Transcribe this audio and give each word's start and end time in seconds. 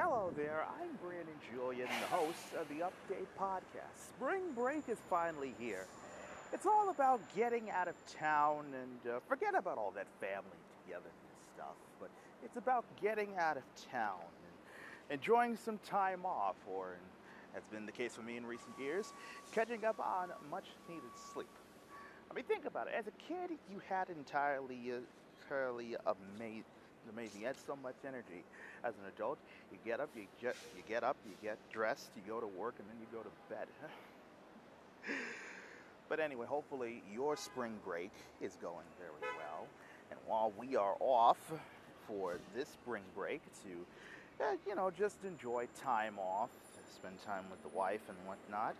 Hello 0.00 0.30
there, 0.36 0.64
I'm 0.80 0.90
Brandon 1.02 1.34
Julien, 1.52 1.88
the 2.00 2.16
host 2.16 2.54
of 2.56 2.68
the 2.68 2.84
Update 2.84 3.26
Podcast. 3.36 4.10
Spring 4.16 4.42
break 4.54 4.88
is 4.88 4.98
finally 5.10 5.56
here. 5.58 5.86
It's 6.52 6.66
all 6.66 6.90
about 6.90 7.20
getting 7.34 7.68
out 7.70 7.88
of 7.88 7.96
town 8.06 8.66
and 8.80 9.12
uh, 9.12 9.18
forget 9.26 9.56
about 9.58 9.76
all 9.76 9.90
that 9.96 10.06
family 10.20 10.56
together 10.84 11.10
and 11.10 11.52
stuff, 11.52 11.74
but 11.98 12.10
it's 12.44 12.56
about 12.56 12.84
getting 13.02 13.30
out 13.38 13.56
of 13.56 13.64
town 13.90 14.20
and 15.10 15.18
enjoying 15.18 15.56
some 15.56 15.78
time 15.78 16.24
off, 16.24 16.54
or 16.68 16.94
as 17.56 17.64
has 17.64 17.64
been 17.64 17.84
the 17.84 17.90
case 17.90 18.14
for 18.14 18.22
me 18.22 18.36
in 18.36 18.46
recent 18.46 18.78
years, 18.78 19.12
catching 19.52 19.84
up 19.84 19.98
on 19.98 20.28
much 20.48 20.66
needed 20.88 21.10
sleep. 21.32 21.50
I 22.30 22.34
mean, 22.34 22.44
think 22.44 22.66
about 22.66 22.86
it. 22.86 22.94
As 22.96 23.08
a 23.08 23.18
kid, 23.18 23.58
you 23.68 23.82
had 23.88 24.10
entirely, 24.10 24.92
uh, 24.92 24.98
entirely 25.42 25.96
amazing 26.06 26.77
amazing. 27.12 27.40
You 27.40 27.46
had 27.46 27.56
so 27.66 27.76
much 27.76 27.96
energy. 28.06 28.44
As 28.84 28.94
an 28.94 29.06
adult, 29.14 29.38
you 29.72 29.78
get 29.84 30.00
up, 30.00 30.08
you 30.16 30.26
get, 30.40 30.56
you 30.76 30.82
get 30.88 31.02
up, 31.02 31.16
you 31.26 31.34
get 31.42 31.58
dressed, 31.72 32.10
you 32.16 32.22
go 32.26 32.40
to 32.40 32.46
work, 32.46 32.74
and 32.78 32.88
then 32.88 32.96
you 33.00 33.06
go 33.12 33.22
to 33.22 33.30
bed. 33.48 33.66
but 36.08 36.20
anyway, 36.20 36.46
hopefully 36.46 37.02
your 37.12 37.36
spring 37.36 37.74
break 37.84 38.10
is 38.40 38.56
going 38.62 38.86
very 38.98 39.32
well. 39.38 39.66
And 40.10 40.18
while 40.26 40.52
we 40.56 40.76
are 40.76 40.94
off 41.00 41.38
for 42.06 42.38
this 42.54 42.68
spring 42.68 43.02
break 43.14 43.42
to, 43.64 44.44
uh, 44.44 44.56
you 44.66 44.74
know, 44.74 44.90
just 44.90 45.16
enjoy 45.24 45.66
time 45.82 46.18
off, 46.18 46.50
spend 46.94 47.20
time 47.24 47.44
with 47.50 47.62
the 47.62 47.76
wife 47.76 48.02
and 48.08 48.16
whatnot. 48.26 48.74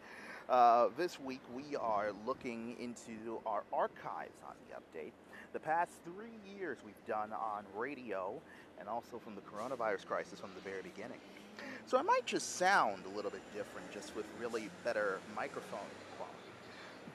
Uh, 0.48 0.89
this 0.97 1.21
week 1.21 1.43
we 1.55 1.77
are 1.77 2.12
looking 2.27 2.75
into 2.81 3.41
our 3.45 3.65
archives 3.73 4.41
on 4.47 4.55
the 4.67 4.75
update 4.75 5.12
the 5.52 5.61
past 5.61 5.93
three 6.05 6.38
years 6.57 6.79
we've 6.84 7.07
done 7.07 7.33
on 7.33 7.65
radio 7.75 8.41
and 8.79 8.89
also 8.89 9.19
from 9.19 9.34
the 9.34 9.41
coronavirus 9.41 10.06
crisis 10.06 10.41
from 10.41 10.51
the 10.55 10.61
very 10.61 10.83
beginning. 10.83 11.20
So 11.87 11.98
I 11.98 12.02
might 12.02 12.27
just 12.27 12.56
sound 12.56 13.05
a 13.06 13.16
little 13.16 13.30
bit 13.30 13.43
different 13.55 13.91
just 13.92 14.14
with 14.14 14.27
really 14.41 14.70
better 14.84 15.20
microphone 15.34 15.89
quality. 16.17 16.36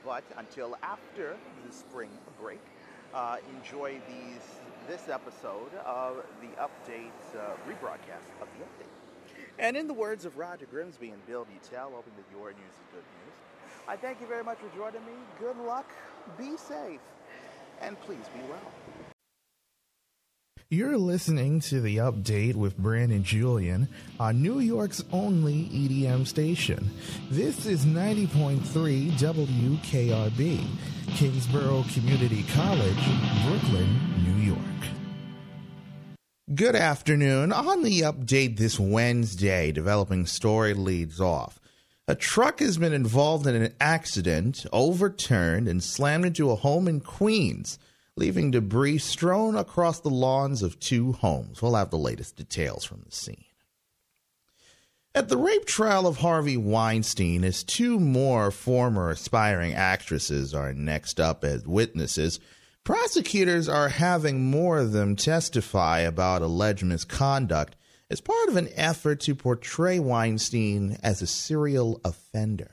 But 0.04 0.24
until 0.38 0.76
after 0.82 1.38
the 1.66 1.72
spring 1.72 2.10
break, 2.42 2.60
uh, 3.14 3.38
enjoy 3.60 4.02
these 4.08 4.42
this 4.90 5.08
episode 5.08 5.74
of 5.86 6.26
the 6.42 6.50
update 6.60 7.14
uh, 7.36 7.56
rebroadcast 7.70 8.28
of 8.42 8.48
the 8.58 8.66
update. 8.66 8.90
And 9.60 9.78
in 9.78 9.88
the 9.88 9.94
words 9.94 10.26
of 10.26 10.38
Roger 10.38 10.66
Grimsby 10.66 11.10
and 11.10 11.26
Bill 11.26 11.46
Beutel, 11.46 11.92
hoping 11.94 12.14
that 12.18 12.26
your 12.32 12.50
news 12.50 12.74
is 12.74 12.88
good 12.92 13.06
news, 13.24 13.36
I 13.88 13.96
thank 13.96 14.20
you 14.20 14.28
very 14.28 14.44
much 14.44 14.58
for 14.58 14.76
joining 14.76 15.06
me. 15.06 15.14
Good 15.40 15.58
luck. 15.58 15.86
Be 16.38 16.58
safe 16.58 17.00
and 17.82 18.00
please 18.02 18.26
be 18.34 18.42
well. 18.50 18.60
You're 20.70 20.98
listening 20.98 21.60
to 21.62 21.82
the 21.82 21.98
update 21.98 22.56
with 22.56 22.80
Brandon 22.80 23.24
Julien 23.24 23.88
on 24.20 24.42
New 24.42 24.60
York's 24.60 25.04
only 25.12 25.66
EDM 25.66 26.26
station. 26.26 26.90
This 27.30 27.68
is 27.68 27.86
90.3 27.86 29.12
WKRB, 29.12 30.66
Kingsborough 31.16 31.86
Community 31.94 32.44
College, 32.56 33.06
Brooklyn, 33.46 34.00
New 34.24 34.54
York. 34.54 34.60
Good 36.56 36.76
afternoon. 36.76 37.54
On 37.54 37.84
the 37.84 38.02
update 38.02 38.58
this 38.58 38.80
Wednesday, 38.80 39.72
developing 39.72 40.26
story 40.26 40.74
leads 40.74 41.22
off. 41.22 41.60
A 42.06 42.16
truck 42.16 42.60
has 42.60 42.78
been 42.78 42.92
involved 42.92 43.48
in 43.48 43.56
an 43.56 43.74
accident, 43.80 44.66
overturned, 44.74 45.70
and 45.70 45.82
slammed 45.82 46.26
into 46.26 46.52
a 46.52 46.56
home 46.56 46.90
in 46.90 47.00
Queens, 47.00 47.80
leaving 48.18 48.52
debris 48.52 48.98
strewn 48.98 49.56
across 49.56 50.02
the 50.02 50.10
lawns 50.10 50.62
of 50.62 50.80
two 50.82 51.14
homes. 51.14 51.62
We'll 51.62 51.76
have 51.76 51.92
the 51.92 51.98
latest 51.98 52.36
details 52.36 52.84
from 52.84 53.04
the 53.06 53.16
scene. 53.16 53.46
At 55.16 55.30
the 55.30 55.38
rape 55.38 55.66
trial 55.66 56.06
of 56.06 56.18
Harvey 56.18 56.58
Weinstein, 56.58 57.46
as 57.46 57.64
two 57.64 58.00
more 58.02 58.52
former 58.52 59.10
aspiring 59.10 59.74
actresses 59.74 60.54
are 60.54 60.74
next 60.74 61.22
up 61.22 61.46
as 61.46 61.66
witnesses, 61.66 62.42
prosecutors 62.84 63.70
are 63.70 63.90
having 63.90 64.44
more 64.52 64.80
of 64.80 64.92
them 64.92 65.16
testify 65.16 66.00
about 66.00 66.42
alleged 66.42 66.84
misconduct 66.84 67.78
as 68.14 68.22
part 68.22 68.48
of 68.48 68.58
an 68.58 68.70
effort 68.76 69.20
to 69.22 69.34
portray 69.34 69.98
Weinstein 69.98 71.00
as 71.02 71.24
a 71.24 71.28
serial 71.28 72.00
offender. 72.06 72.70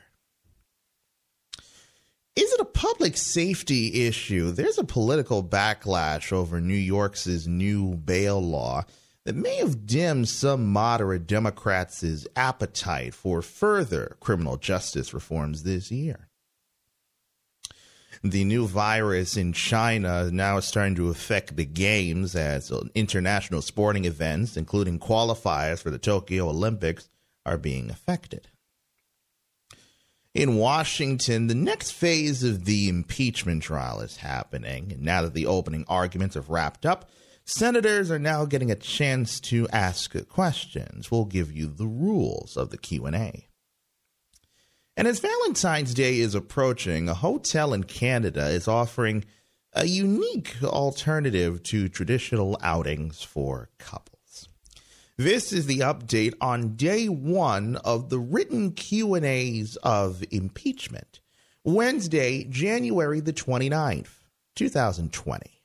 Is 2.36 2.52
it 2.52 2.60
a 2.60 2.66
public 2.66 3.16
safety 3.16 4.06
issue? 4.06 4.50
There's 4.50 4.76
a 4.76 4.84
political 4.84 5.42
backlash 5.42 6.30
over 6.30 6.60
New 6.60 6.74
York's 6.74 7.26
new 7.46 7.96
bail 7.96 8.38
law 8.38 8.84
that 9.24 9.34
may 9.34 9.56
have 9.56 9.86
dimmed 9.86 10.28
some 10.28 10.70
moderate 10.70 11.26
Democrats' 11.26 12.26
appetite 12.36 13.14
for 13.14 13.40
further 13.40 14.18
criminal 14.20 14.58
justice 14.58 15.14
reforms 15.14 15.62
this 15.62 15.90
year 15.90 16.28
the 18.22 18.44
new 18.44 18.66
virus 18.66 19.36
in 19.36 19.52
China 19.52 20.30
now 20.30 20.58
is 20.58 20.66
starting 20.66 20.94
to 20.96 21.08
affect 21.08 21.56
the 21.56 21.64
games 21.64 22.36
as 22.36 22.70
international 22.94 23.62
sporting 23.62 24.04
events, 24.04 24.56
including 24.56 24.98
qualifiers 24.98 25.82
for 25.82 25.90
the 25.90 25.98
Tokyo 25.98 26.48
Olympics, 26.48 27.08
are 27.46 27.56
being 27.56 27.90
affected. 27.90 28.48
In 30.34 30.56
Washington, 30.56 31.48
the 31.48 31.54
next 31.54 31.90
phase 31.90 32.44
of 32.44 32.64
the 32.64 32.88
impeachment 32.88 33.62
trial 33.62 34.00
is 34.00 34.18
happening. 34.18 34.92
And 34.92 35.02
now 35.02 35.22
that 35.22 35.34
the 35.34 35.46
opening 35.46 35.84
arguments 35.88 36.36
have 36.36 36.50
wrapped 36.50 36.86
up, 36.86 37.10
senators 37.44 38.12
are 38.12 38.18
now 38.18 38.44
getting 38.44 38.70
a 38.70 38.76
chance 38.76 39.40
to 39.40 39.66
ask 39.72 40.14
questions. 40.28 41.10
We'll 41.10 41.24
give 41.24 41.50
you 41.50 41.66
the 41.66 41.88
rules 41.88 42.56
of 42.56 42.70
the 42.70 42.78
Q&A. 42.78 43.49
And 44.96 45.06
as 45.06 45.20
Valentine's 45.20 45.94
Day 45.94 46.18
is 46.18 46.34
approaching, 46.34 47.08
a 47.08 47.14
hotel 47.14 47.72
in 47.72 47.84
Canada 47.84 48.48
is 48.48 48.68
offering 48.68 49.24
a 49.72 49.86
unique 49.86 50.56
alternative 50.62 51.62
to 51.62 51.88
traditional 51.88 52.58
outings 52.62 53.22
for 53.22 53.70
couples. 53.78 54.48
This 55.16 55.52
is 55.52 55.66
the 55.66 55.80
update 55.80 56.34
on 56.40 56.76
day 56.76 57.06
1 57.08 57.76
of 57.76 58.08
the 58.08 58.18
written 58.18 58.72
Q&As 58.72 59.76
of 59.76 60.24
impeachment. 60.30 61.20
Wednesday, 61.62 62.44
January 62.44 63.20
the 63.20 63.32
29th, 63.32 64.24
2020. 64.56 65.60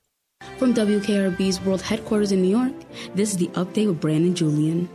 From 0.57 0.73
WKRB's 0.73 1.61
World 1.61 1.81
Headquarters 1.81 2.31
in 2.31 2.41
New 2.41 2.49
York, 2.49 2.73
this 3.15 3.31
is 3.31 3.37
the 3.37 3.47
update 3.49 3.87
with 3.87 4.01
Brandon 4.01 4.35
Julien. 4.35 4.89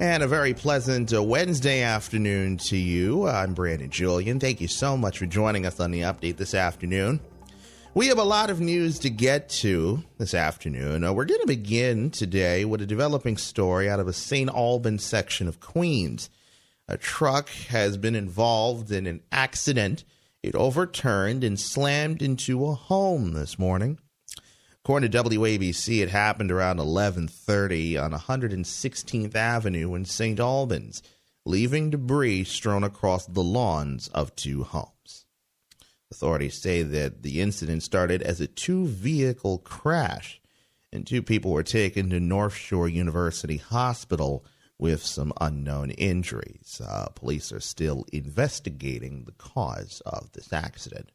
And 0.00 0.22
a 0.22 0.26
very 0.26 0.54
pleasant 0.54 1.12
uh, 1.12 1.22
Wednesday 1.22 1.82
afternoon 1.82 2.56
to 2.68 2.76
you. 2.78 3.28
I'm 3.28 3.52
Brandon 3.52 3.90
Julien. 3.90 4.40
Thank 4.40 4.62
you 4.62 4.66
so 4.66 4.96
much 4.96 5.18
for 5.18 5.26
joining 5.26 5.66
us 5.66 5.78
on 5.78 5.90
the 5.90 6.00
update 6.00 6.38
this 6.38 6.54
afternoon. 6.54 7.20
We 7.92 8.06
have 8.06 8.16
a 8.16 8.24
lot 8.24 8.48
of 8.48 8.60
news 8.60 8.98
to 9.00 9.10
get 9.10 9.50
to 9.60 10.02
this 10.16 10.32
afternoon. 10.32 11.04
Uh, 11.04 11.12
we're 11.12 11.26
going 11.26 11.42
to 11.42 11.46
begin 11.46 12.10
today 12.10 12.64
with 12.64 12.80
a 12.80 12.86
developing 12.86 13.36
story 13.36 13.90
out 13.90 14.00
of 14.00 14.08
a 14.08 14.14
St. 14.14 14.48
Albans 14.48 15.04
section 15.04 15.46
of 15.46 15.60
Queens. 15.60 16.30
A 16.88 16.96
truck 16.96 17.50
has 17.68 17.98
been 17.98 18.14
involved 18.14 18.90
in 18.90 19.06
an 19.06 19.20
accident. 19.30 20.04
It 20.42 20.54
overturned 20.54 21.44
and 21.44 21.60
slammed 21.60 22.22
into 22.22 22.64
a 22.64 22.72
home 22.72 23.34
this 23.34 23.58
morning. 23.58 23.98
According 24.82 25.10
to 25.10 25.22
WABC, 25.22 26.02
it 26.02 26.08
happened 26.08 26.50
around 26.50 26.78
11:30 26.78 27.98
on 27.98 28.12
116th 28.12 29.34
Avenue 29.34 29.94
in 29.94 30.06
St. 30.06 30.40
Albans, 30.40 31.02
leaving 31.44 31.90
debris 31.90 32.44
strewn 32.44 32.82
across 32.82 33.26
the 33.26 33.42
lawns 33.42 34.08
of 34.08 34.34
two 34.34 34.64
homes. 34.64 35.26
Authorities 36.10 36.54
say 36.54 36.82
that 36.82 37.22
the 37.22 37.42
incident 37.42 37.82
started 37.82 38.22
as 38.22 38.40
a 38.40 38.46
two-vehicle 38.46 39.58
crash, 39.58 40.40
and 40.90 41.06
two 41.06 41.22
people 41.22 41.52
were 41.52 41.62
taken 41.62 42.08
to 42.10 42.18
North 42.18 42.54
Shore 42.54 42.88
University 42.88 43.58
Hospital 43.58 44.46
with 44.78 45.04
some 45.04 45.34
unknown 45.42 45.90
injuries. 45.90 46.80
Uh, 46.82 47.08
police 47.14 47.52
are 47.52 47.60
still 47.60 48.06
investigating 48.14 49.24
the 49.24 49.32
cause 49.32 50.00
of 50.06 50.32
this 50.32 50.54
accident. 50.54 51.10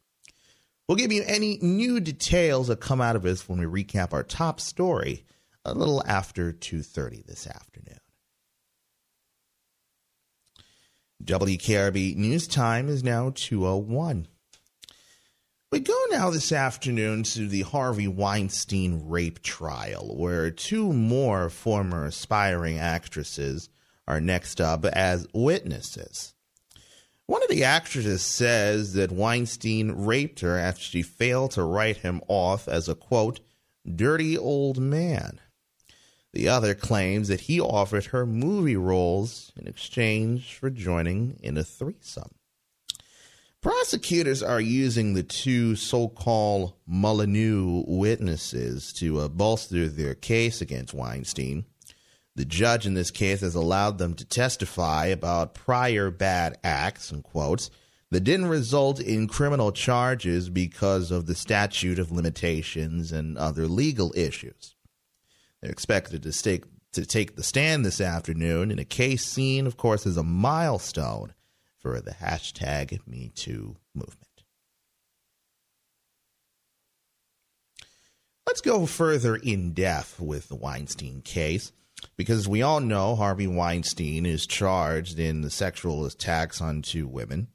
We'll 0.88 0.96
give 0.96 1.12
you 1.12 1.24
any 1.26 1.58
new 1.60 1.98
details 1.98 2.68
that 2.68 2.80
come 2.80 3.00
out 3.00 3.16
of 3.16 3.22
this 3.22 3.48
when 3.48 3.58
we 3.58 3.84
recap 3.84 4.12
our 4.12 4.22
top 4.22 4.60
story 4.60 5.24
a 5.64 5.74
little 5.74 6.02
after 6.06 6.52
2:30 6.52 7.22
this 7.26 7.46
afternoon. 7.46 7.98
WKRB 11.24 12.14
News 12.14 12.46
Time 12.46 12.88
is 12.88 13.02
now 13.02 13.32
201. 13.34 14.28
We 15.72 15.80
go 15.80 16.00
now 16.10 16.30
this 16.30 16.52
afternoon 16.52 17.24
to 17.24 17.48
the 17.48 17.62
Harvey 17.62 18.06
Weinstein 18.06 19.08
rape 19.08 19.42
trial, 19.42 20.16
where 20.16 20.52
two 20.52 20.92
more 20.92 21.50
former 21.50 22.04
aspiring 22.04 22.78
actresses 22.78 23.68
are 24.06 24.20
next 24.20 24.60
up 24.60 24.84
as 24.84 25.26
witnesses. 25.34 26.35
One 27.26 27.42
of 27.42 27.48
the 27.48 27.64
actresses 27.64 28.22
says 28.22 28.92
that 28.92 29.10
Weinstein 29.10 29.90
raped 29.92 30.40
her 30.40 30.56
after 30.56 30.82
she 30.82 31.02
failed 31.02 31.50
to 31.52 31.64
write 31.64 31.98
him 31.98 32.20
off 32.28 32.68
as 32.68 32.88
a 32.88 32.94
quote, 32.94 33.40
dirty 33.94 34.38
old 34.38 34.78
man. 34.78 35.40
The 36.32 36.48
other 36.48 36.74
claims 36.74 37.28
that 37.28 37.42
he 37.42 37.60
offered 37.60 38.06
her 38.06 38.26
movie 38.26 38.76
roles 38.76 39.52
in 39.56 39.66
exchange 39.66 40.54
for 40.54 40.70
joining 40.70 41.40
in 41.42 41.56
a 41.56 41.64
threesome. 41.64 42.30
Prosecutors 43.62 44.42
are 44.42 44.60
using 44.60 45.14
the 45.14 45.24
two 45.24 45.74
so 45.74 46.08
called 46.08 46.74
Molineux 46.86 47.82
witnesses 47.88 48.92
to 48.92 49.18
uh, 49.18 49.28
bolster 49.28 49.88
their 49.88 50.14
case 50.14 50.60
against 50.60 50.94
Weinstein. 50.94 51.64
The 52.36 52.44
judge 52.44 52.86
in 52.86 52.92
this 52.92 53.10
case 53.10 53.40
has 53.40 53.54
allowed 53.54 53.96
them 53.96 54.12
to 54.14 54.24
testify 54.24 55.06
about 55.06 55.54
prior 55.54 56.10
bad 56.10 56.58
acts, 56.62 57.10
and 57.10 57.24
quotes, 57.24 57.70
that 58.10 58.20
didn't 58.20 58.46
result 58.46 59.00
in 59.00 59.26
criminal 59.26 59.72
charges 59.72 60.50
because 60.50 61.10
of 61.10 61.26
the 61.26 61.34
statute 61.34 61.98
of 61.98 62.12
limitations 62.12 63.10
and 63.10 63.38
other 63.38 63.66
legal 63.66 64.12
issues. 64.14 64.76
They're 65.60 65.72
expected 65.72 66.22
to 66.22 66.32
take, 66.32 66.64
to 66.92 67.06
take 67.06 67.36
the 67.36 67.42
stand 67.42 67.86
this 67.86 68.02
afternoon 68.02 68.70
in 68.70 68.78
a 68.78 68.84
case 68.84 69.24
seen, 69.24 69.66
of 69.66 69.78
course, 69.78 70.06
as 70.06 70.18
a 70.18 70.22
milestone 70.22 71.32
for 71.78 72.00
the 72.02 72.12
hashtag 72.12 73.00
MeToo 73.08 73.76
movement. 73.94 74.44
Let's 78.46 78.60
go 78.60 78.84
further 78.84 79.36
in 79.36 79.72
depth 79.72 80.20
with 80.20 80.48
the 80.48 80.54
Weinstein 80.54 81.22
case 81.22 81.72
because 82.16 82.48
we 82.48 82.62
all 82.62 82.80
know 82.80 83.14
Harvey 83.14 83.46
Weinstein 83.46 84.26
is 84.26 84.46
charged 84.46 85.18
in 85.18 85.40
the 85.40 85.50
sexual 85.50 86.04
attacks 86.04 86.60
on 86.60 86.82
two 86.82 87.06
women. 87.06 87.48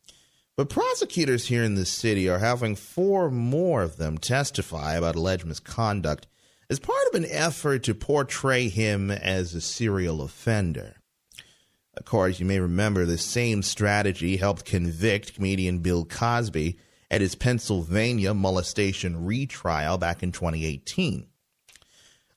But 0.57 0.69
prosecutors 0.69 1.47
here 1.47 1.63
in 1.63 1.75
the 1.75 1.85
city 1.85 2.29
are 2.29 2.39
having 2.39 2.75
four 2.75 3.31
more 3.31 3.81
of 3.81 3.97
them 3.97 4.17
testify 4.17 4.93
about 4.93 5.15
alleged 5.15 5.45
misconduct 5.45 6.27
as 6.69 6.79
part 6.79 7.07
of 7.07 7.15
an 7.15 7.25
effort 7.29 7.83
to 7.83 7.95
portray 7.95 8.69
him 8.69 9.09
as 9.09 9.53
a 9.53 9.61
serial 9.61 10.21
offender. 10.21 10.97
Of 11.97 12.05
course, 12.05 12.39
you 12.39 12.45
may 12.45 12.59
remember 12.59 13.05
the 13.05 13.17
same 13.17 13.61
strategy 13.61 14.37
helped 14.37 14.65
convict 14.65 15.35
comedian 15.35 15.79
Bill 15.79 16.05
Cosby 16.05 16.77
at 17.09 17.21
his 17.21 17.35
Pennsylvania 17.35 18.33
molestation 18.33 19.25
retrial 19.25 19.97
back 19.97 20.23
in 20.23 20.31
2018. 20.31 21.27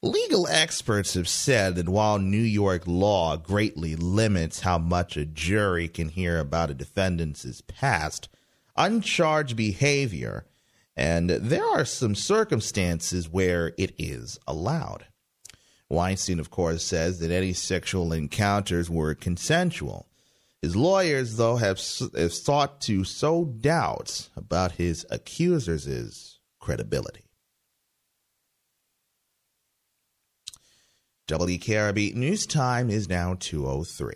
Legal 0.05 0.47
experts 0.49 1.15
have 1.15 1.27
said 1.27 1.77
that 1.77 1.89
while 1.89 2.19
New 2.19 2.37
York 2.37 2.83
law 2.85 3.39
greatly 3.39 3.97
limits 3.97 4.61
how 4.61 4.77
much 4.77 5.17
a 5.17 5.25
jury 5.25 5.89
can 5.89 6.11
hear 6.11 6.39
about 6.39 6.69
a 6.69 6.75
defendant's 6.75 7.63
past, 7.63 8.29
uncharged 8.77 9.57
behavior, 9.57 10.45
and 10.95 11.31
there 11.31 11.65
are 11.65 11.87
some 11.87 12.15
circumstances 12.15 13.31
where 13.31 13.73
it 13.79 13.95
is 13.97 14.39
allowed. 14.47 15.07
Weinstein, 15.89 16.39
of 16.39 16.51
course, 16.51 16.85
says 16.85 17.19
that 17.21 17.31
any 17.31 17.55
sexual 17.55 18.13
encounters 18.13 18.91
were 18.91 19.15
consensual. 19.15 20.07
His 20.61 20.77
lawyers, 20.77 21.39
though, 21.39 21.57
have, 21.57 21.81
have 22.15 22.33
sought 22.35 22.83
to 22.83 23.05
sow 23.05 23.47
doubts 23.47 24.29
about 24.37 24.73
his 24.73 25.07
accusers' 25.11 26.41
credibility. 26.59 27.24
WKRB 31.27 32.15
News 32.15 32.45
Time 32.45 32.91
is 32.91 33.09
now 33.09 33.35
203. 33.41 34.15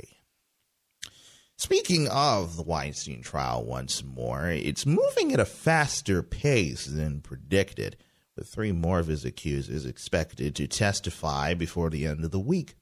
Speaking 1.56 2.06
of 2.08 2.56
the 2.56 2.62
Weinstein 2.62 3.22
trial 3.22 3.64
once 3.64 4.05
more, 4.05 4.50
it's 4.50 4.84
moving 4.84 5.32
at 5.32 5.40
a 5.40 5.46
faster 5.46 6.22
pace 6.22 6.84
than 6.84 7.22
predicted, 7.22 7.96
with 8.37 8.49
three 8.49 8.72
more 8.72 8.99
of 8.99 9.06
his 9.06 9.25
accusers 9.25 9.87
expected 9.87 10.55
to 10.56 10.66
testify 10.66 11.55
before 11.55 11.88
the 11.88 12.06
end 12.06 12.26
of 12.26 12.31
the 12.31 12.38
week. 12.38 12.76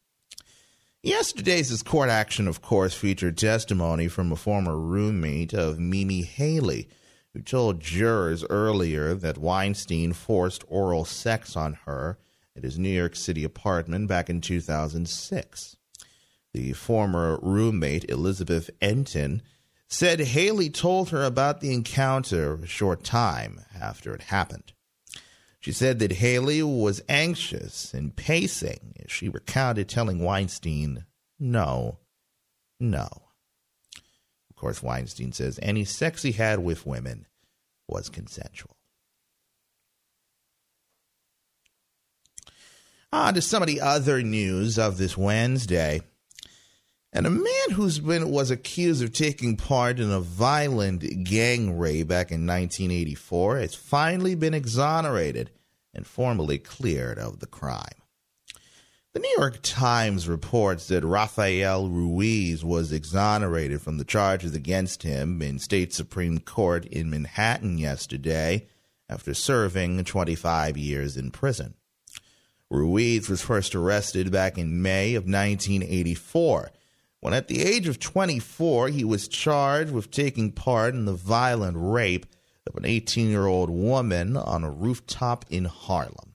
Yesterday's 1.04 1.80
court 1.84 2.10
action, 2.10 2.48
of 2.48 2.60
course, 2.60 2.94
featured 2.94 3.38
testimony 3.38 4.08
from 4.08 4.32
a 4.32 4.36
former 4.36 4.76
roommate 4.76 5.54
of 5.54 5.78
Mimi 5.78 6.22
Haley, 6.22 6.88
who 7.32 7.42
told 7.42 7.78
jurors 7.78 8.44
earlier 8.50 9.14
that 9.14 9.38
Weinstein 9.38 10.12
forced 10.12 10.64
oral 10.66 11.04
sex 11.04 11.56
on 11.56 11.74
her 11.84 12.18
at 12.56 12.64
his 12.64 12.78
New 12.78 12.88
York 12.88 13.14
City 13.14 13.44
apartment 13.44 14.08
back 14.08 14.30
in 14.30 14.40
2006. 14.40 15.76
The 16.54 16.72
former 16.72 17.38
roommate, 17.42 18.08
Elizabeth 18.10 18.70
Enton, 18.80 19.42
said 19.88 20.20
Haley 20.20 20.70
told 20.70 21.10
her 21.10 21.22
about 21.22 21.60
the 21.60 21.72
encounter 21.72 22.54
a 22.54 22.66
short 22.66 23.04
time 23.04 23.60
after 23.78 24.14
it 24.14 24.22
happened. 24.22 24.72
She 25.60 25.72
said 25.72 25.98
that 25.98 26.12
Haley 26.12 26.62
was 26.62 27.02
anxious 27.08 27.92
and 27.92 28.14
pacing 28.14 28.94
as 29.04 29.10
she 29.10 29.28
recounted 29.28 29.88
telling 29.88 30.20
Weinstein, 30.20 31.04
no, 31.38 31.98
no. 32.78 33.08
Of 34.48 34.56
course, 34.56 34.82
Weinstein 34.82 35.32
says 35.32 35.58
any 35.62 35.84
sex 35.84 36.22
he 36.22 36.32
had 36.32 36.60
with 36.60 36.86
women 36.86 37.26
was 37.88 38.08
consensual. 38.08 38.75
On 43.12 43.34
to 43.34 43.40
some 43.40 43.62
of 43.62 43.68
the 43.68 43.80
other 43.80 44.22
news 44.22 44.78
of 44.78 44.98
this 44.98 45.16
Wednesday. 45.16 46.02
And 47.12 47.26
a 47.26 47.30
man 47.30 47.70
who's 47.72 47.98
been 47.98 48.30
was 48.30 48.50
accused 48.50 49.02
of 49.02 49.12
taking 49.12 49.56
part 49.56 50.00
in 50.00 50.10
a 50.10 50.20
violent 50.20 51.24
gang 51.24 51.78
raid 51.78 52.08
back 52.08 52.30
in 52.30 52.46
1984 52.46 53.58
has 53.58 53.74
finally 53.74 54.34
been 54.34 54.52
exonerated 54.52 55.50
and 55.94 56.06
formally 56.06 56.58
cleared 56.58 57.18
of 57.18 57.40
the 57.40 57.46
crime. 57.46 58.02
The 59.14 59.20
New 59.20 59.34
York 59.38 59.60
Times 59.62 60.28
reports 60.28 60.88
that 60.88 61.02
Rafael 61.02 61.88
Ruiz 61.88 62.62
was 62.62 62.92
exonerated 62.92 63.80
from 63.80 63.96
the 63.96 64.04
charges 64.04 64.54
against 64.54 65.04
him 65.04 65.40
in 65.40 65.58
state 65.58 65.94
Supreme 65.94 66.38
Court 66.38 66.84
in 66.84 67.08
Manhattan 67.08 67.78
yesterday 67.78 68.66
after 69.08 69.32
serving 69.32 70.04
25 70.04 70.76
years 70.76 71.16
in 71.16 71.30
prison. 71.30 71.76
Ruiz 72.70 73.28
was 73.28 73.42
first 73.42 73.74
arrested 73.74 74.30
back 74.32 74.58
in 74.58 74.82
May 74.82 75.14
of 75.14 75.24
1984 75.24 76.70
when, 77.20 77.34
at 77.34 77.48
the 77.48 77.62
age 77.62 77.88
of 77.88 77.98
24, 77.98 78.88
he 78.88 79.02
was 79.02 79.28
charged 79.28 79.90
with 79.90 80.10
taking 80.10 80.52
part 80.52 80.94
in 80.94 81.06
the 81.06 81.14
violent 81.14 81.76
rape 81.78 82.26
of 82.66 82.76
an 82.76 82.84
18 82.84 83.28
year 83.28 83.46
old 83.46 83.70
woman 83.70 84.36
on 84.36 84.64
a 84.64 84.70
rooftop 84.70 85.44
in 85.50 85.64
Harlem. 85.64 86.34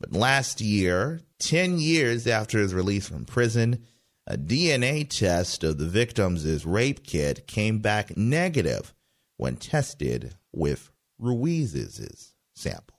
But 0.00 0.12
last 0.12 0.60
year, 0.60 1.20
10 1.40 1.78
years 1.78 2.26
after 2.26 2.58
his 2.58 2.72
release 2.72 3.08
from 3.08 3.24
prison, 3.24 3.84
a 4.26 4.36
DNA 4.36 5.08
test 5.08 5.64
of 5.64 5.78
the 5.78 5.88
victim's 5.88 6.64
rape 6.64 7.04
kit 7.04 7.46
came 7.46 7.78
back 7.78 8.16
negative 8.16 8.94
when 9.36 9.56
tested 9.56 10.36
with 10.52 10.90
Ruiz's 11.18 12.34
sample. 12.54 12.97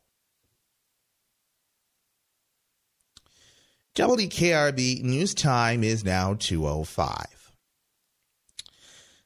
WKRB 3.99 5.03
News 5.03 5.33
Time 5.33 5.83
is 5.83 6.05
now 6.05 6.33
205. 6.33 7.51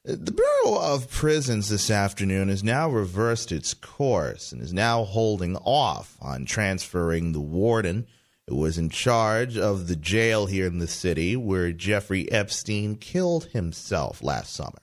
The 0.04 0.32
Bureau 0.32 0.80
of 0.80 1.08
Prisons 1.08 1.68
this 1.68 1.92
afternoon 1.92 2.48
has 2.48 2.64
now 2.64 2.90
reversed 2.90 3.52
its 3.52 3.72
course 3.72 4.50
and 4.50 4.60
is 4.60 4.72
now 4.72 5.04
holding 5.04 5.56
off 5.58 6.16
on 6.20 6.44
transferring 6.44 7.30
the 7.30 7.40
warden 7.40 8.08
who 8.48 8.56
was 8.56 8.76
in 8.76 8.88
charge 8.88 9.56
of 9.56 9.86
the 9.86 9.94
jail 9.94 10.46
here 10.46 10.66
in 10.66 10.80
the 10.80 10.88
city 10.88 11.36
where 11.36 11.70
Jeffrey 11.70 12.28
Epstein 12.32 12.96
killed 12.96 13.44
himself 13.44 14.24
last 14.24 14.52
summer. 14.52 14.82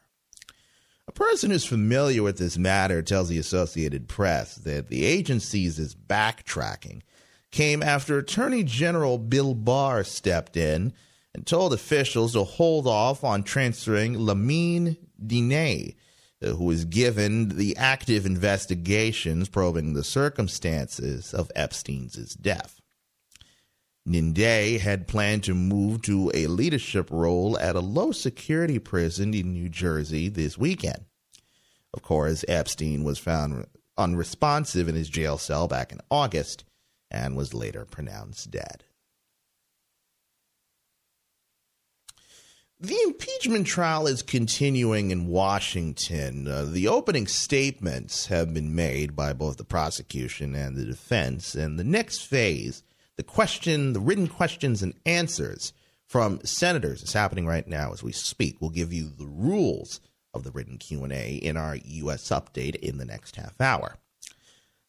A 1.10 1.12
person 1.12 1.52
who's 1.52 1.66
familiar 1.66 2.24
with 2.24 2.38
this 2.38 2.58
matter 2.58 3.02
tells 3.02 3.28
the 3.28 3.40
Associated 3.40 4.08
Press 4.08 4.56
that 4.56 4.88
the 4.88 5.04
agency's 5.04 5.80
is 5.80 5.96
backtracking 5.96 7.02
came 7.52 7.84
after 7.84 8.18
Attorney 8.18 8.64
General 8.64 9.18
Bill 9.18 9.54
Barr 9.54 10.04
stepped 10.04 10.56
in 10.56 10.94
and 11.34 11.46
told 11.46 11.74
officials 11.74 12.34
to 12.34 12.44
hold 12.44 12.88
off 12.88 13.24
on 13.24 13.44
transferring 13.44 14.16
Lamine 14.16 14.98
N'Diaye, 15.24 15.96
uh, 16.44 16.48
who 16.48 16.66
was 16.66 16.86
given 16.86 17.50
the 17.50 17.76
active 17.78 18.26
investigations 18.26 19.50
probing 19.50 19.94
the 19.94 20.04
circumstances 20.04 21.34
of 21.34 21.52
Epstein's 21.56 22.36
death. 22.36 22.82
N'Diaye 24.08 24.80
had 24.80 25.08
planned 25.08 25.44
to 25.44 25.54
move 25.54 26.02
to 26.04 26.32
a 26.34 26.48
leadership 26.48 27.10
role 27.12 27.58
at 27.60 27.76
a 27.76 27.82
low 27.82 28.12
security 28.12 28.80
prison 28.80 29.34
in 29.34 29.54
New 29.54 29.70
Jersey 29.70 30.28
this 30.28 30.58
weekend. 30.58 31.06
Of 31.94 32.02
course, 32.02 32.44
Epstein 32.48 33.04
was 33.04 33.20
found 33.20 33.68
unresponsive 33.98 34.88
in 34.88 34.96
his 34.96 35.10
jail 35.10 35.38
cell 35.38 35.68
back 35.68 35.92
in 35.92 36.00
August 36.10 36.64
and 37.12 37.36
was 37.36 37.54
later 37.54 37.86
pronounced 37.86 38.50
dead. 38.50 38.86
The 42.80 42.98
impeachment 43.04 43.68
trial 43.68 44.08
is 44.08 44.24
continuing 44.24 45.12
in 45.12 45.28
Washington. 45.28 46.48
Uh, 46.48 46.66
the 46.66 46.88
opening 46.88 47.28
statements 47.28 48.26
have 48.26 48.56
been 48.56 48.74
made 48.74 49.16
by 49.16 49.34
both 49.34 49.58
the 49.58 49.64
prosecution 49.64 50.56
and 50.56 50.76
the 50.76 50.86
defense, 50.86 51.54
and 51.54 51.78
the 51.78 51.84
next 51.84 52.26
phase, 52.26 52.82
the 53.18 53.24
question, 53.24 53.94
the 53.94 54.00
written 54.00 54.28
questions 54.28 54.82
and 54.82 54.96
answers 55.06 55.74
from 56.08 56.44
senators, 56.44 57.04
is 57.04 57.14
happening 57.14 57.46
right 57.46 57.68
now 57.68 57.94
as 57.94 58.02
we 58.02 58.12
speak. 58.12 58.58
We'll 58.60 58.72
give 58.72 58.92
you 58.92 59.10
the 59.10 59.28
rules 59.28 60.02
of 60.34 60.44
the 60.44 60.50
written 60.50 60.80
Q&A 60.80 61.36
in 61.36 61.58
our 61.58 61.76
U.S. 61.76 62.30
update 62.30 62.78
in 62.78 62.98
the 62.98 63.06
next 63.06 63.36
half 63.36 63.62
hour. 63.62 63.98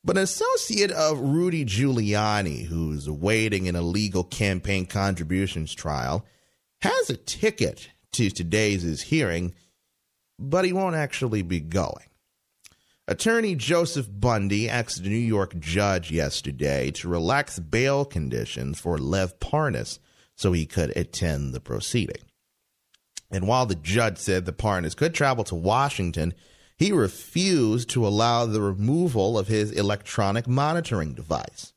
But 0.05 0.17
an 0.17 0.25
associate 0.25 0.91
of 0.91 1.21
Rudy 1.21 1.65
Giuliani, 1.65 2.67
who's 2.67 3.07
awaiting 3.07 3.69
an 3.69 3.77
illegal 3.77 4.25
campaign 4.25 4.87
contributions 4.87 5.75
trial, 5.75 6.27
has 6.81 7.09
a 7.09 7.17
ticket 7.17 7.91
to 8.13 8.29
today's 8.29 9.03
hearing, 9.03 9.55
but 10.39 10.65
he 10.65 10.73
won't 10.73 10.97
actually 10.97 11.43
be 11.43 11.61
going. 11.61 12.07
Attorney 13.07 13.55
Joseph 13.55 14.09
Bondy 14.11 14.69
asked 14.69 15.01
a 15.01 15.09
New 15.09 15.17
York 15.17 15.59
judge 15.59 16.11
yesterday 16.11 16.91
to 16.93 17.09
relax 17.09 17.59
bail 17.59 18.05
conditions 18.05 18.81
for 18.81 18.99
Lev 18.99 19.39
Parnas 19.39 19.99
so 20.37 20.53
he 20.53 20.67
could 20.67 20.97
attend 20.97 21.53
the 21.53 21.61
proceeding. 21.61 22.23
And 23.31 23.47
while 23.47 23.67
the 23.67 23.75
judge 23.75 24.19
said 24.19 24.45
the 24.45 24.53
Parnas 24.53 24.97
could 24.97 25.15
travel 25.15 25.45
to 25.45 25.55
Washington, 25.55 26.35
he 26.83 26.91
refused 26.91 27.91
to 27.91 28.05
allow 28.05 28.45
the 28.45 28.61
removal 28.61 29.39
of 29.39 29.47
his 29.47 29.71
electronic 29.71 30.49
monitoring 30.49 31.15
device. 31.15 31.73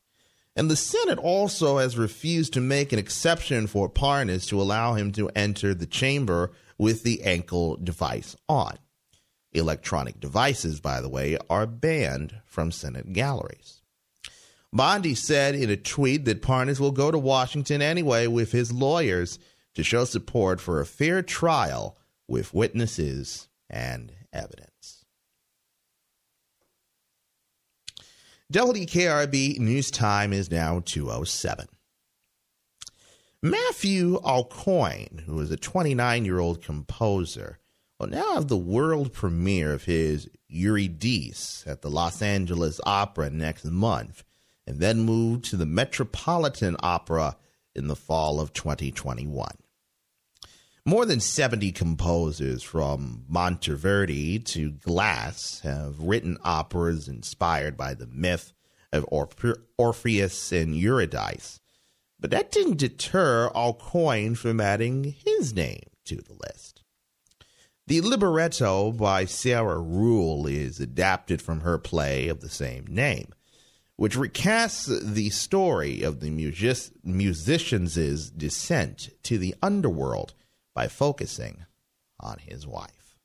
And 0.56 0.68
the 0.68 0.74
Senate 0.74 1.18
also 1.18 1.78
has 1.78 1.96
refused 1.96 2.54
to 2.54 2.60
make 2.60 2.92
an 2.92 2.98
exception 2.98 3.68
for 3.68 3.88
Parnas 3.88 4.48
to 4.48 4.60
allow 4.60 4.94
him 4.94 5.12
to 5.12 5.30
enter 5.36 5.74
the 5.74 5.86
chamber 5.86 6.50
with 6.76 7.04
the 7.04 7.22
ankle 7.22 7.76
device 7.76 8.34
on. 8.48 8.78
Electronic 9.52 10.18
devices, 10.18 10.80
by 10.80 11.00
the 11.00 11.08
way, 11.08 11.38
are 11.48 11.66
banned 11.66 12.40
from 12.44 12.72
Senate 12.72 13.12
galleries. 13.12 13.82
Bondy 14.72 15.14
said 15.14 15.54
in 15.54 15.70
a 15.70 15.76
tweet 15.76 16.24
that 16.24 16.42
Parnas 16.42 16.80
will 16.80 16.90
go 16.90 17.12
to 17.12 17.18
Washington 17.18 17.80
anyway 17.80 18.26
with 18.26 18.50
his 18.50 18.72
lawyers 18.72 19.38
to 19.74 19.84
show 19.84 20.04
support 20.04 20.60
for 20.60 20.80
a 20.80 20.86
fair 20.86 21.22
trial 21.22 21.96
with 22.26 22.52
witnesses 22.52 23.46
and 23.70 24.12
evidence. 24.32 24.75
WKRB 28.52 29.58
News 29.58 29.90
Time 29.90 30.32
is 30.32 30.52
now 30.52 30.80
207. 30.84 31.66
Matthew 33.42 34.20
Aucoin, 34.20 35.22
who 35.22 35.40
is 35.40 35.50
a 35.50 35.56
29 35.56 36.24
year 36.24 36.38
old 36.38 36.62
composer, 36.62 37.58
will 37.98 38.06
now 38.06 38.34
have 38.34 38.46
the 38.46 38.56
world 38.56 39.12
premiere 39.12 39.72
of 39.72 39.86
his 39.86 40.28
Eurydice 40.46 41.64
at 41.66 41.82
the 41.82 41.90
Los 41.90 42.22
Angeles 42.22 42.80
Opera 42.86 43.30
next 43.30 43.64
month, 43.64 44.22
and 44.64 44.78
then 44.78 45.00
move 45.00 45.42
to 45.42 45.56
the 45.56 45.66
Metropolitan 45.66 46.76
Opera 46.78 47.36
in 47.74 47.88
the 47.88 47.96
fall 47.96 48.38
of 48.38 48.52
2021. 48.52 49.48
More 50.88 51.04
than 51.04 51.18
70 51.18 51.72
composers 51.72 52.62
from 52.62 53.24
Monteverdi 53.28 54.44
to 54.44 54.70
Glass 54.70 55.58
have 55.64 55.98
written 55.98 56.38
operas 56.44 57.08
inspired 57.08 57.76
by 57.76 57.94
the 57.94 58.06
myth 58.06 58.52
of 58.92 59.04
Orpheus 59.10 60.52
and 60.52 60.76
Eurydice. 60.76 61.58
But 62.20 62.30
that 62.30 62.52
didn't 62.52 62.76
deter 62.76 63.50
Aucoin 63.52 64.36
from 64.36 64.60
adding 64.60 65.16
his 65.24 65.52
name 65.52 65.82
to 66.04 66.18
the 66.18 66.34
list. 66.34 66.84
The 67.88 68.00
libretto 68.00 68.92
by 68.92 69.24
Sarah 69.24 69.80
Ruhl 69.80 70.46
is 70.46 70.78
adapted 70.78 71.42
from 71.42 71.62
her 71.62 71.78
play 71.78 72.28
of 72.28 72.42
the 72.42 72.48
same 72.48 72.86
name, 72.86 73.32
which 73.96 74.16
recasts 74.16 74.86
the 75.02 75.30
story 75.30 76.02
of 76.02 76.20
the 76.20 76.30
music- 76.30 76.92
musician's 77.02 78.30
descent 78.30 79.08
to 79.24 79.36
the 79.36 79.56
underworld 79.60 80.34
by 80.76 80.86
focusing 80.88 81.64
on 82.20 82.36
his 82.38 82.66
wife. 82.66 83.18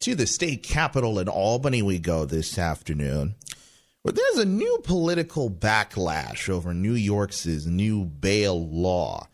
To 0.00 0.14
the 0.14 0.26
state 0.26 0.62
capitol 0.62 1.18
in 1.18 1.28
Albany, 1.28 1.80
we 1.80 1.98
go 1.98 2.26
this 2.26 2.58
afternoon, 2.58 3.36
where 4.02 4.12
there's 4.12 4.36
a 4.36 4.44
new 4.44 4.80
political 4.84 5.48
backlash 5.50 6.50
over 6.50 6.74
New 6.74 6.92
York's 6.92 7.46
new 7.46 8.04
bail 8.04 8.68
law. 8.68 9.28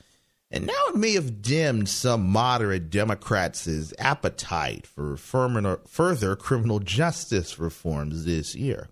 And 0.48 0.66
now 0.66 0.86
it 0.90 0.96
may 0.96 1.14
have 1.14 1.42
dimmed 1.42 1.88
some 1.88 2.30
moderate 2.30 2.88
Democrats' 2.88 3.92
appetite 3.98 4.86
for 4.86 5.16
further 5.16 6.36
criminal 6.36 6.78
justice 6.78 7.58
reforms 7.58 8.26
this 8.26 8.54
year. 8.54 8.88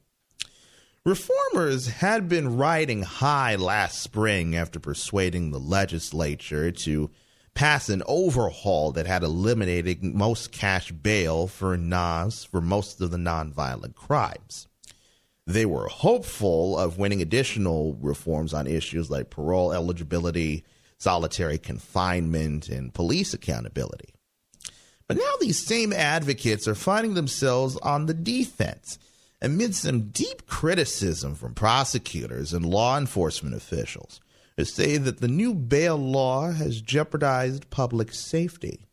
Reformers 1.06 1.86
had 1.86 2.28
been 2.28 2.58
riding 2.58 3.02
high 3.02 3.56
last 3.56 4.02
spring 4.02 4.54
after 4.54 4.78
persuading 4.78 5.50
the 5.50 5.58
legislature 5.58 6.70
to 6.70 7.10
pass 7.54 7.88
an 7.88 8.02
overhaul 8.04 8.92
that 8.92 9.06
had 9.06 9.22
eliminated 9.22 10.04
most 10.04 10.52
cash 10.52 10.92
bail 10.92 11.46
for 11.46 11.78
NAS 11.78 12.44
for 12.44 12.60
most 12.60 13.00
of 13.00 13.10
the 13.10 13.16
nonviolent 13.16 13.94
crimes. 13.94 14.68
They 15.46 15.64
were 15.64 15.88
hopeful 15.88 16.78
of 16.78 16.98
winning 16.98 17.22
additional 17.22 17.94
reforms 17.94 18.52
on 18.52 18.66
issues 18.66 19.10
like 19.10 19.30
parole 19.30 19.72
eligibility, 19.72 20.64
solitary 20.98 21.56
confinement, 21.56 22.68
and 22.68 22.92
police 22.92 23.32
accountability. 23.32 24.12
But 25.08 25.16
now 25.16 25.32
these 25.40 25.64
same 25.66 25.94
advocates 25.94 26.68
are 26.68 26.74
finding 26.74 27.14
themselves 27.14 27.78
on 27.78 28.04
the 28.04 28.14
defense 28.14 28.98
amid 29.42 29.74
some 29.74 30.10
deep 30.10 30.46
criticism 30.46 31.34
from 31.34 31.54
prosecutors 31.54 32.52
and 32.52 32.64
law 32.64 32.98
enforcement 32.98 33.54
officials 33.54 34.20
who 34.56 34.64
say 34.64 34.98
that 34.98 35.20
the 35.20 35.28
new 35.28 35.54
bail 35.54 35.96
law 35.96 36.50
has 36.50 36.82
jeopardized 36.82 37.70
public 37.70 38.12
safety. 38.12 38.86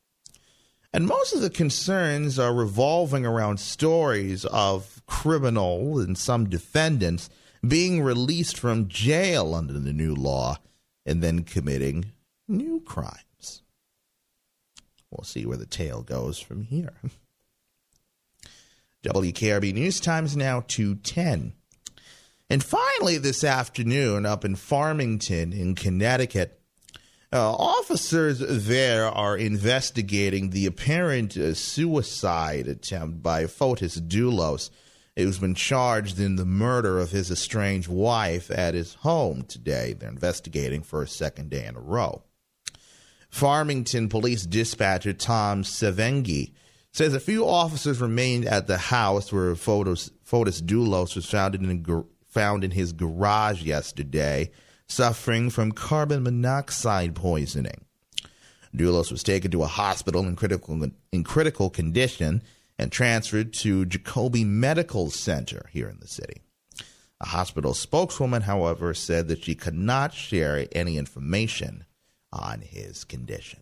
And 0.94 1.06
most 1.06 1.36
of 1.36 1.42
the 1.42 1.50
concerns 1.50 2.40
are 2.40 2.54
revolving 2.54 3.26
around 3.26 3.60
stories 3.60 4.46
of 4.46 5.02
criminal 5.06 6.00
and 6.00 6.18
some 6.18 6.50
defendants 6.50 7.30
being 7.68 8.02
released 8.02 8.58
from 8.58 8.88
jail 8.88 9.54
under 9.54 9.74
the 9.74 9.94
new 9.94 10.16
law 10.16 10.58
and 11.06 11.22
then 11.22 11.44
committing 11.44 12.14
new 12.48 12.80
crimes. 12.82 13.62
We'll 15.12 15.26
see 15.26 15.46
where 15.46 15.58
the 15.58 15.66
tale 15.66 16.02
goes 16.02 16.40
from 16.40 16.62
here. 16.62 16.94
WKRB 19.04 19.74
News 19.74 20.00
Times 20.00 20.36
now 20.36 20.64
210. 20.68 21.54
And 22.50 22.64
finally, 22.64 23.18
this 23.18 23.44
afternoon, 23.44 24.26
up 24.26 24.46
in 24.46 24.56
Farmington 24.56 25.54
in 25.54 25.76
Connecticut, 25.76 26.60
uh, 27.32 27.54
officers 27.54 28.40
there 28.40 29.06
are 29.06 29.38
investigating 29.38 30.50
the 30.50 30.66
apparent 30.66 31.36
uh, 31.36 31.54
suicide 31.54 32.68
attempt 32.68 33.22
by 33.22 33.44
Fotis 33.44 34.00
Dulos, 34.00 34.70
who's 35.18 35.40
been 35.40 35.56
charged 35.56 36.20
in 36.20 36.38
the 36.38 36.46
murder 36.46 37.00
of 37.00 37.12
his 37.12 37.30
estranged 37.30 37.90
wife 37.90 38.50
at 38.50 38.74
his 38.74 38.94
home 38.96 39.44
today. 39.44 39.94
They're 39.94 40.10
investigating 40.10 40.84
for 40.84 41.02
a 41.02 41.08
second 41.08 41.50
day 41.50 41.66
in 41.66 41.76
a 41.76 41.82
row. 41.82 42.24
Farmington 43.30 44.08
Police 44.08 44.46
Dispatcher 44.46 45.14
Tom 45.14 45.64
Sevengi 45.64 46.54
says 46.94 47.14
a 47.14 47.20
few 47.20 47.48
officers 47.48 48.02
remained 48.02 48.46
at 48.46 48.68
the 48.68 48.78
house 48.78 49.32
where 49.32 49.54
Fotis, 49.56 50.10
Fotis 50.26 50.62
was 51.16 51.26
found 51.26 51.56
in, 51.56 52.06
found 52.28 52.64
in 52.64 52.72
his 52.72 52.94
garage 52.94 53.64
yesterday, 53.64 54.52
suffering 54.88 55.50
from 55.50 55.72
carbon 55.72 56.24
monoxide 56.24 57.14
poisoning. 57.14 57.86
Dulos 58.76 59.12
was 59.12 59.24
taken 59.24 59.52
to 59.52 59.64
a 59.64 59.68
hospital 59.68 60.26
in 60.26 60.36
critical, 60.36 60.90
in 61.12 61.24
critical 61.24 61.70
condition 61.70 62.42
and 62.78 62.92
transferred 62.92 63.54
to 63.54 63.86
Jacobi 63.86 64.46
Medical 64.46 65.10
Center 65.10 65.68
here 65.72 65.90
in 65.90 66.00
the 66.00 66.08
city. 66.08 66.42
A 67.20 67.28
hospital 67.28 67.74
spokeswoman, 67.74 68.44
however, 68.44 68.94
said 68.94 69.28
that 69.28 69.44
she 69.44 69.56
could 69.56 69.74
not 69.74 70.14
share 70.14 70.68
any 70.72 70.98
information 70.98 71.86
on 72.32 72.62
his 72.62 73.04
condition. 73.04 73.62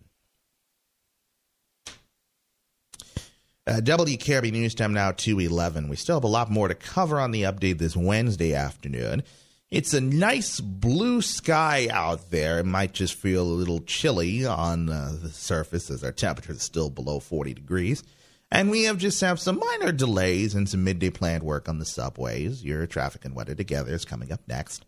Uh, 3.68 3.80
WKRB 3.80 4.52
News 4.52 4.76
Time 4.76 4.92
now 4.92 5.10
211. 5.10 5.88
We 5.88 5.96
still 5.96 6.14
have 6.14 6.22
a 6.22 6.28
lot 6.28 6.52
more 6.52 6.68
to 6.68 6.74
cover 6.76 7.18
on 7.18 7.32
the 7.32 7.42
update 7.42 7.78
this 7.78 7.96
Wednesday 7.96 8.54
afternoon. 8.54 9.24
It's 9.72 9.92
a 9.92 10.00
nice 10.00 10.60
blue 10.60 11.20
sky 11.20 11.88
out 11.90 12.30
there. 12.30 12.60
It 12.60 12.66
might 12.66 12.92
just 12.92 13.14
feel 13.14 13.42
a 13.42 13.42
little 13.42 13.80
chilly 13.80 14.46
on 14.46 14.88
uh, 14.88 15.16
the 15.20 15.30
surface 15.30 15.90
as 15.90 16.04
our 16.04 16.12
temperature 16.12 16.52
is 16.52 16.62
still 16.62 16.90
below 16.90 17.18
40 17.18 17.54
degrees. 17.54 18.04
And 18.52 18.70
we 18.70 18.84
have 18.84 18.98
just 18.98 19.20
have 19.22 19.40
some 19.40 19.58
minor 19.58 19.90
delays 19.90 20.54
and 20.54 20.68
some 20.68 20.84
midday 20.84 21.10
planned 21.10 21.42
work 21.42 21.68
on 21.68 21.80
the 21.80 21.84
subways. 21.84 22.64
Your 22.64 22.86
traffic 22.86 23.24
and 23.24 23.34
weather 23.34 23.56
together 23.56 23.92
is 23.92 24.04
coming 24.04 24.30
up 24.30 24.42
next. 24.46 24.84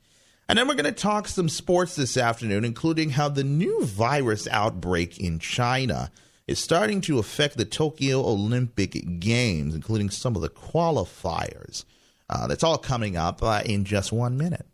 And 0.48 0.56
then 0.56 0.68
we're 0.68 0.74
going 0.74 0.84
to 0.84 0.92
talk 0.92 1.26
some 1.26 1.48
sports 1.48 1.96
this 1.96 2.16
afternoon, 2.16 2.64
including 2.64 3.10
how 3.10 3.28
the 3.28 3.42
new 3.42 3.84
virus 3.84 4.46
outbreak 4.46 5.18
in 5.18 5.40
China 5.40 6.12
is 6.48 6.58
starting 6.58 7.02
to 7.02 7.18
affect 7.18 7.56
the 7.58 7.64
Tokyo 7.66 8.20
Olympic 8.20 9.20
Games, 9.20 9.74
including 9.74 10.08
some 10.08 10.34
of 10.34 10.42
the 10.42 10.48
qualifiers. 10.48 11.84
Uh, 12.28 12.46
that's 12.46 12.64
all 12.64 12.78
coming 12.78 13.16
up 13.16 13.42
uh, 13.42 13.62
in 13.64 13.84
just 13.84 14.10
one 14.10 14.36
minute. 14.36 14.66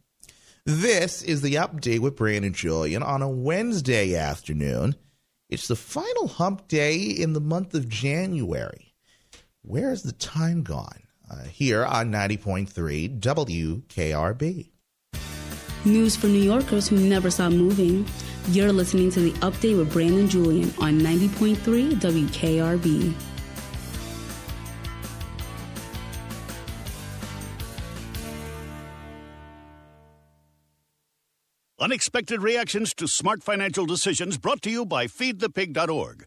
This 0.64 1.20
is 1.22 1.42
the 1.42 1.56
update 1.56 1.98
with 1.98 2.16
Brandon 2.16 2.54
Julien 2.54 3.02
on 3.02 3.20
a 3.20 3.28
Wednesday 3.28 4.14
afternoon. 4.14 4.94
It's 5.50 5.68
the 5.68 5.76
final 5.76 6.28
hump 6.28 6.68
day 6.68 6.96
in 6.96 7.34
the 7.34 7.40
month 7.40 7.74
of 7.74 7.88
January. 7.88 8.94
Where 9.62 9.90
has 9.90 10.02
the 10.02 10.12
time 10.12 10.62
gone? 10.62 11.02
Uh, 11.30 11.44
here 11.44 11.84
on 11.84 12.12
90.3 12.12 13.18
WKRB. 13.18 14.70
News 15.84 16.16
for 16.16 16.28
New 16.28 16.42
Yorkers 16.42 16.88
who 16.88 16.96
never 16.98 17.30
stop 17.30 17.52
moving. 17.52 18.06
You're 18.48 18.72
listening 18.72 19.10
to 19.12 19.20
the 19.20 19.32
update 19.40 19.78
with 19.78 19.90
Brandon 19.90 20.28
Julien 20.28 20.72
on 20.78 21.00
90.3 21.00 21.94
WKRB. 21.94 23.14
Unexpected 31.80 32.42
reactions 32.42 32.92
to 32.94 33.08
smart 33.08 33.42
financial 33.42 33.86
decisions 33.86 34.36
brought 34.36 34.60
to 34.62 34.70
you 34.70 34.84
by 34.84 35.06
feedthepig.org. 35.06 36.26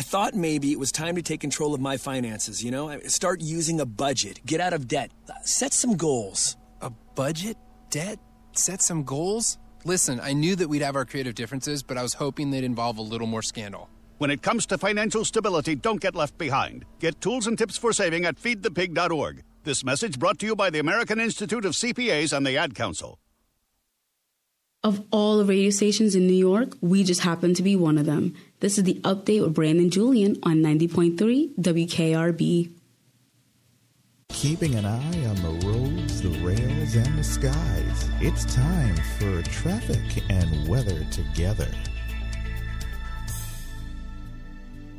I 0.01 0.03
thought 0.03 0.33
maybe 0.33 0.71
it 0.71 0.79
was 0.79 0.91
time 0.91 1.15
to 1.15 1.21
take 1.21 1.41
control 1.41 1.75
of 1.75 1.79
my 1.79 1.95
finances, 1.95 2.63
you 2.63 2.71
know? 2.71 2.99
Start 3.05 3.39
using 3.39 3.79
a 3.79 3.85
budget, 3.85 4.43
get 4.47 4.59
out 4.59 4.73
of 4.73 4.87
debt, 4.87 5.11
uh, 5.29 5.33
set 5.43 5.73
some 5.73 5.95
goals. 5.95 6.57
A 6.81 6.89
budget? 7.13 7.55
Debt? 7.91 8.17
Set 8.53 8.81
some 8.81 9.03
goals? 9.03 9.59
Listen, 9.85 10.19
I 10.19 10.33
knew 10.33 10.55
that 10.55 10.67
we'd 10.67 10.81
have 10.81 10.95
our 10.95 11.05
creative 11.05 11.35
differences, 11.35 11.83
but 11.83 11.99
I 11.99 12.01
was 12.01 12.15
hoping 12.15 12.49
they'd 12.49 12.63
involve 12.63 12.97
a 12.97 13.03
little 13.03 13.27
more 13.27 13.43
scandal. 13.43 13.91
When 14.17 14.31
it 14.31 14.41
comes 14.41 14.65
to 14.65 14.79
financial 14.79 15.23
stability, 15.23 15.75
don't 15.75 16.01
get 16.01 16.15
left 16.15 16.35
behind. 16.39 16.83
Get 16.97 17.21
tools 17.21 17.45
and 17.45 17.55
tips 17.55 17.77
for 17.77 17.93
saving 17.93 18.25
at 18.25 18.41
feedthepig.org. 18.41 19.43
This 19.65 19.83
message 19.83 20.17
brought 20.17 20.39
to 20.39 20.47
you 20.47 20.55
by 20.55 20.71
the 20.71 20.79
American 20.79 21.19
Institute 21.19 21.63
of 21.63 21.73
CPAs 21.73 22.35
and 22.35 22.43
the 22.43 22.57
Ad 22.57 22.73
Council. 22.73 23.19
Of 24.83 25.05
all 25.11 25.37
the 25.37 25.45
radio 25.45 25.69
stations 25.69 26.15
in 26.15 26.25
New 26.25 26.33
York, 26.33 26.69
we 26.81 27.03
just 27.03 27.21
happen 27.21 27.53
to 27.53 27.61
be 27.61 27.75
one 27.75 27.99
of 27.99 28.07
them. 28.07 28.33
This 28.61 28.77
is 28.77 28.83
the 28.83 29.01
update 29.01 29.41
with 29.41 29.55
Brandon 29.55 29.89
Julien 29.89 30.37
on 30.43 30.57
90.3 30.57 31.55
WKRB. 31.55 32.71
Keeping 34.29 34.75
an 34.75 34.85
eye 34.85 35.25
on 35.25 35.35
the 35.37 35.67
roads, 35.67 36.21
the 36.21 36.29
rails, 36.45 36.93
and 36.93 37.17
the 37.17 37.23
skies. 37.23 38.09
It's 38.21 38.45
time 38.53 38.95
for 39.17 39.41
traffic 39.49 39.99
and 40.29 40.67
weather 40.67 41.03
together. 41.05 41.67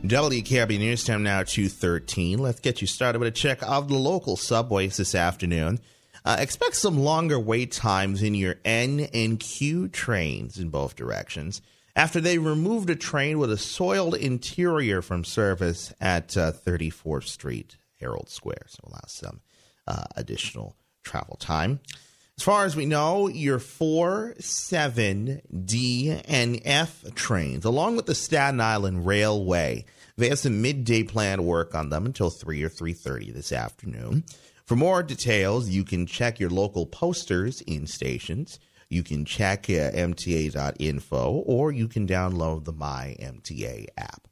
WKRB 0.03 0.81
News 0.81 1.05
Time 1.05 1.23
now 1.23 1.45
213. 1.45 2.41
Let's 2.41 2.59
get 2.59 2.81
you 2.81 2.89
started 2.89 3.21
with 3.21 3.29
a 3.29 3.31
check 3.31 3.63
of 3.63 3.89
the 3.89 3.95
local 3.95 4.37
subways 4.37 4.97
this 4.97 5.15
afternoon. 5.15 5.79
Uh, 6.25 6.35
expect 6.41 6.75
some 6.75 6.99
longer 6.99 7.39
wait 7.39 7.71
times 7.71 8.25
in 8.25 8.35
your 8.35 8.57
N 8.65 9.09
and 9.15 9.39
Q 9.39 9.87
trains 9.87 10.59
in 10.59 10.71
both 10.71 10.97
directions 10.97 11.63
after 11.95 12.21
they 12.21 12.39
removed 12.39 12.91
a 12.91 12.97
train 12.97 13.39
with 13.39 13.53
a 13.53 13.59
soiled 13.59 14.15
interior 14.15 15.03
from 15.03 15.25
service 15.25 15.93
at 16.01 16.37
uh, 16.37 16.53
34th 16.53 17.29
Street, 17.29 17.77
Herald 18.01 18.29
Square. 18.29 18.67
So 18.69 18.81
allow 18.85 19.01
some 19.07 19.41
uh, 19.87 20.05
additional 20.17 20.77
travel 21.05 21.37
time. 21.37 21.81
As 22.39 22.45
far 22.45 22.65
as 22.65 22.75
we 22.75 22.87
know, 22.87 23.29
your 23.29 23.59
4, 23.59 24.37
7, 24.39 25.43
D, 25.65 26.11
and 26.27 26.61
F 26.65 27.05
trains, 27.15 27.65
along 27.65 27.97
with 27.97 28.07
the 28.07 28.15
Staten 28.15 28.61
Island 28.61 29.07
Railway, 29.07 29.85
they 30.17 30.31
have 30.31 30.39
some 30.39 30.63
midday 30.63 31.03
planned 31.03 31.45
work 31.45 31.75
on 31.75 31.91
them 31.91 32.07
until 32.07 32.31
3 32.31 32.63
or 32.63 32.71
3.30 32.71 33.35
this 33.35 33.53
afternoon. 33.53 34.25
For 34.65 34.77
more 34.77 35.03
details, 35.03 35.69
you 35.69 35.85
can 35.85 36.07
check 36.07 36.41
your 36.41 36.51
local 36.51 36.87
posters 36.87 37.61
in 37.63 37.87
stations. 37.87 38.59
You 38.93 39.03
can 39.03 39.25
check 39.25 39.71
uh, 39.71 39.91
MTA.info 39.91 41.43
or 41.47 41.73
you 41.73 41.89
can 41.89 42.07
download 42.07 42.65
the 42.65 42.73
My 42.73 43.17
MTA 43.19 43.87
app. 43.97 44.29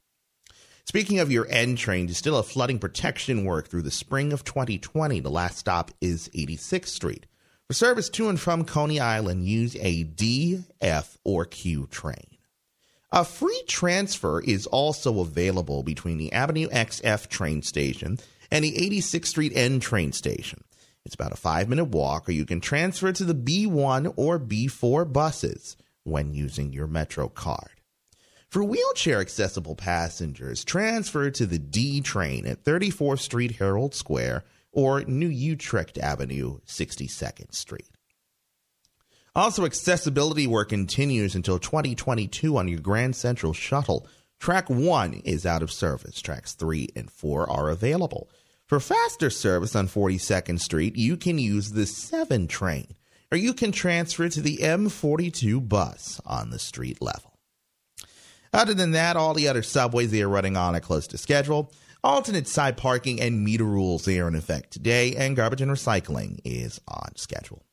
Speaking 0.85 1.19
of 1.19 1.33
your 1.33 1.47
N 1.49 1.77
train, 1.77 2.09
you 2.09 2.15
still 2.15 2.37
a 2.37 2.43
flooding 2.43 2.79
protection 2.79 3.45
work 3.45 3.69
through 3.69 3.83
the 3.83 3.91
spring 3.91 4.33
of 4.33 4.45
2020. 4.45 5.21
The 5.21 5.31
last 5.31 5.57
stop 5.57 5.93
is 6.01 6.29
86th 6.35 6.89
Street. 6.89 7.27
For 7.69 7.75
service 7.75 8.09
to 8.11 8.29
and 8.29 8.39
from 8.39 8.65
Coney 8.65 9.01
Island, 9.01 9.47
use 9.47 9.77
a 9.77 10.03
D, 10.03 10.65
F, 10.81 11.17
or 11.25 11.45
Q 11.47 11.87
train. 11.87 12.37
A 13.13 13.25
free 13.25 13.63
transfer 13.67 14.43
is 14.43 14.67
also 14.67 15.21
available 15.21 15.83
between 15.83 16.19
the 16.19 16.33
Avenue 16.33 16.69
XF 16.69 17.29
train 17.29 17.63
station 17.63 18.19
and 18.51 18.65
the 18.65 18.73
86th 18.73 19.27
Street 19.27 19.53
N 19.55 19.81
train 19.81 20.13
station. 20.13 20.65
It's 21.11 21.17
about 21.17 21.33
a 21.33 21.37
five 21.37 21.69
minute 21.69 21.87
walk, 21.87 22.29
or 22.29 22.33
you 22.33 22.45
can 22.45 22.61
transfer 22.61 23.11
to 23.11 23.25
the 23.25 23.35
B1 23.35 24.15
or 24.15 24.39
B4 24.39 25.13
buses 25.13 25.77
when 26.05 26.35
using 26.35 26.73
your 26.73 26.87
Metro 26.87 27.29
card. 27.29 27.81
For 28.49 28.63
wheelchair 28.63 29.19
accessible 29.21 29.75
passengers, 29.75 30.65
transfer 30.65 31.29
to 31.29 31.47
the 31.47 31.59
D 31.59 32.01
train 32.01 32.47
at 32.47 32.63
34th 32.63 33.19
Street 33.19 33.57
Herald 33.57 33.93
Square 33.93 34.45
or 34.71 35.03
New 35.03 35.27
Utrecht 35.27 35.99
Avenue, 35.99 36.61
62nd 36.65 37.57
Street. 37.57 37.91
Also, 39.35 39.65
accessibility 39.65 40.47
work 40.47 40.69
continues 40.69 41.35
until 41.35 41.59
2022 41.59 42.57
on 42.57 42.69
your 42.69 42.79
Grand 42.79 43.17
Central 43.17 43.53
Shuttle. 43.53 44.07
Track 44.39 44.71
1 44.71 45.23
is 45.25 45.45
out 45.45 45.63
of 45.65 45.73
service. 45.73 46.21
Tracks 46.21 46.53
3 46.53 46.91
and 46.95 47.11
4 47.11 47.51
are 47.51 47.69
available. 47.69 48.31
For 48.71 48.79
faster 48.79 49.31
service 49.31 49.75
on 49.75 49.89
42nd 49.89 50.61
Street, 50.61 50.95
you 50.95 51.17
can 51.17 51.41
use 51.41 51.73
the 51.73 51.87
7 51.87 52.47
train, 52.47 52.95
or 53.33 53.37
you 53.37 53.53
can 53.53 53.73
transfer 53.73 54.29
to 54.29 54.41
the 54.41 54.59
M42 54.59 55.69
bus 55.69 56.21
on 56.25 56.51
the 56.51 56.59
street 56.61 57.03
level. 57.03 57.37
Other 58.53 58.73
than 58.73 58.93
that, 58.93 59.17
all 59.17 59.35
the 59.35 59.49
other 59.49 59.65
subways 59.65 60.13
they 60.13 60.23
are 60.23 60.29
running 60.29 60.57
on 60.57 60.77
are 60.77 60.81
close 60.81 61.09
to 61.09 61.19
schedule. 61.19 61.73
Alternate 62.05 62.47
side 62.47 62.77
parking 62.77 63.21
and 63.21 63.43
meter 63.43 63.65
rules 63.65 64.05
they 64.05 64.21
are 64.21 64.29
in 64.29 64.37
effect 64.37 64.71
today, 64.71 65.17
and 65.17 65.35
garbage 65.35 65.63
and 65.63 65.73
recycling 65.73 66.39
is 66.45 66.81
on 66.87 67.17
schedule. 67.17 67.65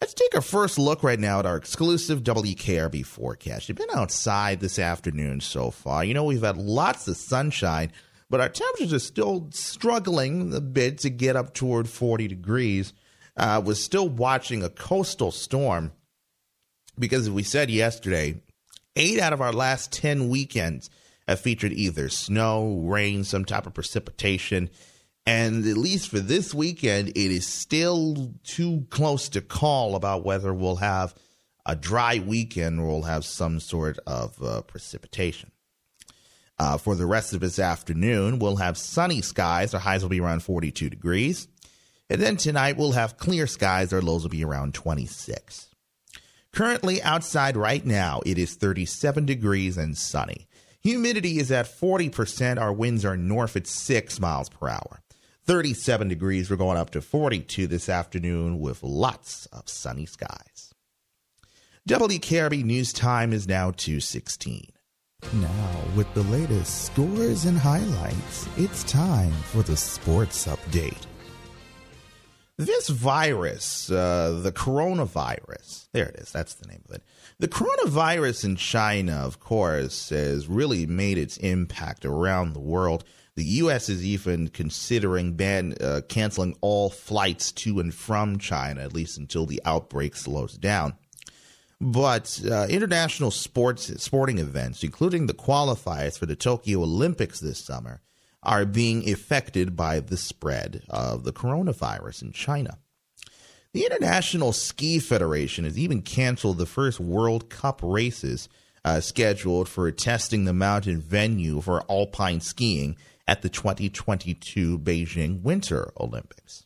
Let's 0.00 0.14
take 0.14 0.34
a 0.34 0.42
first 0.42 0.78
look 0.78 1.02
right 1.02 1.18
now 1.18 1.40
at 1.40 1.46
our 1.46 1.56
exclusive 1.56 2.22
WKRB 2.22 3.04
forecast. 3.04 3.68
You've 3.68 3.78
been 3.78 3.88
outside 3.92 4.60
this 4.60 4.78
afternoon 4.78 5.40
so 5.40 5.72
far. 5.72 6.04
You 6.04 6.14
know, 6.14 6.22
we've 6.22 6.42
had 6.42 6.56
lots 6.56 7.08
of 7.08 7.16
sunshine 7.16 7.90
but 8.32 8.40
our 8.40 8.48
temperatures 8.48 8.94
are 8.94 8.98
still 8.98 9.46
struggling 9.50 10.54
a 10.54 10.60
bit 10.62 10.96
to 10.96 11.10
get 11.10 11.36
up 11.36 11.52
toward 11.52 11.86
40 11.86 12.28
degrees. 12.28 12.94
Uh, 13.36 13.60
was 13.62 13.84
still 13.84 14.08
watching 14.08 14.62
a 14.62 14.70
coastal 14.70 15.30
storm 15.30 15.92
because, 16.98 17.28
we 17.28 17.42
said 17.42 17.68
yesterday, 17.68 18.40
eight 18.96 19.18
out 19.20 19.34
of 19.34 19.42
our 19.42 19.52
last 19.52 19.92
10 19.92 20.30
weekends 20.30 20.88
have 21.28 21.40
featured 21.40 21.74
either 21.74 22.08
snow, 22.08 22.80
rain, 22.86 23.22
some 23.22 23.44
type 23.44 23.66
of 23.66 23.74
precipitation. 23.74 24.70
And 25.26 25.66
at 25.66 25.76
least 25.76 26.08
for 26.08 26.20
this 26.20 26.54
weekend, 26.54 27.10
it 27.10 27.16
is 27.16 27.46
still 27.46 28.32
too 28.44 28.86
close 28.88 29.28
to 29.30 29.42
call 29.42 29.94
about 29.94 30.24
whether 30.24 30.54
we'll 30.54 30.76
have 30.76 31.14
a 31.66 31.76
dry 31.76 32.22
weekend 32.26 32.80
or 32.80 32.86
we'll 32.86 33.02
have 33.02 33.26
some 33.26 33.60
sort 33.60 33.98
of 34.06 34.42
uh, 34.42 34.62
precipitation. 34.62 35.52
Uh, 36.62 36.78
for 36.78 36.94
the 36.94 37.06
rest 37.06 37.32
of 37.32 37.40
this 37.40 37.58
afternoon, 37.58 38.38
we'll 38.38 38.54
have 38.54 38.78
sunny 38.78 39.20
skies. 39.20 39.74
Our 39.74 39.80
highs 39.80 40.02
will 40.02 40.10
be 40.10 40.20
around 40.20 40.44
42 40.44 40.90
degrees. 40.90 41.48
And 42.08 42.22
then 42.22 42.36
tonight, 42.36 42.76
we'll 42.76 42.92
have 42.92 43.16
clear 43.16 43.48
skies. 43.48 43.92
Our 43.92 44.00
lows 44.00 44.22
will 44.22 44.30
be 44.30 44.44
around 44.44 44.72
26. 44.72 45.74
Currently, 46.52 47.02
outside 47.02 47.56
right 47.56 47.84
now, 47.84 48.20
it 48.24 48.38
is 48.38 48.54
37 48.54 49.26
degrees 49.26 49.76
and 49.76 49.98
sunny. 49.98 50.46
Humidity 50.78 51.40
is 51.40 51.50
at 51.50 51.66
40%. 51.66 52.60
Our 52.60 52.72
winds 52.72 53.04
are 53.04 53.16
north 53.16 53.56
at 53.56 53.66
6 53.66 54.20
miles 54.20 54.48
per 54.48 54.68
hour. 54.68 55.02
37 55.44 56.06
degrees. 56.06 56.48
We're 56.48 56.54
going 56.54 56.78
up 56.78 56.90
to 56.90 57.02
42 57.02 57.66
this 57.66 57.88
afternoon 57.88 58.60
with 58.60 58.84
lots 58.84 59.46
of 59.46 59.68
sunny 59.68 60.06
skies. 60.06 60.72
WKRB 61.88 62.62
News 62.62 62.92
Time 62.92 63.32
is 63.32 63.48
now 63.48 63.72
216. 63.72 64.68
Now, 65.34 65.84
with 65.96 66.12
the 66.12 66.24
latest 66.24 66.86
scores 66.86 67.46
and 67.46 67.56
highlights, 67.56 68.48
it's 68.58 68.84
time 68.84 69.32
for 69.32 69.62
the 69.62 69.76
sports 69.76 70.46
update. 70.46 71.06
This 72.58 72.88
virus, 72.88 73.90
uh, 73.90 74.40
the 74.42 74.52
coronavirus, 74.52 75.88
there 75.92 76.06
it 76.06 76.16
is, 76.16 76.30
that's 76.30 76.54
the 76.54 76.68
name 76.68 76.82
of 76.86 76.96
it. 76.96 77.02
The 77.38 77.48
coronavirus 77.48 78.44
in 78.44 78.56
China, 78.56 79.14
of 79.14 79.40
course, 79.40 80.10
has 80.10 80.48
really 80.48 80.84
made 80.84 81.16
its 81.16 81.38
impact 81.38 82.04
around 82.04 82.52
the 82.52 82.60
world. 82.60 83.02
The 83.34 83.44
U.S. 83.44 83.88
is 83.88 84.04
even 84.04 84.48
considering 84.48 85.32
ban 85.32 85.74
uh, 85.80 86.02
canceling 86.08 86.54
all 86.60 86.90
flights 86.90 87.52
to 87.52 87.80
and 87.80 87.92
from 87.92 88.38
China, 88.38 88.82
at 88.82 88.92
least 88.92 89.16
until 89.16 89.46
the 89.46 89.62
outbreak 89.64 90.14
slows 90.14 90.58
down. 90.58 90.92
But 91.84 92.40
uh, 92.48 92.68
international 92.70 93.32
sports 93.32 93.92
sporting 94.00 94.38
events, 94.38 94.84
including 94.84 95.26
the 95.26 95.34
qualifiers 95.34 96.16
for 96.16 96.26
the 96.26 96.36
Tokyo 96.36 96.82
Olympics 96.82 97.40
this 97.40 97.58
summer, 97.58 98.00
are 98.40 98.64
being 98.64 99.10
affected 99.10 99.74
by 99.74 99.98
the 99.98 100.16
spread 100.16 100.84
of 100.88 101.24
the 101.24 101.32
coronavirus 101.32 102.22
in 102.22 102.30
China. 102.30 102.78
The 103.72 103.84
International 103.84 104.52
Ski 104.52 105.00
Federation 105.00 105.64
has 105.64 105.76
even 105.76 106.02
canceled 106.02 106.58
the 106.58 106.66
first 106.66 107.00
World 107.00 107.50
Cup 107.50 107.80
races 107.82 108.48
uh, 108.84 109.00
scheduled 109.00 109.68
for 109.68 109.90
testing 109.90 110.44
the 110.44 110.52
mountain 110.52 111.00
venue 111.00 111.60
for 111.60 111.82
alpine 111.90 112.40
skiing 112.40 112.94
at 113.26 113.42
the 113.42 113.48
2022 113.48 114.78
Beijing 114.78 115.42
Winter 115.42 115.92
Olympics. 115.98 116.64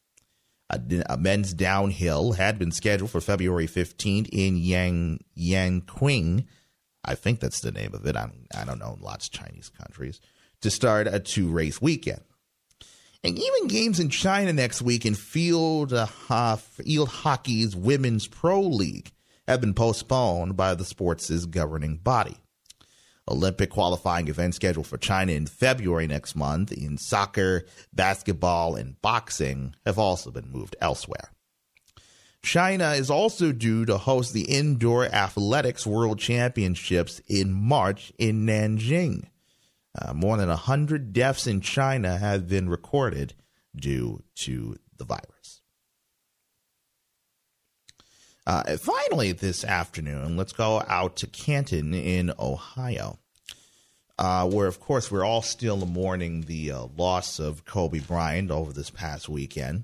A, 0.71 0.81
a, 1.09 1.17
men's 1.17 1.55
downhill 1.55 2.33
had 2.33 2.59
been 2.59 2.73
scheduled 2.73 3.11
for 3.11 3.21
February 3.21 3.69
15th 3.69 4.29
in 4.33 4.57
Yang. 4.57 6.49
I 7.05 7.15
think 7.15 7.39
that's 7.39 7.61
the 7.61 7.71
name 7.71 7.95
of 7.95 8.05
it. 8.05 8.17
I 8.17 8.23
don't, 8.23 8.47
I 8.57 8.65
don't 8.65 8.81
know 8.81 8.99
lots 9.01 9.29
of 9.29 9.33
Chinese 9.33 9.69
countries 9.69 10.21
to 10.63 10.71
start 10.71 11.07
a 11.07 11.21
two 11.21 11.49
race 11.49 11.81
weekend. 11.81 12.23
And 13.23 13.39
even 13.39 13.69
games 13.69 14.01
in 14.01 14.11
China 14.11 14.53
next 14.53 14.83
week 14.83 15.07
in 15.07 15.15
field, 15.15 15.93
uh, 15.93 16.57
field 16.57 17.09
hockey's 17.09 17.75
Women's 17.75 18.27
Pro 18.27 18.61
League 18.61 19.13
have 19.49 19.61
been 19.61 19.75
postponed 19.75 20.57
by 20.57 20.75
the 20.75 20.85
sports' 20.85 21.47
governing 21.47 21.97
body. 21.97 22.37
Olympic 23.29 23.71
qualifying 23.71 24.29
events 24.29 24.57
scheduled 24.57 24.87
for 24.87 24.99
China 24.99 25.33
in 25.33 25.47
February 25.47 26.07
next 26.07 26.37
month 26.37 26.73
in 26.73 26.97
soccer, 26.97 27.65
basketball, 27.93 28.77
and 28.77 29.01
boxing 29.03 29.75
have 29.85 29.99
also 29.99 30.31
been 30.31 30.51
moved 30.51 30.77
elsewhere. 30.81 31.31
China 32.43 32.93
is 32.93 33.11
also 33.11 33.51
due 33.51 33.85
to 33.85 33.99
host 33.99 34.33
the 34.33 34.45
Indoor 34.45 35.07
Athletics 35.07 35.85
World 35.85 36.21
Championships 36.21 37.21
in 37.27 37.53
March 37.53 38.12
in 38.19 38.47
Nanjing. 38.47 39.25
Uh, 40.01 40.12
more 40.12 40.37
than 40.37 40.49
100 40.49 41.12
deaths 41.12 41.49
in 41.49 41.61
China 41.61 42.19
have 42.19 42.49
been 42.49 42.69
recorded 42.69 43.35
due 43.75 44.23
to 44.37 44.77
the 44.97 45.05
virus. 45.05 45.36
Uh, 48.47 48.77
finally, 48.77 49.33
this 49.33 49.65
afternoon, 49.65 50.37
let's 50.37 50.53
go 50.53 50.81
out 50.87 51.17
to 51.17 51.27
Canton 51.27 51.93
in 51.93 52.33
Ohio, 52.39 53.19
uh, 54.19 54.49
where, 54.49 54.69
of 54.69 54.79
course, 54.79 55.11
we're 55.11 55.25
all 55.25 55.43
still 55.43 55.85
mourning 55.85 56.43
the 56.43 56.71
uh, 56.71 56.87
loss 56.97 57.41
of 57.41 57.65
Kobe 57.65 57.99
Bryant 57.99 58.53
over 58.53 58.73
this 58.73 58.91
past 58.91 59.29
weekend. 59.29 59.83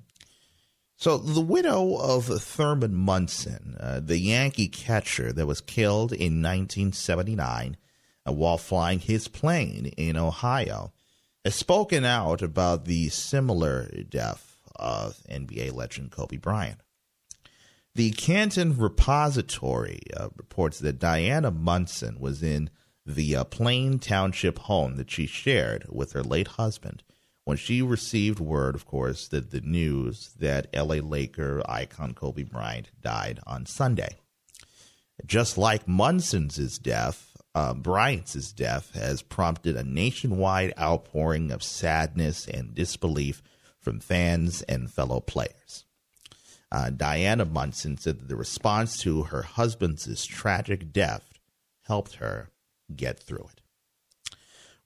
So, 0.96 1.18
the 1.18 1.40
widow 1.40 1.96
of 1.96 2.26
Thurman 2.26 2.94
Munson, 2.94 3.76
uh, 3.80 3.98
the 3.98 4.18
Yankee 4.18 4.68
catcher 4.68 5.32
that 5.32 5.46
was 5.46 5.60
killed 5.60 6.12
in 6.12 6.40
1979 6.40 7.76
uh, 8.24 8.32
while 8.32 8.58
flying 8.58 9.00
his 9.00 9.26
plane 9.26 9.86
in 9.96 10.16
Ohio, 10.16 10.92
has 11.44 11.56
spoken 11.56 12.04
out 12.04 12.42
about 12.42 12.84
the 12.84 13.08
similar 13.08 13.90
death 14.08 14.56
of 14.76 15.16
NBA 15.28 15.74
legend 15.74 16.12
Kobe 16.12 16.36
Bryant. 16.36 16.78
The 17.94 18.10
Canton 18.12 18.78
Repository 18.78 20.00
uh, 20.16 20.30
reports 20.36 20.78
that 20.78 20.98
Diana 20.98 21.50
Munson 21.50 22.18
was 22.18 22.42
in 22.42 22.70
the 23.04 23.36
uh, 23.36 23.44
Plain 23.44 23.98
Township 23.98 24.60
home 24.60 24.96
that 24.96 25.10
she 25.10 25.26
shared 25.26 25.84
with 25.90 26.12
her 26.12 26.22
late 26.22 26.48
husband 26.48 27.02
when 27.44 27.56
she 27.56 27.82
received 27.82 28.40
word, 28.40 28.74
of 28.74 28.86
course, 28.86 29.28
that 29.28 29.50
the 29.50 29.60
news 29.60 30.30
that 30.38 30.68
LA 30.74 30.96
Laker 30.96 31.60
icon 31.66 32.14
Kobe 32.14 32.44
Bryant 32.44 32.90
died 33.00 33.40
on 33.46 33.66
Sunday. 33.66 34.16
Just 35.26 35.58
like 35.58 35.86
Munson's 35.86 36.78
death, 36.78 37.36
uh, 37.54 37.74
Bryant's 37.74 38.52
death 38.52 38.94
has 38.94 39.20
prompted 39.20 39.76
a 39.76 39.84
nationwide 39.84 40.72
outpouring 40.80 41.50
of 41.50 41.62
sadness 41.62 42.46
and 42.48 42.74
disbelief 42.74 43.42
from 43.78 44.00
fans 44.00 44.62
and 44.62 44.90
fellow 44.90 45.20
players. 45.20 45.84
Uh, 46.72 46.88
Diana 46.88 47.44
Munson 47.44 47.98
said 47.98 48.18
that 48.18 48.28
the 48.28 48.36
response 48.36 48.96
to 49.02 49.24
her 49.24 49.42
husband's 49.42 50.24
tragic 50.24 50.90
death 50.90 51.38
helped 51.82 52.14
her 52.14 52.48
get 52.96 53.20
through 53.20 53.50
it. 53.52 53.60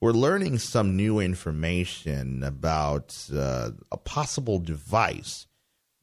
We're 0.01 0.11
learning 0.11 0.59
some 0.59 0.97
new 0.97 1.21
information 1.21 2.43
about 2.43 3.15
uh, 3.33 3.71
a 3.89 3.97
possible 3.97 4.59
device 4.59 5.47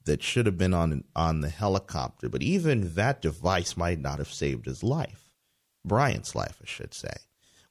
that 0.07 0.23
should 0.23 0.47
have 0.47 0.57
been 0.57 0.73
on 0.73 1.05
on 1.14 1.42
the 1.42 1.51
helicopter, 1.51 2.31
but 2.31 2.42
even 2.42 2.94
that 2.94 3.20
device 3.20 3.77
might 3.77 4.01
not 4.01 4.18
have 4.18 4.33
saved 4.33 4.64
his 4.64 4.83
life, 4.83 5.31
Bryant's 5.85 6.35
life, 6.35 6.61
I 6.62 6.66
should 6.66 6.94
say. 6.94 7.14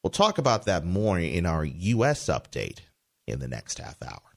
We'll 0.04 0.12
talk 0.12 0.38
about 0.38 0.65
that 0.65 0.86
more 0.86 1.17
in 1.17 1.47
our 1.47 1.65
U.S. 1.65 2.28
update 2.28 2.82
in 3.26 3.39
the 3.39 3.47
next 3.47 3.80
half 3.80 4.02
hour 4.04 4.33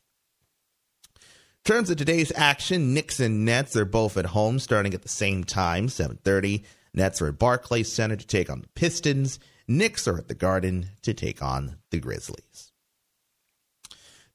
terms 1.66 1.90
of 1.90 1.96
today's 1.96 2.30
action, 2.36 2.94
Knicks 2.94 3.18
and 3.18 3.44
Nets 3.44 3.74
are 3.74 3.84
both 3.84 4.16
at 4.16 4.26
home 4.26 4.60
starting 4.60 4.94
at 4.94 5.02
the 5.02 5.08
same 5.08 5.42
time, 5.42 5.88
7:30. 5.88 6.62
Nets 6.94 7.20
are 7.20 7.26
at 7.26 7.40
Barclays 7.40 7.92
Center 7.92 8.14
to 8.14 8.26
take 8.26 8.48
on 8.48 8.60
the 8.60 8.68
Pistons. 8.68 9.40
Knicks 9.66 10.06
are 10.06 10.16
at 10.16 10.28
the 10.28 10.34
Garden 10.34 10.90
to 11.02 11.12
take 11.12 11.42
on 11.42 11.78
the 11.90 11.98
Grizzlies. 11.98 12.70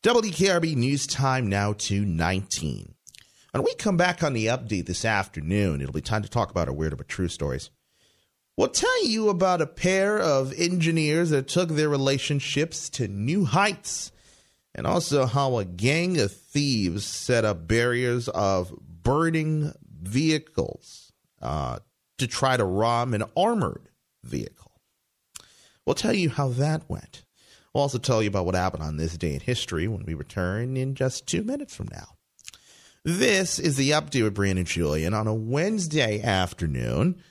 WKRB 0.03 0.75
News 0.75 1.07
Time 1.07 1.47
now 1.47 1.71
to 1.71 2.03
19. 2.03 2.95
When 3.51 3.63
we 3.63 3.75
come 3.75 3.95
back 3.95 4.23
on 4.23 4.33
the 4.33 4.47
update 4.47 4.85
this 4.85 5.05
afternoon, 5.05 5.79
it'll 5.79 5.93
be 5.93 6.01
time 6.01 6.23
to 6.23 6.29
talk 6.29 6.51
about 6.51 6.67
our 6.67 6.73
weird 6.73 6.97
but 6.97 7.07
true 7.07 7.29
stories. 7.29 7.69
We'll 8.57 8.67
tell 8.67 9.05
you 9.05 9.29
about 9.29 9.61
a 9.61 9.67
pair 9.67 10.19
of 10.19 10.51
engineers 10.57 11.29
that 11.29 11.47
took 11.47 11.69
their 11.69 11.87
relationships 11.87 12.89
to 12.89 13.07
new 13.07 13.45
heights 13.45 14.11
and 14.73 14.87
also 14.87 15.25
how 15.25 15.57
a 15.57 15.65
gang 15.65 16.19
of 16.19 16.31
thieves 16.31 17.05
set 17.05 17.45
up 17.45 17.67
barriers 17.67 18.27
of 18.29 18.73
burning 19.03 19.73
vehicles 20.01 21.11
uh, 21.41 21.79
to 22.17 22.27
try 22.27 22.57
to 22.57 22.63
rob 22.63 23.13
an 23.13 23.23
armored 23.35 23.89
vehicle. 24.23 24.71
We'll 25.85 25.95
tell 25.95 26.13
you 26.13 26.29
how 26.29 26.49
that 26.49 26.89
went. 26.89 27.23
We'll 27.73 27.83
also 27.83 27.97
tell 27.97 28.21
you 28.21 28.29
about 28.29 28.45
what 28.45 28.55
happened 28.55 28.83
on 28.83 28.97
this 28.97 29.17
day 29.17 29.33
in 29.33 29.39
history 29.39 29.87
when 29.87 30.05
we 30.05 30.13
return 30.13 30.77
in 30.77 30.95
just 30.95 31.27
two 31.27 31.43
minutes 31.43 31.75
from 31.75 31.89
now. 31.91 32.15
This 33.03 33.57
is 33.57 33.77
the 33.77 33.91
update 33.91 34.23
with 34.23 34.35
Brandon 34.35 34.65
Julien 34.65 35.13
on 35.13 35.25
a 35.25 35.33
Wednesday 35.33 36.21
afternoon, 36.21 37.21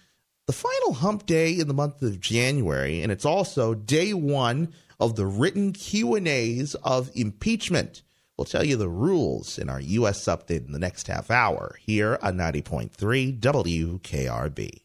the 0.46 0.52
final 0.52 0.94
hump 0.94 1.26
day 1.26 1.52
in 1.52 1.68
the 1.68 1.74
month 1.74 2.02
of 2.02 2.18
January, 2.18 3.02
and 3.02 3.12
it's 3.12 3.24
also 3.24 3.74
day 3.74 4.12
one 4.12 4.72
of 5.00 5.16
the 5.16 5.26
written 5.26 5.72
Q&As 5.72 6.74
of 6.76 7.10
impeachment. 7.14 8.02
We'll 8.36 8.44
tell 8.44 8.64
you 8.64 8.76
the 8.76 8.88
rules 8.88 9.58
in 9.58 9.68
our 9.68 9.80
U.S. 9.80 10.24
update 10.26 10.66
in 10.66 10.72
the 10.72 10.78
next 10.78 11.08
half 11.08 11.30
hour 11.30 11.76
here 11.80 12.18
on 12.22 12.36
90.3 12.36 13.40
WKRB. 13.40 14.80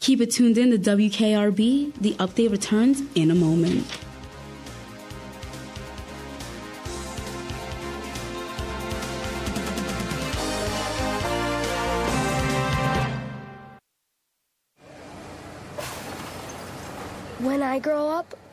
Keep 0.00 0.20
it 0.22 0.30
tuned 0.30 0.56
in 0.56 0.70
to 0.70 0.78
WKRB. 0.78 1.94
The 1.94 2.14
update 2.14 2.50
returns 2.50 3.02
in 3.14 3.30
a 3.30 3.34
moment. 3.34 3.86
When 17.38 17.62
I 17.62 17.78
grow 17.78 18.08
up, 18.08 18.34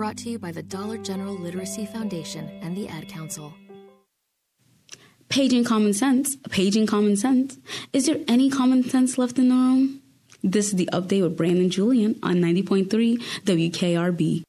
Brought 0.00 0.16
to 0.16 0.30
you 0.30 0.38
by 0.38 0.50
the 0.50 0.62
Dollar 0.62 0.96
General 0.96 1.34
Literacy 1.34 1.84
Foundation 1.84 2.48
and 2.62 2.74
the 2.74 2.88
Ad 2.88 3.06
Council. 3.10 3.52
Paging 5.28 5.62
common 5.62 5.92
sense, 5.92 6.38
paging 6.48 6.86
common 6.86 7.18
sense. 7.18 7.58
Is 7.92 8.06
there 8.06 8.16
any 8.26 8.48
common 8.48 8.82
sense 8.82 9.18
left 9.18 9.38
in 9.38 9.50
the 9.50 9.54
room? 9.54 10.00
This 10.42 10.68
is 10.68 10.76
the 10.76 10.88
update 10.90 11.20
with 11.20 11.36
Brandon 11.36 11.68
Julien 11.68 12.18
on 12.22 12.36
90.3 12.36 12.88
WKRB. 13.44 14.42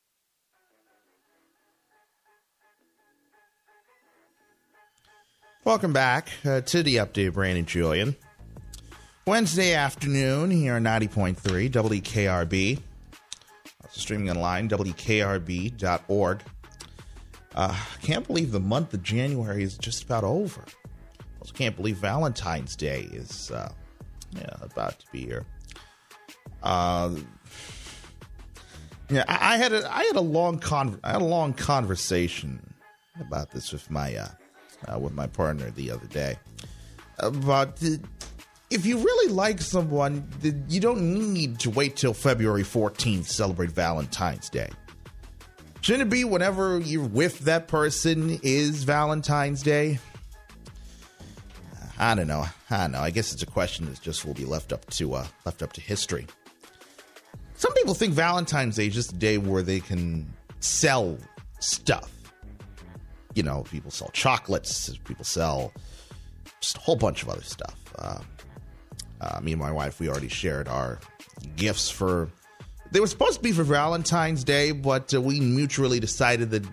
Welcome 5.65 5.91
back 5.91 6.29
uh, 6.45 6.61
to 6.61 6.81
the 6.81 6.95
update, 6.95 7.33
Brandon 7.33 7.65
Julien. 7.65 8.15
Wednesday 9.27 9.73
afternoon 9.73 10.49
here 10.49 10.75
on 10.75 10.83
90.3 10.83 11.69
WKRB. 11.69 12.79
Streaming 13.91 14.29
online, 14.29 14.69
WKRB.org. 14.69 16.43
Uh, 17.53 17.75
can't 18.01 18.25
believe 18.25 18.51
the 18.51 18.59
month 18.59 18.93
of 18.93 19.03
January 19.03 19.63
is 19.63 19.77
just 19.77 20.03
about 20.03 20.23
over. 20.23 20.63
Also, 21.39 21.53
can't 21.53 21.75
believe 21.75 21.97
Valentine's 21.97 22.75
Day 22.75 23.09
is 23.11 23.51
uh, 23.51 23.71
yeah, 24.31 24.55
about 24.61 24.99
to 24.99 25.05
be 25.11 25.25
here. 25.25 25.45
Uh, 26.63 27.15
yeah, 29.09 29.25
I, 29.27 29.55
I 29.55 29.57
had 29.57 29.73
a 29.73 29.93
I 29.93 30.03
had 30.03 30.15
a 30.15 30.21
long 30.21 30.59
con 30.59 30.99
I 31.03 31.11
had 31.11 31.21
a 31.21 31.25
long 31.25 31.53
conversation 31.53 32.73
about 33.19 33.51
this 33.51 33.73
with 33.73 33.89
my 33.91 34.15
uh, 34.15 34.27
uh, 34.87 34.99
with 34.99 35.13
my 35.13 35.27
partner 35.27 35.69
the 35.71 35.91
other 35.91 36.07
day. 36.07 36.37
Uh, 37.19 37.65
if 38.71 38.85
you 38.85 38.97
really 38.97 39.33
like 39.33 39.61
someone, 39.61 40.27
you 40.69 40.79
don't 40.79 41.33
need 41.33 41.59
to 41.59 41.69
wait 41.69 41.97
till 41.97 42.13
February 42.13 42.63
14th 42.63 43.27
to 43.27 43.33
celebrate 43.33 43.71
Valentine's 43.71 44.49
Day. 44.49 44.69
Shouldn't 45.81 46.03
it 46.03 46.09
be 46.09 46.23
whenever 46.23 46.79
you're 46.79 47.05
with 47.05 47.39
that 47.39 47.67
person 47.67 48.39
is 48.43 48.83
Valentine's 48.83 49.61
Day? 49.61 49.99
I 51.99 52.15
don't 52.15 52.27
know. 52.27 52.45
I 52.69 52.77
don't 52.77 52.93
know. 52.93 53.01
I 53.01 53.11
guess 53.11 53.33
it's 53.33 53.43
a 53.43 53.47
question 53.47 53.85
that 53.85 54.01
just 54.01 54.25
will 54.25 54.33
be 54.33 54.45
left 54.45 54.71
up 54.73 54.89
to 54.91 55.13
uh, 55.13 55.27
left 55.45 55.61
up 55.61 55.73
to 55.73 55.81
history. 55.81 56.25
Some 57.55 57.73
people 57.73 57.93
think 57.93 58.13
Valentine's 58.13 58.77
Day 58.77 58.87
is 58.87 58.95
just 58.95 59.11
a 59.11 59.15
day 59.15 59.37
where 59.37 59.61
they 59.61 59.79
can 59.79 60.31
sell 60.61 61.17
stuff. 61.59 62.11
You 63.35 63.43
know, 63.43 63.63
people 63.69 63.91
sell 63.91 64.09
chocolates, 64.13 64.95
people 65.05 65.25
sell 65.25 65.73
just 66.59 66.77
a 66.77 66.79
whole 66.79 66.95
bunch 66.95 67.21
of 67.23 67.29
other 67.29 67.43
stuff. 67.43 67.75
Uh, 67.97 68.19
uh, 69.21 69.39
me 69.41 69.53
and 69.53 69.61
my 69.61 69.71
wife, 69.71 69.99
we 69.99 70.09
already 70.09 70.27
shared 70.27 70.67
our 70.67 70.99
gifts 71.55 71.89
for. 71.89 72.29
They 72.91 72.99
were 72.99 73.07
supposed 73.07 73.37
to 73.37 73.43
be 73.43 73.53
for 73.53 73.63
Valentine's 73.63 74.43
Day, 74.43 74.71
but 74.71 75.13
uh, 75.13 75.21
we 75.21 75.39
mutually 75.39 75.99
decided 76.01 76.49
that 76.51 76.65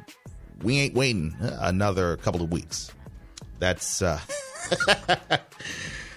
we 0.62 0.78
ain't 0.78 0.94
waiting 0.94 1.36
another 1.40 2.16
couple 2.16 2.42
of 2.42 2.50
weeks. 2.50 2.90
That's 3.60 4.02
uh, 4.02 4.18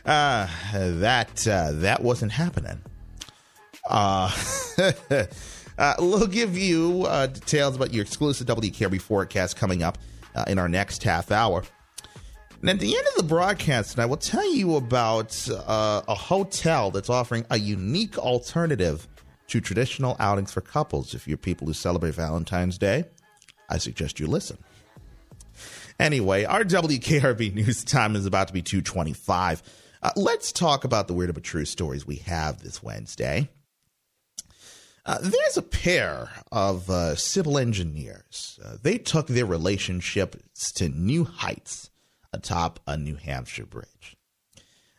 uh, 0.05 0.47
that 0.73 1.47
uh, 1.47 1.71
that 1.73 2.01
wasn't 2.01 2.31
happening. 2.31 2.81
Uh, 3.89 4.31
uh, 5.77 5.95
we'll 5.99 6.27
give 6.27 6.57
you 6.57 7.05
uh, 7.07 7.27
details 7.27 7.75
about 7.75 7.93
your 7.93 8.03
exclusive 8.03 8.47
WKRB 8.47 9.01
forecast 9.01 9.57
coming 9.57 9.83
up 9.83 9.97
uh, 10.35 10.45
in 10.47 10.57
our 10.59 10.69
next 10.69 11.03
half 11.03 11.31
hour. 11.31 11.63
And 12.61 12.69
at 12.69 12.79
the 12.79 12.95
end 12.95 13.07
of 13.07 13.15
the 13.15 13.23
broadcast, 13.23 13.97
I 13.97 14.05
will 14.05 14.17
tell 14.17 14.53
you 14.53 14.75
about 14.75 15.49
uh, 15.49 16.03
a 16.07 16.13
hotel 16.13 16.91
that's 16.91 17.09
offering 17.09 17.43
a 17.49 17.57
unique 17.57 18.19
alternative 18.19 19.07
to 19.47 19.59
traditional 19.59 20.15
outings 20.19 20.51
for 20.51 20.61
couples. 20.61 21.15
If 21.15 21.27
you're 21.27 21.37
people 21.37 21.65
who 21.65 21.73
celebrate 21.73 22.13
Valentine's 22.13 22.77
Day, 22.77 23.05
I 23.67 23.79
suggest 23.79 24.19
you 24.19 24.27
listen. 24.27 24.59
Anyway, 25.99 26.43
our 26.43 26.63
WKRB 26.63 27.51
news 27.55 27.83
time 27.83 28.15
is 28.15 28.27
about 28.27 28.47
to 28.49 28.53
be 28.53 28.61
225. 28.61 29.63
Uh, 30.03 30.11
let's 30.15 30.51
talk 30.51 30.83
about 30.83 31.07
the 31.07 31.15
weird 31.15 31.33
but 31.33 31.43
true 31.43 31.65
stories 31.65 32.05
we 32.05 32.17
have 32.17 32.61
this 32.61 32.83
Wednesday. 32.83 33.49
Uh, 35.03 35.17
there's 35.19 35.57
a 35.57 35.63
pair 35.63 36.29
of 36.51 36.87
uh, 36.91 37.15
civil 37.15 37.57
engineers. 37.57 38.59
Uh, 38.63 38.77
they 38.83 38.99
took 38.99 39.25
their 39.25 39.47
relationship 39.47 40.35
to 40.75 40.89
new 40.89 41.23
heights 41.23 41.90
atop 42.33 42.79
a 42.87 42.97
New 42.97 43.15
Hampshire 43.15 43.65
bridge. 43.65 44.17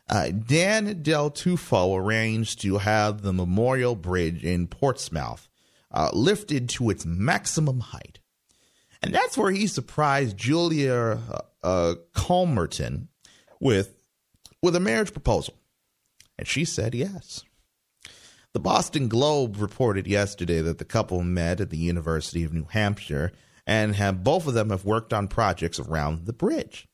Uh, 0.09 0.31
Dan 0.31 1.03
Del 1.03 1.31
Tufo 1.31 1.97
arranged 1.97 2.61
to 2.63 2.79
have 2.79 3.23
the 3.23 3.33
Memorial 3.33 3.97
Bridge 3.97 4.45
in 4.45 4.67
Portsmouth 4.67 5.49
uh, 5.91 6.11
lifted 6.13 6.69
to 6.71 6.91
its 6.91 7.07
maximum 7.07 7.81
height. 7.81 8.19
And 9.03 9.15
that's 9.15 9.37
where 9.39 9.51
he 9.51 9.67
surprised 9.67 10.37
Julia 10.37 11.19
uh, 11.63 11.95
Calmerton 12.15 13.09
with, 13.61 13.95
with 14.61 14.77
a 14.77 14.81
marriage 14.81 15.13
proposal. 15.13 15.55
And 16.39 16.47
she 16.47 16.65
said 16.65 16.95
yes. 16.95 17.43
The 18.53 18.61
Boston 18.61 19.09
Globe 19.09 19.57
reported 19.59 20.07
yesterday 20.07 20.61
that 20.61 20.79
the 20.79 20.85
couple 20.85 21.23
met 21.23 21.61
at 21.61 21.71
the 21.71 21.79
University 21.79 22.45
of 22.45 22.53
New 22.53 22.67
Hampshire 22.71 23.33
and 23.67 23.95
have 23.97 24.23
both 24.23 24.47
of 24.47 24.55
them 24.55 24.71
have 24.71 24.85
worked 24.85 25.13
on 25.13 25.29
projects 25.29 25.79
around 25.79 26.27
the 26.27 26.33
bridge. 26.33 26.87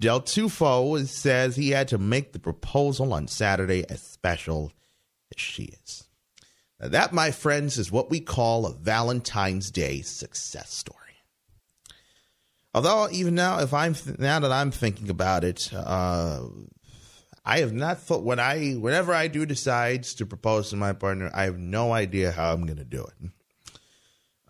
Del 0.00 0.20
Tufo 0.20 1.06
says 1.06 1.56
he 1.56 1.70
had 1.70 1.88
to 1.88 1.98
make 1.98 2.32
the 2.32 2.38
proposal 2.38 3.12
on 3.12 3.28
Saturday 3.28 3.84
as 3.88 4.02
special 4.02 4.72
as 5.34 5.40
she 5.40 5.64
is. 5.64 6.04
Now 6.80 6.88
that, 6.88 7.12
my 7.12 7.30
friends, 7.30 7.78
is 7.78 7.92
what 7.92 8.10
we 8.10 8.20
call 8.20 8.66
a 8.66 8.74
Valentine's 8.74 9.70
Day 9.70 10.02
success 10.02 10.72
story. 10.72 10.98
Although 12.74 13.08
even 13.12 13.36
now, 13.36 13.60
if 13.60 13.72
I'm 13.72 13.94
now 14.18 14.40
that 14.40 14.50
I'm 14.50 14.72
thinking 14.72 15.08
about 15.08 15.44
it, 15.44 15.70
uh, 15.72 16.42
I 17.44 17.60
have 17.60 17.72
not 17.72 18.00
thought 18.00 18.24
when 18.24 18.40
I 18.40 18.72
whenever 18.72 19.14
I 19.14 19.28
do 19.28 19.46
decide 19.46 20.02
to 20.04 20.26
propose 20.26 20.70
to 20.70 20.76
my 20.76 20.92
partner, 20.92 21.30
I 21.32 21.44
have 21.44 21.58
no 21.58 21.92
idea 21.92 22.32
how 22.32 22.52
I'm 22.52 22.66
going 22.66 22.78
to 22.78 22.84
do 22.84 23.04
it. 23.04 23.30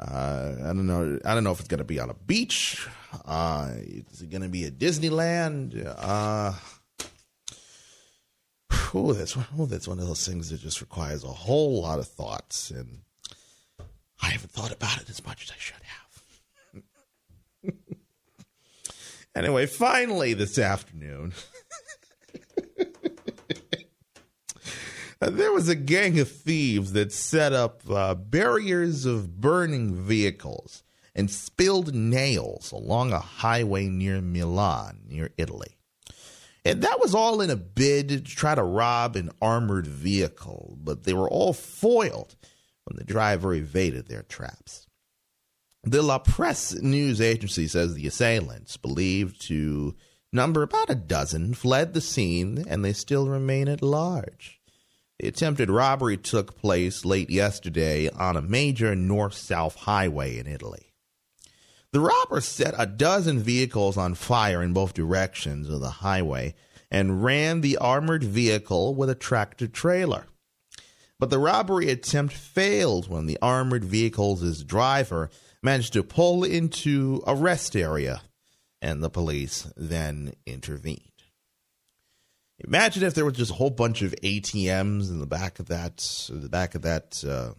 Uh, 0.01 0.55
I 0.61 0.67
don't 0.69 0.87
know. 0.87 1.19
I 1.25 1.35
don't 1.35 1.45
know 1.45 1.53
if 1.53 1.61
it's 1.61 1.69
going 1.69 1.79
to 1.79 1.85
be 1.85 2.01
on 2.01 2.09
a 2.09 2.15
beach. 2.15 2.89
Uh, 3.25 3.71
is 4.13 4.23
it 4.23 4.31
going 4.31 4.43
to 4.43 4.49
be 4.49 4.65
at 4.65 4.79
Disneyland? 4.79 5.95
Uh, 5.99 6.53
Ooh, 8.95 9.13
that's 9.13 9.37
oh, 9.59 9.67
that's 9.67 9.89
one 9.89 9.99
of 9.99 10.07
those 10.07 10.27
things 10.27 10.51
that 10.51 10.61
just 10.61 10.81
requires 10.81 11.25
a 11.25 11.29
whole 11.29 11.83
lot 11.83 11.99
of 11.99 12.07
thoughts, 12.07 12.71
and 12.71 13.01
I 14.23 14.31
haven't 14.31 14.53
thought 14.53 14.71
about 14.71 15.01
it 15.01 15.11
as 15.11 15.25
much 15.27 15.43
as 15.43 15.51
I 15.51 15.59
should 15.59 15.83
have. 17.65 17.75
anyway, 19.35 19.67
finally 19.67 20.33
this 20.33 20.59
afternoon, 20.59 21.33
there 25.19 25.53
was 25.53 25.69
a 25.69 25.75
gang 25.75 26.21
of 26.21 26.31
thieves 26.31 26.93
that 26.93 27.13
set 27.13 27.53
up 27.53 27.83
uh, 27.91 28.15
barriers 28.15 29.07
of 29.07 29.41
burning 29.41 29.93
vehicles 29.97 30.85
and 31.15 31.31
spilled 31.31 31.95
nails 31.95 32.73
along 32.73 33.13
a 33.13 33.19
highway 33.19 33.89
near 33.89 34.21
Milan, 34.21 35.03
near 35.09 35.31
Italy. 35.39 35.77
And 36.65 36.83
that 36.83 36.99
was 37.01 37.15
all 37.15 37.41
in 37.41 37.51
a 37.51 37.57
bid 37.57 38.09
to 38.09 38.21
try 38.21 38.55
to 38.55 38.63
rob 38.63 39.17
an 39.17 39.31
armored 39.41 39.87
vehicle, 39.87 40.79
but 40.83 41.05
they 41.05 41.13
were 41.13 41.29
all 41.29 41.53
foiled 41.53 42.37
when 42.85 42.97
the 42.97 43.05
driver 43.05 43.53
evaded 43.53 44.09
their 44.09 44.23
traps. 44.23 44.87
The 45.83 46.03
La 46.03 46.19
Presse 46.19 46.81
news 46.81 47.21
agency 47.21 47.69
says 47.69 47.95
the 47.95 48.07
assailants, 48.07 48.79
believed 48.79 49.47
to 49.49 49.95
number 50.33 50.63
about 50.63 50.89
a 50.89 50.95
dozen, 50.95 51.53
fled 51.53 51.93
the 51.93 52.01
scene 52.01 52.65
and 52.67 52.83
they 52.83 52.95
still 52.95 53.29
remain 53.29 53.69
at 53.69 53.83
large. 53.83 54.61
The 55.19 55.29
attempted 55.29 55.71
robbery 55.71 56.17
took 56.17 56.57
place 56.57 57.05
late 57.05 57.31
yesterday 57.31 58.09
on 58.09 58.37
a 58.37 58.43
major 58.43 58.97
north 58.97 59.35
south 59.35 59.77
highway 59.77 60.39
in 60.39 60.47
Italy. 60.47 60.94
The 61.95 62.01
robbers 62.01 62.45
set 62.45 62.75
a 62.77 62.87
dozen 62.87 63.39
vehicles 63.39 63.97
on 63.97 64.15
fire 64.15 64.61
in 64.65 64.73
both 64.73 64.95
directions 64.95 65.69
of 65.69 65.81
the 65.81 65.91
highway 65.91 66.57
and 66.91 67.23
ran 67.23 67.61
the 67.61 67.77
armored 67.77 68.25
vehicle 68.25 68.97
with 68.97 69.09
a 69.09 69.15
tractor 69.15 69.69
trailer. 69.69 70.27
But 71.21 71.31
the 71.31 71.39
robbery 71.39 71.91
attempt 71.91 72.35
failed 72.35 73.09
when 73.09 73.27
the 73.27 73.39
armored 73.41 73.85
vehicle's 73.85 74.65
driver 74.65 75.31
managed 75.63 75.93
to 75.93 76.03
pull 76.03 76.43
into 76.43 77.23
a 77.29 77.37
rest 77.37 77.77
area, 77.77 78.23
and 78.83 79.01
the 79.01 79.09
police 79.09 79.73
then 79.77 80.35
intervened. 80.47 80.99
Imagine 82.59 83.05
if 83.05 83.15
there 83.15 83.25
was 83.25 83.35
just 83.35 83.53
a 83.53 83.55
whole 83.55 83.71
bunch 83.71 84.03
of 84.03 84.17
ATMs 84.21 85.11
in 85.11 85.21
the 85.21 85.27
back 85.27 85.61
of 85.61 85.67
that, 85.67 85.99
the 86.29 86.49
back 86.49 86.75
of 86.75 86.83
that, 86.83 87.23
uh, 87.25 87.53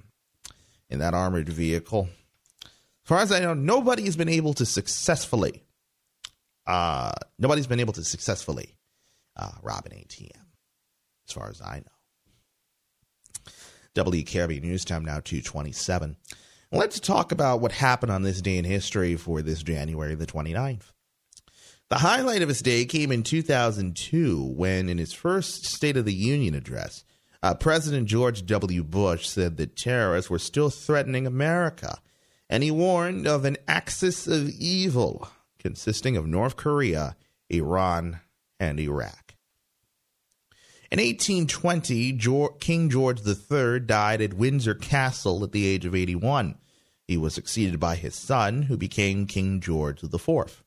in 0.89 1.00
that 1.00 1.13
armored 1.13 1.48
vehicle. 1.48 2.10
As 3.06 3.10
far 3.10 3.20
as 3.20 3.32
I 3.32 3.39
know, 3.39 3.54
nobody 3.54 4.06
has 4.06 4.15
been 4.15 4.30
able 4.30 4.56
to 4.56 4.65
successfully, 4.65 5.62
uh, 6.65 7.12
nobody's 7.38 7.68
been 7.68 7.80
able 7.80 7.94
to 7.94 8.04
successfully 8.04 8.78
uh, 9.36 9.52
rob 9.62 9.86
an 9.86 9.91
ATM, 9.91 10.32
as 11.28 11.34
far 11.34 11.48
as 11.48 11.62
I 11.62 11.84
know. 11.86 13.52
WKRB 13.94 14.60
News 14.63 14.84
Time 14.84 15.06
now 15.06 15.20
227. 15.20 16.18
Let's 16.72 17.00
talk 17.00 17.32
about 17.32 17.62
what 17.62 17.74
happened 17.74 18.12
on 18.12 18.24
this 18.24 18.41
day 18.41 18.58
in 18.58 18.65
history 18.65 19.15
for 19.18 19.44
this 19.44 19.62
January 19.62 20.15
the 20.15 20.26
29th. 20.26 20.91
The 21.89 22.00
highlight 22.00 22.41
of 22.41 22.50
his 22.50 22.63
day 22.63 22.86
came 22.86 23.12
in 23.12 23.22
2002 23.22 24.44
when, 24.44 24.89
in 24.89 24.98
his 24.98 25.13
first 25.13 25.68
State 25.68 25.96
of 25.96 26.06
the 26.06 26.13
Union 26.13 26.56
address, 26.56 27.04
uh, 27.44 27.54
President 27.54 28.08
George 28.08 28.48
W. 28.48 28.84
Bush 28.84 29.28
said 29.28 29.58
that 29.58 29.76
terrorists 29.76 30.32
were 30.32 30.39
still 30.39 30.72
threatening 30.72 31.28
America 31.28 32.00
and 32.50 32.64
he 32.64 32.72
warned 32.72 33.28
of 33.28 33.46
an 33.46 33.58
axis 33.68 34.28
of 34.28 34.50
evil 34.50 35.30
consisting 35.60 36.16
of 36.16 36.28
North 36.28 36.56
Korea, 36.56 37.16
Iran, 37.50 38.20
and 38.60 38.80
Iraq. 38.80 39.34
In 40.92 41.00
1820, 41.00 42.18
King 42.60 42.90
George 42.90 43.22
III 43.26 43.80
died 43.80 44.22
at 44.22 44.36
Windsor 44.36 44.76
Castle 44.76 45.44
at 45.44 45.52
the 45.52 45.66
age 45.66 45.86
of 45.86 45.96
81. 45.96 46.56
He 47.08 47.18
was 47.18 47.34
succeeded 47.34 47.80
by 47.80 47.96
his 47.96 48.16
son, 48.16 48.64
who 48.64 48.78
became 48.78 49.26
King 49.26 49.60
George 49.60 50.04
IV. 50.04 50.64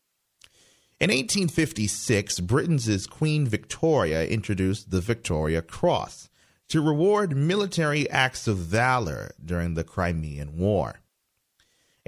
In 1.01 1.11
1856, 1.11 2.41
Britain's 2.41 3.07
Queen 3.07 3.47
Victoria 3.47 4.27
introduced 4.27 4.91
the 4.91 5.01
Victoria 5.01 5.62
Cross 5.62 6.29
to 6.69 6.81
reward 6.81 7.37
military 7.37 8.11
acts 8.11 8.49
of 8.49 8.59
valor 8.59 9.33
during 9.43 9.75
the 9.75 9.85
Crimean 9.85 10.59
War. 10.59 11.01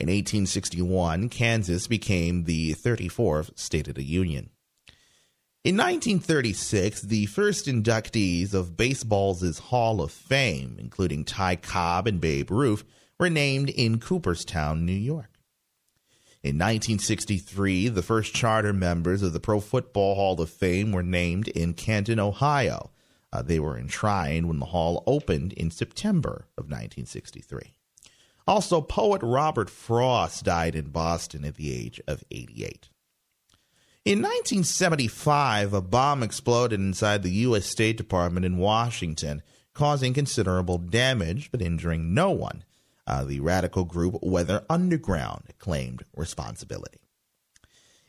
In 0.01 0.07
1861, 0.07 1.29
Kansas 1.29 1.87
became 1.87 2.45
the 2.45 2.73
34th 2.73 3.59
state 3.59 3.87
of 3.87 3.97
the 3.97 4.03
Union. 4.03 4.49
In 5.63 5.77
1936, 5.77 7.03
the 7.03 7.27
first 7.27 7.67
inductees 7.67 8.55
of 8.55 8.79
baseball's 8.79 9.59
Hall 9.59 10.01
of 10.01 10.11
Fame, 10.11 10.77
including 10.79 11.27
Ty 11.27 11.57
Cobb 11.57 12.07
and 12.07 12.19
Babe 12.19 12.51
Ruth, 12.51 12.83
were 13.19 13.29
named 13.29 13.69
in 13.69 14.01
Cooperstown, 14.01 14.87
New 14.87 14.93
York. 14.93 15.39
In 16.43 16.57
1963, 16.57 17.89
the 17.89 18.03
first 18.03 18.35
charter 18.35 18.73
members 18.73 19.21
of 19.23 19.35
the 19.35 19.41
Pro 19.41 19.61
Football 19.61 20.15
Hall 20.15 20.41
of 20.41 20.49
Fame 20.49 20.93
were 20.93 21.03
named 21.03 21.49
in 21.49 21.75
Canton, 21.75 22.19
Ohio. 22.19 22.91
Uh, 23.31 23.43
they 23.43 23.61
were 23.61 23.77
enshrined 23.77 24.49
when 24.49 24.61
the 24.61 24.67
hall 24.67 25.05
opened 25.07 25.53
in 25.53 25.71
September 25.71 26.47
of 26.57 26.71
1963. 26.71 27.75
Also, 28.51 28.81
poet 28.81 29.23
Robert 29.23 29.71
Frost 29.71 30.43
died 30.43 30.75
in 30.75 30.91
Boston 30.91 31.45
at 31.45 31.55
the 31.55 31.73
age 31.73 32.01
of 32.09 32.25
88. 32.33 32.89
In 34.05 34.19
1975, 34.23 35.73
a 35.73 35.81
bomb 35.81 36.25
exploded 36.25 36.81
inside 36.81 37.23
the 37.23 37.31
U.S. 37.31 37.67
State 37.67 37.97
Department 37.97 38.45
in 38.45 38.59
Washington, 38.59 39.43
causing 39.73 40.13
considerable 40.13 40.79
damage 40.79 41.53
but 41.53 41.63
injuring 41.63 42.13
no 42.13 42.33
one. 42.33 42.65
Uh, 43.07 43.23
the 43.23 43.39
radical 43.39 43.85
group 43.85 44.19
Weather 44.21 44.65
Underground 44.69 45.45
claimed 45.61 46.03
responsibility. 46.17 46.99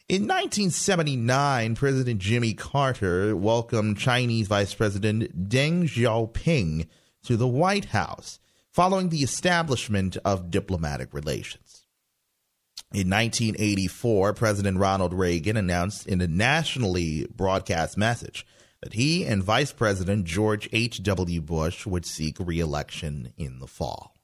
In 0.10 0.24
1979, 0.24 1.76
President 1.76 2.20
Jimmy 2.20 2.56
Carter 2.56 3.38
welcomed 3.38 4.00
Chinese 4.00 4.48
Vice 4.48 4.74
President 4.74 5.48
Deng 5.50 5.84
Xiaoping 5.84 6.88
to 7.26 7.38
the 7.38 7.48
White 7.48 7.86
House 7.86 8.40
following 8.72 9.10
the 9.10 9.24
establishment 9.24 10.18
of 10.24 10.50
diplomatic 10.50 11.14
relations. 11.14 11.86
In 12.94 13.10
1984, 13.10 14.34
President 14.34 14.78
Ronald 14.78 15.14
Reagan 15.14 15.56
announced 15.58 16.08
in 16.08 16.20
a 16.22 16.28
nationally 16.28 17.26
broadcast 17.34 17.98
message 17.98 18.46
that 18.82 18.94
he 18.94 19.26
and 19.26 19.44
Vice 19.44 19.72
President 19.72 20.26
George 20.26 20.68
H.W. 20.74 21.42
Bush 21.42 21.86
would 21.86 22.06
seek 22.06 22.38
reelection 22.40 23.34
in 23.38 23.60
the 23.60 23.68
fall. 23.68 24.16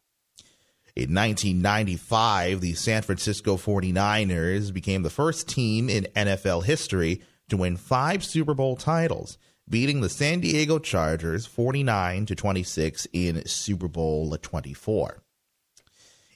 In 0.95 1.13
1995, 1.13 2.59
the 2.59 2.73
San 2.73 3.03
Francisco 3.03 3.55
49ers 3.55 4.73
became 4.73 5.03
the 5.03 5.09
first 5.09 5.47
team 5.47 5.89
in 5.89 6.07
NFL 6.15 6.63
history 6.63 7.21
to 7.49 7.57
win 7.57 7.77
five 7.77 8.25
Super 8.25 8.53
Bowl 8.53 8.75
titles 8.75 9.37
beating 9.69 10.01
the 10.01 10.09
San 10.09 10.39
Diego 10.39 10.79
Chargers 10.79 11.45
49 11.45 12.25
to 12.27 12.35
26 12.35 13.07
in 13.13 13.45
Super 13.45 13.87
Bowl 13.87 14.35
24. 14.35 15.21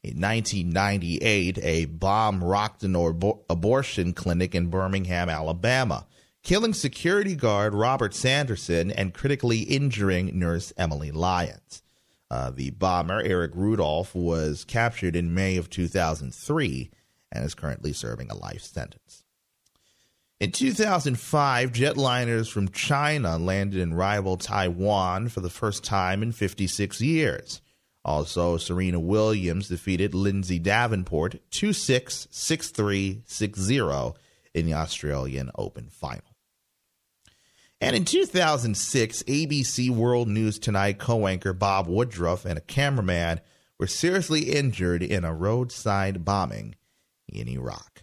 In 0.04 0.20
1998, 0.20 1.60
a 1.60 1.86
bomb 1.86 2.44
rocked 2.44 2.84
an 2.84 2.96
abortion 3.50 4.14
clinic 4.14 4.56
in 4.56 4.68
Birmingham, 4.68 5.30
Alabama, 5.30 6.08
killing 6.42 6.74
security 6.74 7.36
guard 7.36 7.76
Robert 7.76 8.16
Sanderson 8.16 8.90
and 8.92 9.14
critically 9.14 9.60
injuring 9.60 10.38
nurse 10.38 10.74
Emily 10.76 11.12
Lyons. 11.12 11.84
Uh, 12.32 12.50
the 12.50 12.72
bomber, 12.72 13.22
Eric 13.22 13.52
Rudolph, 13.54 14.16
was 14.16 14.66
captured 14.66 15.16
in 15.16 15.34
May 15.34 15.58
of 15.58 15.70
2003 15.70 16.90
and 17.32 17.46
is 17.46 17.54
currently 17.54 17.94
serving 17.94 18.32
a 18.32 18.36
life 18.36 18.62
sentence. 18.62 19.21
In 20.42 20.52
2005, 20.52 21.72
jetliners 21.72 22.52
from 22.52 22.70
China 22.70 23.38
landed 23.38 23.80
in 23.80 23.94
rival 23.94 24.38
Taiwan 24.38 25.30
for 25.30 25.40
the 25.40 25.52
first 25.52 25.84
time 25.84 26.24
in 26.24 26.32
56 26.32 27.00
years. 27.00 27.62
Also, 28.04 28.58
Serena 28.58 29.00
Williams 29.00 29.68
defeated 29.68 30.16
Lindsay 30.16 30.58
Davenport 30.58 31.36
2 31.52 31.74
6 31.74 32.28
6 32.32 32.70
3 32.72 33.22
6 33.24 33.60
0 33.60 34.16
in 34.56 34.66
the 34.66 34.74
Australian 34.74 35.52
Open 35.54 35.90
final. 35.92 36.36
And 37.80 37.96
in 37.96 38.04
2006, 38.04 39.22
ABC 39.22 39.92
World 39.92 40.28
News 40.28 40.58
Tonight 40.58 40.98
co 40.98 41.28
anchor 41.28 41.54
Bob 41.54 41.86
Woodruff 41.86 42.46
and 42.46 42.58
a 42.58 42.62
cameraman 42.62 43.42
were 43.78 43.86
seriously 43.86 44.50
injured 44.50 45.04
in 45.04 45.24
a 45.24 45.36
roadside 45.36 46.26
bombing 46.26 46.74
in 47.28 47.48
Iraq. 47.48 48.01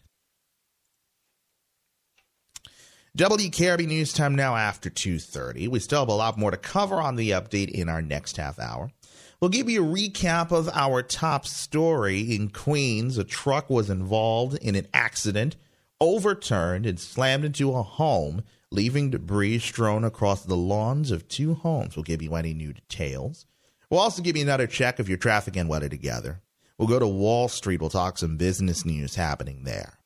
WKRB 3.18 3.88
News 3.88 4.12
Time 4.12 4.36
now 4.36 4.54
after 4.54 4.88
2.30. 4.88 5.66
We 5.66 5.80
still 5.80 5.98
have 5.98 6.08
a 6.08 6.12
lot 6.12 6.38
more 6.38 6.52
to 6.52 6.56
cover 6.56 7.00
on 7.00 7.16
the 7.16 7.30
update 7.30 7.68
in 7.68 7.88
our 7.88 8.00
next 8.00 8.36
half 8.36 8.60
hour. 8.60 8.92
We'll 9.40 9.50
give 9.50 9.68
you 9.68 9.84
a 9.84 9.88
recap 9.92 10.52
of 10.52 10.68
our 10.68 11.02
top 11.02 11.44
story 11.44 12.20
in 12.20 12.50
Queens. 12.50 13.18
A 13.18 13.24
truck 13.24 13.68
was 13.68 13.90
involved 13.90 14.56
in 14.62 14.76
an 14.76 14.86
accident, 14.94 15.56
overturned, 16.00 16.86
and 16.86 17.00
slammed 17.00 17.44
into 17.44 17.74
a 17.74 17.82
home 17.82 18.44
leaving 18.70 19.10
debris 19.10 19.58
strewn 19.58 20.04
across 20.04 20.44
the 20.44 20.56
lawns 20.56 21.10
of 21.10 21.26
two 21.26 21.54
homes. 21.54 21.96
We'll 21.96 22.04
give 22.04 22.22
you 22.22 22.36
any 22.36 22.54
new 22.54 22.72
details. 22.72 23.46
We'll 23.90 23.98
also 23.98 24.22
give 24.22 24.36
you 24.36 24.44
another 24.44 24.68
check 24.68 25.00
of 25.00 25.08
your 25.08 25.18
traffic 25.18 25.56
and 25.56 25.68
weather 25.68 25.88
together. 25.88 26.40
We'll 26.78 26.86
go 26.86 27.00
to 27.00 27.08
Wall 27.08 27.48
Street. 27.48 27.80
We'll 27.80 27.90
talk 27.90 28.16
some 28.16 28.36
business 28.36 28.84
news 28.84 29.16
happening 29.16 29.64
there. 29.64 29.97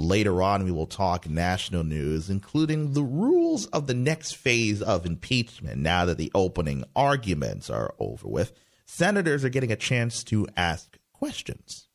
Later 0.00 0.40
on, 0.40 0.62
we 0.62 0.70
will 0.70 0.86
talk 0.86 1.28
national 1.28 1.82
news, 1.82 2.30
including 2.30 2.92
the 2.92 3.02
rules 3.02 3.66
of 3.66 3.88
the 3.88 3.94
next 3.94 4.36
phase 4.36 4.80
of 4.80 5.04
impeachment 5.04 5.78
now 5.78 6.04
that 6.04 6.18
the 6.18 6.30
opening 6.36 6.84
arguments 6.94 7.68
are 7.68 7.92
over 7.98 8.28
with. 8.28 8.52
Senators 8.86 9.44
are 9.44 9.48
getting 9.48 9.72
a 9.72 9.76
chance 9.76 10.22
to 10.24 10.46
ask 10.56 10.96
questions. 11.12 11.88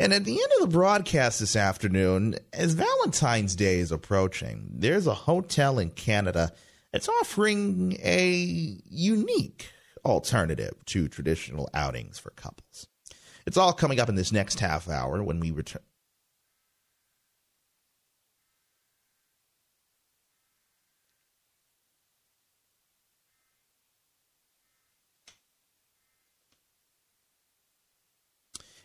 And 0.00 0.12
at 0.12 0.24
the 0.24 0.32
end 0.32 0.52
of 0.56 0.62
the 0.62 0.76
broadcast 0.76 1.38
this 1.38 1.54
afternoon, 1.54 2.34
as 2.52 2.74
Valentine's 2.74 3.54
Day 3.54 3.78
is 3.78 3.92
approaching, 3.92 4.68
there's 4.72 5.06
a 5.06 5.14
hotel 5.14 5.78
in 5.78 5.90
Canada 5.90 6.50
that's 6.92 7.08
offering 7.08 7.96
a 8.02 8.80
unique 8.90 9.70
alternative 10.04 10.74
to 10.86 11.06
traditional 11.06 11.70
outings 11.72 12.18
for 12.18 12.30
couples. 12.30 12.88
It's 13.46 13.56
all 13.56 13.72
coming 13.72 14.00
up 14.00 14.08
in 14.08 14.16
this 14.16 14.32
next 14.32 14.58
half 14.58 14.88
hour 14.88 15.22
when 15.22 15.38
we 15.38 15.52
return. 15.52 15.82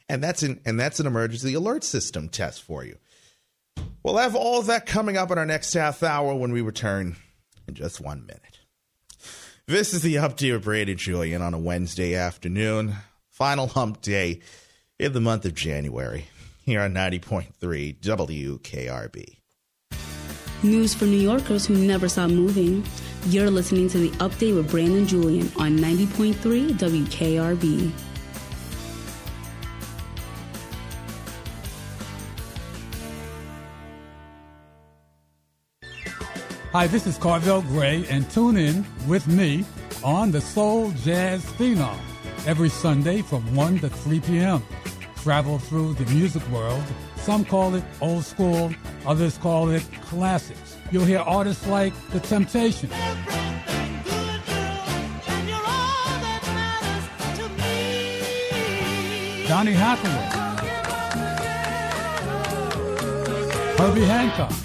And 0.10 0.24
that's 0.24 0.44
an 0.44 0.60
and 0.66 0.80
that's 0.80 1.00
an 1.00 1.08
emergency 1.08 1.54
alert 1.54 1.84
system 1.84 2.30
test 2.30 2.62
for 2.62 2.84
you. 2.84 2.98
We'll 4.04 4.18
have 4.18 4.36
all 4.36 4.62
that 4.64 4.86
coming 4.86 5.18
up 5.18 5.32
in 5.32 5.38
our 5.38 5.46
next 5.46 5.74
half 5.74 6.04
hour 6.04 6.36
when 6.36 6.52
we 6.52 6.62
return 6.62 7.16
in 7.68 7.74
just 7.74 8.02
one 8.02 8.26
minute. 8.26 8.60
This 9.66 9.94
is 9.94 10.02
the 10.02 10.16
update 10.16 10.52
with 10.52 10.66
Brady 10.66 10.94
Julien 10.94 11.42
on 11.42 11.54
a 11.54 11.60
Wednesday 11.60 12.16
afternoon, 12.16 12.96
final 13.30 13.68
hump 13.68 14.02
day 14.02 14.42
in 15.00 15.14
the 15.14 15.22
month 15.22 15.46
of 15.46 15.56
January, 15.56 16.26
here 16.66 16.82
on 16.82 16.94
90.3 16.94 17.98
WKRB. 17.98 19.38
News 20.64 20.94
for 20.94 21.06
New 21.06 21.18
Yorkers 21.18 21.66
who 21.66 21.76
never 21.76 22.10
stop 22.10 22.30
moving. 22.30 22.84
You're 23.28 23.50
listening 23.50 23.88
to 23.90 23.98
the 23.98 24.10
update 24.18 24.56
with 24.56 24.70
Brandon 24.70 25.08
Julien 25.08 25.50
on 25.58 25.78
90.3 25.78 26.72
WKRB. 26.72 28.13
Hi, 36.74 36.88
this 36.88 37.06
is 37.06 37.20
Carvel 37.20 37.62
Gray, 37.62 38.04
and 38.10 38.28
tune 38.32 38.58
in 38.58 38.84
with 39.08 39.28
me 39.28 39.64
on 40.04 40.32
the 40.32 40.42
Soul 40.42 40.90
Jazz 41.04 41.46
Phenom 41.46 42.00
every 42.48 42.70
Sunday 42.70 43.22
from 43.22 43.56
1 43.56 43.78
to 43.82 43.90
3 43.90 44.20
p.m. 44.22 44.64
Travel 45.18 45.60
through 45.60 45.94
the 45.94 46.12
music 46.12 46.42
world. 46.50 46.82
Some 47.18 47.46
call 47.46 47.76
it 47.76 47.84
old 48.02 48.26
school, 48.26 48.74
others 49.06 49.38
call 49.38 49.70
it 49.70 49.88
classics. 50.02 50.76
You'll 50.92 51.06
hear 51.06 51.20
artists 51.20 51.68
like 51.68 51.94
The 52.10 52.20
Temptations. 52.22 52.92
Donny 59.48 59.74
Hathaway. 59.74 60.40
Herbie 63.78 64.06
Hancock. 64.06 64.63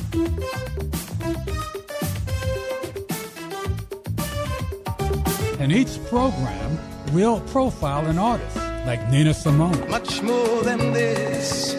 In 5.69 5.75
each 5.75 6.03
program, 6.07 6.79
we'll 7.13 7.41
profile 7.41 8.07
an 8.07 8.17
artist 8.17 8.57
like 8.87 9.07
Nina 9.11 9.35
Simone. 9.35 9.91
Much 9.91 10.23
more 10.23 10.63
than 10.63 10.95
this, 10.95 11.75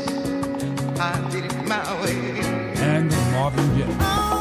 I 1.00 1.28
did 1.32 1.46
it 1.46 1.66
my 1.66 2.04
way. 2.04 2.40
And 2.78 3.10
Marvin 3.32 3.66
Gaye. 3.76 3.88
Oh, 4.00 4.36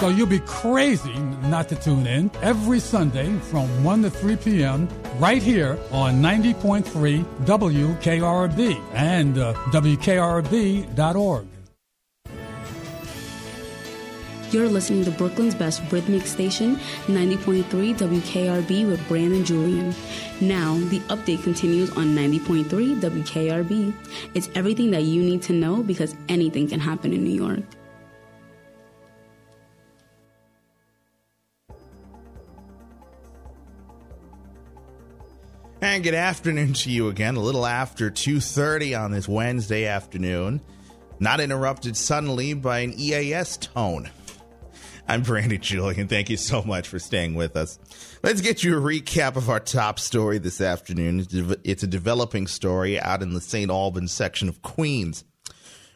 so 0.00 0.08
you'll 0.08 0.26
be 0.26 0.40
crazy 0.40 1.12
not 1.44 1.68
to 1.68 1.76
tune 1.76 2.06
in 2.06 2.30
every 2.40 2.80
Sunday 2.80 3.30
from 3.50 3.84
1 3.84 4.00
to 4.00 4.08
3 4.10 4.36
p.m. 4.36 4.88
right 5.18 5.42
here 5.42 5.78
on 5.90 6.22
90.3 6.22 7.22
WKRB 7.44 8.80
and 8.94 9.36
uh, 9.36 9.52
WKRB.org. 9.70 11.51
You're 14.52 14.68
listening 14.68 15.02
to 15.06 15.10
Brooklyn's 15.10 15.54
best 15.54 15.82
rhythmic 15.90 16.26
station, 16.26 16.76
90.3 17.06 17.64
WKRB 17.94 18.86
with 18.86 19.08
Brandon 19.08 19.42
Julien. 19.46 19.94
Now, 20.42 20.74
the 20.90 21.00
update 21.08 21.42
continues 21.42 21.88
on 21.96 22.14
90.3 22.14 23.00
WKRB. 23.00 23.94
It's 24.34 24.50
everything 24.54 24.90
that 24.90 25.04
you 25.04 25.22
need 25.22 25.40
to 25.44 25.54
know 25.54 25.82
because 25.82 26.14
anything 26.28 26.68
can 26.68 26.80
happen 26.80 27.14
in 27.14 27.24
New 27.24 27.30
York. 27.30 27.62
And 35.80 36.04
good 36.04 36.12
afternoon 36.12 36.74
to 36.74 36.90
you 36.90 37.08
again. 37.08 37.36
A 37.36 37.40
little 37.40 37.64
after 37.64 38.10
2:30 38.10 38.94
on 38.94 39.12
this 39.12 39.26
Wednesday 39.26 39.86
afternoon. 39.86 40.60
Not 41.18 41.40
interrupted 41.40 41.96
suddenly 41.96 42.52
by 42.52 42.80
an 42.80 42.92
EAS 42.98 43.56
tone. 43.56 44.10
I'm 45.12 45.20
Brandy 45.20 45.58
Julien. 45.58 46.08
Thank 46.08 46.30
you 46.30 46.38
so 46.38 46.62
much 46.62 46.88
for 46.88 46.98
staying 46.98 47.34
with 47.34 47.54
us. 47.54 47.78
Let's 48.22 48.40
get 48.40 48.64
you 48.64 48.78
a 48.78 48.80
recap 48.80 49.36
of 49.36 49.50
our 49.50 49.60
top 49.60 49.98
story 49.98 50.38
this 50.38 50.58
afternoon. 50.58 51.26
It's 51.64 51.82
a 51.82 51.86
developing 51.86 52.46
story 52.46 52.98
out 52.98 53.20
in 53.20 53.34
the 53.34 53.40
St. 53.42 53.70
Albans 53.70 54.10
section 54.10 54.48
of 54.48 54.62
Queens, 54.62 55.24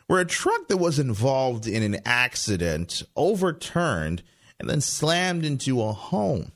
where 0.07 0.21
a 0.21 0.27
truck 0.27 0.69
that 0.69 0.77
was 0.77 0.99
involved 0.99 1.67
in 1.67 1.83
an 1.83 1.99
accident 2.05 3.05
overturned 3.17 4.23
and 4.61 4.69
then 4.69 4.83
slammed 4.83 5.47
into 5.47 5.83
a 5.83 5.95
home. 5.95 6.53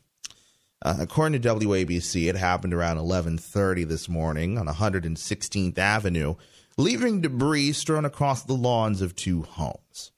Uh, 0.83 0.97
according 1.01 1.41
to 1.41 1.49
WABC, 1.49 2.29
it 2.29 2.37
happened 2.37 2.75
around 2.75 2.99
11:30 2.99 3.85
this 3.85 4.07
morning 4.07 4.59
on 4.59 4.67
116th 4.67 5.79
Avenue, 5.79 6.35
leaving 6.77 7.23
debris 7.23 7.73
strewn 7.73 8.05
across 8.05 8.43
the 8.43 8.53
lawns 8.53 9.01
of 9.01 9.17
two 9.17 9.45
homes. 9.45 10.13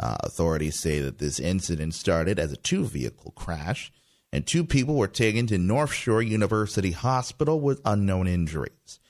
Uh, 0.00 0.16
authorities 0.20 0.78
say 0.78 1.00
that 1.00 1.18
this 1.18 1.40
incident 1.40 1.92
started 1.94 2.38
as 2.38 2.52
a 2.52 2.56
two 2.56 2.84
vehicle 2.84 3.32
crash, 3.32 3.92
and 4.32 4.46
two 4.46 4.64
people 4.64 4.94
were 4.94 5.08
taken 5.08 5.46
to 5.48 5.58
North 5.58 5.92
Shore 5.92 6.22
University 6.22 6.92
Hospital 6.92 7.60
with 7.60 7.80
unknown 7.84 8.28
injuries. 8.28 9.00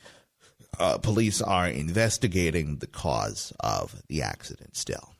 Uh, 0.78 0.96
police 0.96 1.42
are 1.42 1.68
investigating 1.68 2.76
the 2.76 2.86
cause 2.86 3.52
of 3.60 4.02
the 4.08 4.22
accident 4.22 4.76
still. 4.76 5.14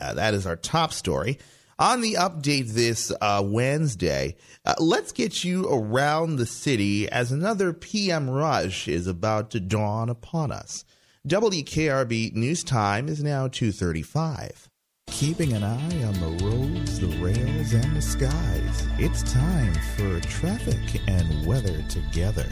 Uh, 0.00 0.14
that 0.14 0.34
is 0.34 0.46
our 0.46 0.56
top 0.56 0.92
story. 0.92 1.38
On 1.78 2.00
the 2.00 2.14
update 2.14 2.72
this 2.72 3.12
uh, 3.20 3.42
Wednesday, 3.44 4.36
uh, 4.64 4.74
let's 4.78 5.12
get 5.12 5.44
you 5.44 5.68
around 5.68 6.36
the 6.36 6.46
city 6.46 7.08
as 7.08 7.32
another 7.32 7.72
PM 7.72 8.30
rush 8.30 8.88
is 8.88 9.06
about 9.06 9.50
to 9.50 9.60
dawn 9.60 10.08
upon 10.08 10.52
us. 10.52 10.84
WKRB 11.26 12.36
News 12.36 12.62
Time 12.62 13.08
is 13.08 13.20
now 13.20 13.48
2:35. 13.48 14.68
Keeping 15.08 15.54
an 15.54 15.64
eye 15.64 16.04
on 16.04 16.14
the 16.20 16.44
roads, 16.44 17.00
the 17.00 17.08
rails, 17.20 17.72
and 17.72 17.96
the 17.96 18.00
skies. 18.00 18.86
It's 18.96 19.24
time 19.24 19.74
for 19.96 20.20
traffic 20.28 20.78
and 21.08 21.44
weather 21.44 21.82
together. 21.88 22.46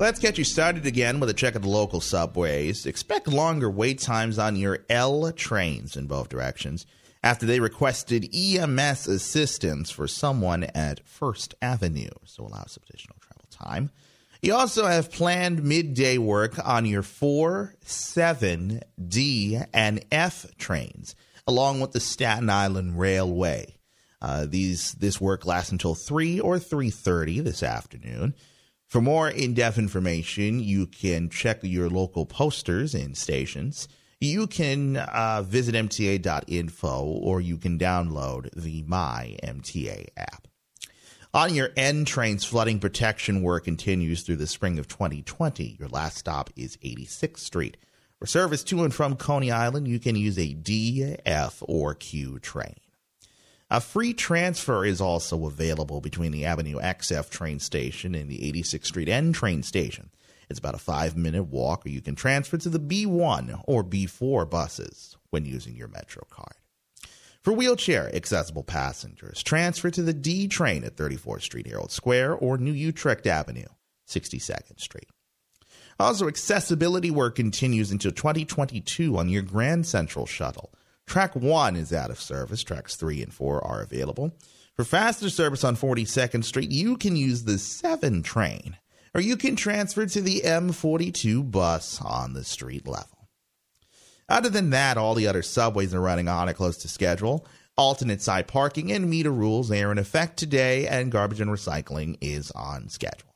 Let's 0.00 0.18
get 0.18 0.36
you 0.36 0.42
started 0.42 0.84
again 0.84 1.20
with 1.20 1.30
a 1.30 1.32
check 1.32 1.54
of 1.54 1.62
the 1.62 1.68
local 1.68 2.00
subways. 2.00 2.86
Expect 2.86 3.28
longer 3.28 3.70
wait 3.70 4.00
times 4.00 4.36
on 4.36 4.56
your 4.56 4.84
L 4.90 5.30
trains 5.30 5.96
in 5.96 6.08
both 6.08 6.28
directions 6.28 6.86
after 7.22 7.46
they 7.46 7.60
requested 7.60 8.34
EMS 8.34 9.06
assistance 9.06 9.92
for 9.92 10.08
someone 10.08 10.64
at 10.74 11.06
First 11.06 11.54
Avenue, 11.62 12.10
so 12.24 12.42
allow 12.42 12.64
some 12.66 12.82
additional 12.88 13.16
travel 13.20 13.46
time. 13.48 13.92
You 14.44 14.54
also 14.54 14.84
have 14.84 15.10
planned 15.10 15.64
midday 15.64 16.18
work 16.18 16.58
on 16.62 16.84
your 16.84 17.00
4, 17.00 17.76
7, 17.80 18.82
D, 19.08 19.58
and 19.72 20.04
F 20.12 20.44
trains, 20.58 21.14
along 21.46 21.80
with 21.80 21.92
the 21.92 22.00
Staten 22.00 22.50
Island 22.50 22.98
Railway. 23.00 23.76
Uh, 24.20 24.44
these 24.46 24.92
this 24.92 25.18
work 25.18 25.46
lasts 25.46 25.72
until 25.72 25.94
3 25.94 26.40
or 26.40 26.58
3:30 26.58 27.42
this 27.42 27.62
afternoon. 27.62 28.34
For 28.86 29.00
more 29.00 29.30
in-depth 29.30 29.78
information, 29.78 30.60
you 30.60 30.88
can 30.88 31.30
check 31.30 31.60
your 31.62 31.88
local 31.88 32.26
posters 32.26 32.94
and 32.94 33.16
stations. 33.16 33.88
You 34.20 34.46
can 34.46 34.98
uh, 34.98 35.40
visit 35.40 35.74
mta.info 35.74 37.02
or 37.02 37.40
you 37.40 37.56
can 37.56 37.78
download 37.78 38.50
the 38.54 38.82
My 38.82 39.38
MTA 39.42 40.08
app. 40.18 40.48
On 41.34 41.52
your 41.52 41.70
N 41.76 42.04
trains, 42.04 42.44
flooding 42.44 42.78
protection 42.78 43.42
work 43.42 43.64
continues 43.64 44.22
through 44.22 44.36
the 44.36 44.46
spring 44.46 44.78
of 44.78 44.86
2020. 44.86 45.78
Your 45.80 45.88
last 45.88 46.16
stop 46.16 46.48
is 46.54 46.76
86th 46.76 47.38
Street. 47.38 47.76
For 48.20 48.26
service 48.26 48.62
to 48.62 48.84
and 48.84 48.94
from 48.94 49.16
Coney 49.16 49.50
Island, 49.50 49.88
you 49.88 49.98
can 49.98 50.14
use 50.14 50.38
a 50.38 50.52
D, 50.52 51.16
F, 51.26 51.60
or 51.66 51.96
Q 51.96 52.38
train. 52.38 52.76
A 53.68 53.80
free 53.80 54.14
transfer 54.14 54.84
is 54.84 55.00
also 55.00 55.46
available 55.46 56.00
between 56.00 56.30
the 56.30 56.44
Avenue 56.44 56.78
XF 56.78 57.28
train 57.30 57.58
station 57.58 58.14
and 58.14 58.30
the 58.30 58.38
86th 58.52 58.86
Street 58.86 59.08
N 59.08 59.32
train 59.32 59.64
station. 59.64 60.10
It's 60.48 60.60
about 60.60 60.76
a 60.76 60.78
five 60.78 61.16
minute 61.16 61.48
walk, 61.48 61.84
or 61.84 61.88
you 61.88 62.00
can 62.00 62.14
transfer 62.14 62.58
to 62.58 62.68
the 62.68 62.78
B1 62.78 63.60
or 63.66 63.82
B4 63.82 64.48
buses 64.48 65.16
when 65.30 65.44
using 65.44 65.74
your 65.74 65.88
Metro 65.88 66.22
card. 66.30 66.54
For 67.44 67.52
wheelchair 67.52 68.10
accessible 68.16 68.62
passengers, 68.62 69.42
transfer 69.42 69.90
to 69.90 70.02
the 70.02 70.14
D 70.14 70.48
train 70.48 70.82
at 70.82 70.96
34th 70.96 71.42
Street 71.42 71.66
Herald 71.66 71.92
Square 71.92 72.36
or 72.36 72.56
New 72.56 72.72
Utrecht 72.72 73.26
Avenue, 73.26 73.66
62nd 74.08 74.80
Street. 74.80 75.10
Also, 76.00 76.26
accessibility 76.26 77.10
work 77.10 77.34
continues 77.34 77.90
until 77.90 78.12
2022 78.12 79.18
on 79.18 79.28
your 79.28 79.42
Grand 79.42 79.86
Central 79.86 80.24
shuttle. 80.24 80.72
Track 81.06 81.36
1 81.36 81.76
is 81.76 81.92
out 81.92 82.08
of 82.08 82.18
service, 82.18 82.62
tracks 82.62 82.96
3 82.96 83.22
and 83.22 83.34
4 83.34 83.62
are 83.62 83.82
available. 83.82 84.34
For 84.72 84.82
faster 84.82 85.28
service 85.28 85.64
on 85.64 85.76
42nd 85.76 86.44
Street, 86.44 86.70
you 86.70 86.96
can 86.96 87.14
use 87.14 87.44
the 87.44 87.58
7 87.58 88.22
train, 88.22 88.78
or 89.14 89.20
you 89.20 89.36
can 89.36 89.54
transfer 89.54 90.06
to 90.06 90.22
the 90.22 90.40
M42 90.46 91.50
bus 91.50 92.00
on 92.00 92.32
the 92.32 92.42
street 92.42 92.88
level. 92.88 93.23
Other 94.28 94.48
than 94.48 94.70
that, 94.70 94.96
all 94.96 95.14
the 95.14 95.26
other 95.26 95.42
subways 95.42 95.94
are 95.94 96.00
running 96.00 96.28
on 96.28 96.48
or 96.48 96.54
close 96.54 96.78
to 96.78 96.88
schedule. 96.88 97.46
Alternate 97.76 98.22
side 98.22 98.46
parking 98.46 98.92
and 98.92 99.10
meter 99.10 99.32
rules 99.32 99.70
are 99.70 99.92
in 99.92 99.98
effect 99.98 100.38
today, 100.38 100.86
and 100.86 101.10
garbage 101.10 101.40
and 101.40 101.50
recycling 101.50 102.16
is 102.20 102.50
on 102.52 102.88
schedule. 102.88 103.34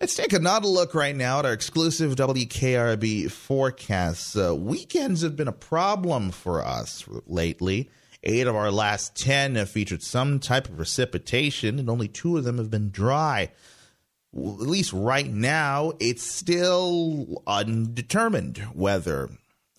Let's 0.00 0.14
take 0.14 0.34
another 0.34 0.68
look 0.68 0.94
right 0.94 1.16
now 1.16 1.38
at 1.38 1.46
our 1.46 1.54
exclusive 1.54 2.16
WKRB 2.16 3.30
forecasts. 3.30 4.36
Uh, 4.36 4.54
weekends 4.54 5.22
have 5.22 5.36
been 5.36 5.48
a 5.48 5.52
problem 5.52 6.30
for 6.30 6.62
us 6.62 7.08
lately. 7.26 7.88
Eight 8.22 8.46
of 8.46 8.54
our 8.54 8.70
last 8.70 9.16
10 9.16 9.54
have 9.54 9.70
featured 9.70 10.02
some 10.02 10.38
type 10.38 10.68
of 10.68 10.76
precipitation, 10.76 11.78
and 11.78 11.88
only 11.88 12.08
two 12.08 12.36
of 12.36 12.44
them 12.44 12.58
have 12.58 12.70
been 12.70 12.90
dry 12.90 13.50
at 14.36 14.68
least 14.68 14.92
right 14.92 15.32
now, 15.32 15.92
it's 15.98 16.22
still 16.22 17.42
undetermined 17.46 18.58
whether 18.74 19.30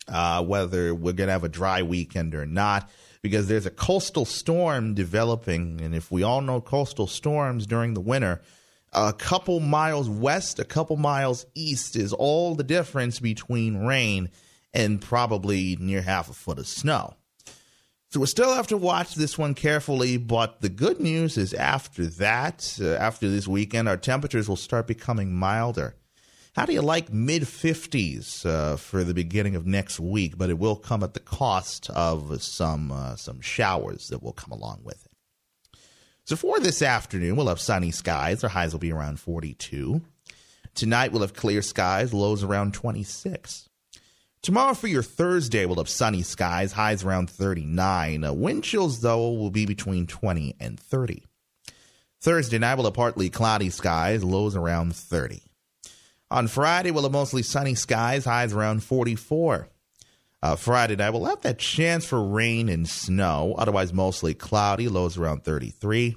uh, 0.07 0.43
whether 0.43 0.95
we're 0.95 1.13
going 1.13 1.27
to 1.27 1.33
have 1.33 1.43
a 1.43 1.49
dry 1.49 1.83
weekend 1.83 2.33
or 2.33 2.45
not 2.45 2.89
because 3.21 3.47
there's 3.47 3.65
a 3.65 3.71
coastal 3.71 4.25
storm 4.25 4.93
developing. 4.93 5.81
And 5.81 5.93
if 5.93 6.11
we 6.11 6.23
all 6.23 6.41
know 6.41 6.61
coastal 6.61 7.07
storms 7.07 7.67
during 7.67 7.93
the 7.93 8.01
winter, 8.01 8.41
a 8.93 9.13
couple 9.13 9.59
miles 9.59 10.09
west, 10.09 10.59
a 10.59 10.65
couple 10.65 10.95
miles 10.95 11.45
east 11.53 11.95
is 11.95 12.13
all 12.13 12.55
the 12.55 12.63
difference 12.63 13.19
between 13.19 13.85
rain 13.85 14.29
and 14.73 15.01
probably 15.01 15.75
near 15.79 16.01
half 16.01 16.29
a 16.29 16.33
foot 16.33 16.59
of 16.59 16.67
snow. 16.67 17.15
So 18.09 18.21
we 18.21 18.27
still 18.27 18.53
have 18.53 18.67
to 18.67 18.77
watch 18.77 19.15
this 19.15 19.37
one 19.37 19.53
carefully, 19.53 20.15
but 20.15 20.61
the 20.61 20.69
good 20.69 21.01
news 21.01 21.37
is 21.37 21.53
after 21.53 22.05
that, 22.05 22.77
uh, 22.81 22.93
after 22.93 23.29
this 23.29 23.49
weekend, 23.49 23.89
our 23.89 23.97
temperatures 23.97 24.47
will 24.47 24.55
start 24.55 24.87
becoming 24.87 25.35
milder. 25.35 25.95
How 26.55 26.65
do 26.65 26.71
you 26.73 26.81
like 26.81 27.11
mid 27.11 27.43
50s 27.43 28.45
uh, 28.45 28.77
for 28.77 29.03
the 29.03 29.13
beginning 29.13 29.55
of 29.55 29.67
next 29.67 29.99
week? 29.99 30.37
But 30.37 30.49
it 30.49 30.57
will 30.57 30.77
come 30.77 31.03
at 31.03 31.13
the 31.13 31.19
cost 31.19 31.89
of 31.89 32.41
some 32.41 32.91
uh, 32.91 33.15
some 33.15 33.41
showers 33.41 34.07
that 34.07 34.23
will 34.23 34.31
come 34.31 34.53
along 34.53 34.79
with 34.83 35.05
it. 35.05 35.79
So 36.23 36.35
for 36.35 36.59
this 36.59 36.81
afternoon, 36.81 37.35
we'll 37.35 37.47
have 37.47 37.59
sunny 37.59 37.91
skies. 37.91 38.43
Our 38.43 38.49
highs 38.49 38.71
will 38.71 38.79
be 38.79 38.91
around 38.91 39.19
42. 39.19 40.01
Tonight, 40.73 41.11
we'll 41.11 41.21
have 41.21 41.33
clear 41.33 41.61
skies, 41.61 42.13
lows 42.13 42.43
around 42.43 42.73
26. 42.73 43.66
Tomorrow 44.41 44.75
for 44.75 44.87
your 44.87 45.03
Thursday, 45.03 45.65
we'll 45.65 45.77
have 45.77 45.89
sunny 45.89 46.21
skies, 46.21 46.71
highs 46.71 47.03
around 47.03 47.29
39. 47.29 48.23
Uh, 48.23 48.33
wind 48.33 48.63
chills, 48.63 49.01
though, 49.01 49.31
will 49.31 49.51
be 49.51 49.65
between 49.65 50.07
20 50.07 50.55
and 50.59 50.79
30. 50.79 51.23
Thursday 52.21 52.57
night, 52.57 52.75
we'll 52.75 52.85
have 52.85 52.93
partly 52.93 53.29
cloudy 53.29 53.69
skies, 53.69 54.23
lows 54.23 54.55
around 54.55 54.95
30. 54.95 55.41
On 56.29 56.47
Friday, 56.47 56.91
we'll 56.91 57.03
have 57.03 57.11
mostly 57.11 57.41
sunny 57.41 57.75
skies, 57.75 58.25
highs 58.25 58.53
around 58.53 58.83
44. 58.83 59.69
Uh, 60.41 60.55
Friday 60.55 60.95
night, 60.95 61.09
we'll 61.09 61.25
have 61.25 61.41
that 61.41 61.57
chance 61.57 62.05
for 62.05 62.23
rain 62.23 62.69
and 62.69 62.87
snow, 62.87 63.55
otherwise 63.57 63.91
mostly 63.91 64.33
cloudy, 64.33 64.87
lows 64.87 65.17
around 65.17 65.43
33. 65.43 66.15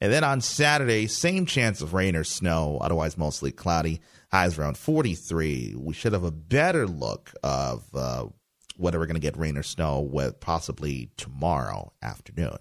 And 0.00 0.12
then 0.12 0.24
on 0.24 0.40
Saturday, 0.40 1.06
same 1.06 1.46
chance 1.46 1.80
of 1.80 1.94
rain 1.94 2.16
or 2.16 2.24
snow, 2.24 2.78
otherwise 2.80 3.16
mostly 3.16 3.52
cloudy, 3.52 4.00
highs 4.36 4.58
around 4.58 4.76
43. 4.76 5.74
We 5.78 5.94
should 5.94 6.12
have 6.12 6.24
a 6.24 6.30
better 6.30 6.86
look 6.86 7.32
of 7.42 7.84
uh, 7.94 8.26
whether 8.76 8.98
we're 8.98 9.06
going 9.06 9.14
to 9.14 9.20
get 9.20 9.38
rain 9.38 9.56
or 9.56 9.62
snow 9.62 10.00
with 10.00 10.40
possibly 10.40 11.10
tomorrow 11.16 11.92
afternoon. 12.02 12.58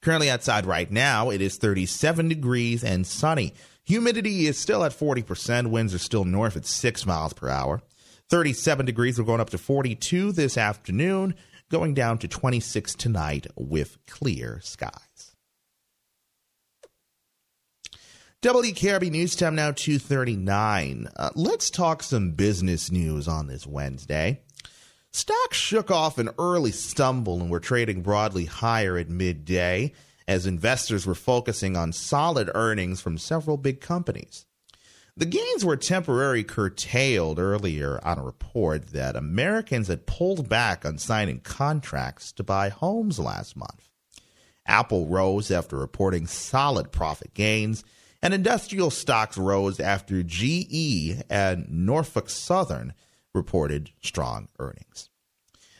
Currently 0.00 0.30
outside 0.30 0.64
right 0.64 0.90
now, 0.90 1.30
it 1.30 1.42
is 1.42 1.58
37 1.58 2.28
degrees 2.28 2.82
and 2.82 3.06
sunny. 3.06 3.52
Humidity 3.84 4.46
is 4.46 4.58
still 4.58 4.84
at 4.84 4.92
40%. 4.92 5.66
Winds 5.68 5.92
are 5.94 5.98
still 5.98 6.24
north 6.24 6.56
at 6.56 6.64
6 6.64 7.06
miles 7.06 7.34
per 7.34 7.50
hour. 7.50 7.82
37 8.30 8.86
degrees. 8.86 9.18
We're 9.18 9.26
going 9.26 9.40
up 9.40 9.50
to 9.50 9.58
42 9.58 10.32
this 10.32 10.56
afternoon, 10.56 11.34
going 11.70 11.92
down 11.92 12.16
to 12.18 12.28
26 12.28 12.94
tonight 12.94 13.46
with 13.54 13.98
clear 14.06 14.60
skies. 14.62 15.11
WKRB 18.42 19.12
News 19.12 19.36
Time 19.36 19.54
now 19.54 19.70
239. 19.70 21.08
Uh, 21.14 21.30
let's 21.36 21.70
talk 21.70 22.02
some 22.02 22.32
business 22.32 22.90
news 22.90 23.28
on 23.28 23.46
this 23.46 23.68
Wednesday. 23.68 24.40
Stocks 25.12 25.56
shook 25.56 25.92
off 25.92 26.18
an 26.18 26.28
early 26.40 26.72
stumble 26.72 27.40
and 27.40 27.50
were 27.50 27.60
trading 27.60 28.02
broadly 28.02 28.46
higher 28.46 28.96
at 28.98 29.08
midday 29.08 29.92
as 30.26 30.44
investors 30.44 31.06
were 31.06 31.14
focusing 31.14 31.76
on 31.76 31.92
solid 31.92 32.50
earnings 32.52 33.00
from 33.00 33.16
several 33.16 33.56
big 33.56 33.80
companies. 33.80 34.44
The 35.16 35.26
gains 35.26 35.64
were 35.64 35.76
temporarily 35.76 36.42
curtailed 36.42 37.38
earlier 37.38 38.00
on 38.04 38.18
a 38.18 38.24
report 38.24 38.88
that 38.88 39.14
Americans 39.14 39.86
had 39.86 40.04
pulled 40.04 40.48
back 40.48 40.84
on 40.84 40.98
signing 40.98 41.38
contracts 41.38 42.32
to 42.32 42.42
buy 42.42 42.70
homes 42.70 43.20
last 43.20 43.56
month. 43.56 43.88
Apple 44.66 45.06
rose 45.06 45.52
after 45.52 45.76
reporting 45.76 46.26
solid 46.26 46.90
profit 46.90 47.34
gains 47.34 47.84
and 48.22 48.32
industrial 48.32 48.90
stocks 48.90 49.36
rose 49.36 49.80
after 49.80 50.22
GE 50.22 51.24
and 51.28 51.68
Norfolk 51.68 52.30
Southern 52.30 52.94
reported 53.34 53.90
strong 54.00 54.48
earnings. 54.58 55.10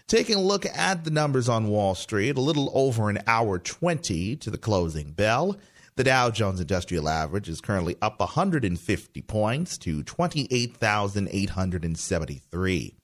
Taking 0.08 0.36
a 0.36 0.42
look 0.42 0.66
at 0.66 1.04
the 1.04 1.10
numbers 1.10 1.48
on 1.48 1.68
Wall 1.68 1.94
Street, 1.94 2.36
a 2.36 2.40
little 2.40 2.70
over 2.74 3.08
an 3.08 3.20
hour 3.26 3.58
20 3.58 4.36
to 4.36 4.50
the 4.50 4.58
closing 4.58 5.12
bell. 5.12 5.56
The 5.94 6.04
Dow 6.04 6.30
Jones 6.30 6.60
Industrial 6.60 7.08
Average 7.08 7.48
is 7.48 7.60
currently 7.60 7.96
up 8.02 8.18
150 8.18 9.22
points 9.22 9.78
to 9.78 10.02
28,873. 10.02 12.96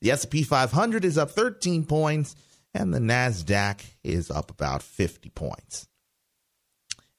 The 0.00 0.10
S&P 0.10 0.42
500 0.42 1.04
is 1.04 1.18
up 1.18 1.30
13 1.30 1.84
points 1.86 2.34
and 2.74 2.92
the 2.92 2.98
Nasdaq 2.98 3.80
is 4.02 4.30
up 4.30 4.50
about 4.50 4.82
50 4.82 5.30
points. 5.30 5.88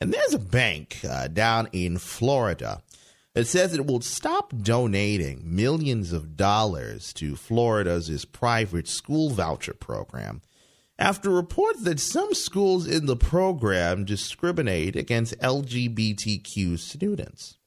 And 0.02 0.14
there's 0.14 0.34
a 0.34 0.40
bank 0.40 1.00
uh, 1.10 1.28
down 1.30 1.70
in 1.72 1.98
Florida 1.98 2.82
that 3.34 3.48
says 3.48 3.74
it 3.74 3.86
will 3.86 4.02
stop 4.02 4.54
donating 4.62 5.42
millions 5.44 6.12
of 6.12 6.36
dollars 6.36 7.14
to 7.14 7.36
Florida's 7.36 8.26
private 8.26 8.88
school 8.88 9.30
voucher 9.30 9.74
program 9.74 10.42
after 10.98 11.30
reports 11.30 11.84
that 11.84 12.00
some 12.00 12.34
schools 12.34 12.88
in 12.88 13.06
the 13.06 13.16
program 13.16 14.06
discriminate 14.06 14.96
against 14.96 15.38
LGBTQ 15.40 16.78
students. 16.80 17.58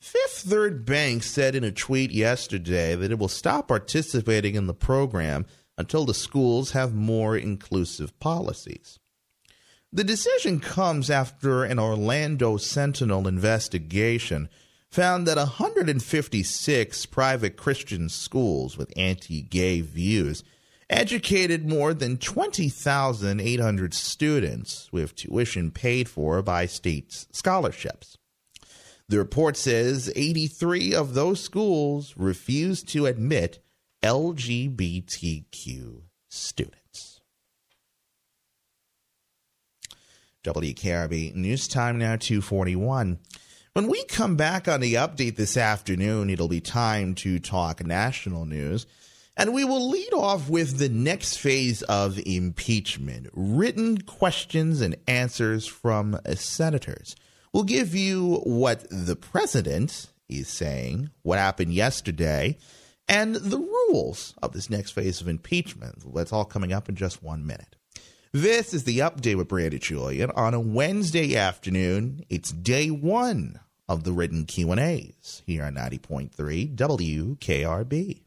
Fifth 0.00 0.44
Third 0.48 0.86
Bank 0.86 1.22
said 1.22 1.54
in 1.54 1.62
a 1.62 1.70
tweet 1.70 2.10
yesterday 2.10 2.94
that 2.94 3.10
it 3.10 3.18
will 3.18 3.28
stop 3.28 3.68
participating 3.68 4.54
in 4.54 4.66
the 4.66 4.74
program 4.74 5.46
until 5.76 6.04
the 6.04 6.14
schools 6.14 6.72
have 6.72 6.94
more 6.94 7.36
inclusive 7.36 8.18
policies. 8.18 8.99
The 9.92 10.04
decision 10.04 10.60
comes 10.60 11.10
after 11.10 11.64
an 11.64 11.80
Orlando 11.80 12.56
Sentinel 12.58 13.26
investigation 13.26 14.48
found 14.88 15.26
that 15.26 15.36
156 15.36 17.06
private 17.06 17.56
Christian 17.56 18.08
schools 18.08 18.78
with 18.78 18.92
anti 18.96 19.42
gay 19.42 19.80
views 19.80 20.44
educated 20.88 21.68
more 21.68 21.92
than 21.92 22.18
20,800 22.18 23.92
students 23.92 24.88
with 24.92 25.16
tuition 25.16 25.72
paid 25.72 26.08
for 26.08 26.40
by 26.40 26.66
state 26.66 27.26
scholarships. 27.32 28.16
The 29.08 29.18
report 29.18 29.56
says 29.56 30.12
83 30.14 30.94
of 30.94 31.14
those 31.14 31.42
schools 31.42 32.14
refused 32.16 32.88
to 32.90 33.06
admit 33.06 33.58
LGBTQ 34.04 36.02
students. 36.28 36.79
WKRB 40.44 41.34
News 41.34 41.68
Time 41.68 41.98
now 41.98 42.16
241. 42.16 43.18
When 43.74 43.88
we 43.88 44.02
come 44.04 44.36
back 44.36 44.68
on 44.68 44.80
the 44.80 44.94
update 44.94 45.36
this 45.36 45.56
afternoon, 45.56 46.30
it'll 46.30 46.48
be 46.48 46.60
time 46.62 47.14
to 47.16 47.38
talk 47.38 47.84
national 47.84 48.46
news. 48.46 48.86
And 49.36 49.52
we 49.52 49.64
will 49.64 49.88
lead 49.88 50.12
off 50.12 50.48
with 50.48 50.78
the 50.78 50.88
next 50.88 51.36
phase 51.36 51.82
of 51.82 52.18
impeachment 52.26 53.28
written 53.32 54.00
questions 54.00 54.80
and 54.80 54.96
answers 55.06 55.66
from 55.66 56.18
senators. 56.34 57.16
We'll 57.52 57.64
give 57.64 57.94
you 57.94 58.40
what 58.44 58.86
the 58.90 59.16
president 59.16 60.06
is 60.28 60.48
saying, 60.48 61.10
what 61.22 61.38
happened 61.38 61.74
yesterday, 61.74 62.56
and 63.08 63.34
the 63.34 63.58
rules 63.58 64.34
of 64.42 64.52
this 64.52 64.70
next 64.70 64.92
phase 64.92 65.20
of 65.20 65.28
impeachment. 65.28 66.02
That's 66.14 66.32
all 66.32 66.44
coming 66.44 66.72
up 66.72 66.88
in 66.88 66.96
just 66.96 67.22
one 67.22 67.46
minute. 67.46 67.76
This 68.32 68.72
is 68.72 68.84
the 68.84 69.00
update 69.00 69.34
with 69.34 69.48
Brandon 69.48 69.80
Julien 69.80 70.30
on 70.30 70.54
a 70.54 70.60
Wednesday 70.60 71.34
afternoon. 71.34 72.24
It's 72.28 72.52
day 72.52 72.88
one 72.88 73.58
of 73.88 74.04
the 74.04 74.12
written 74.12 74.44
Q 74.44 74.70
and 74.70 74.78
A's 74.78 75.42
here 75.46 75.64
on 75.64 75.74
90.3 75.74 76.76
WKRB. 76.76 78.22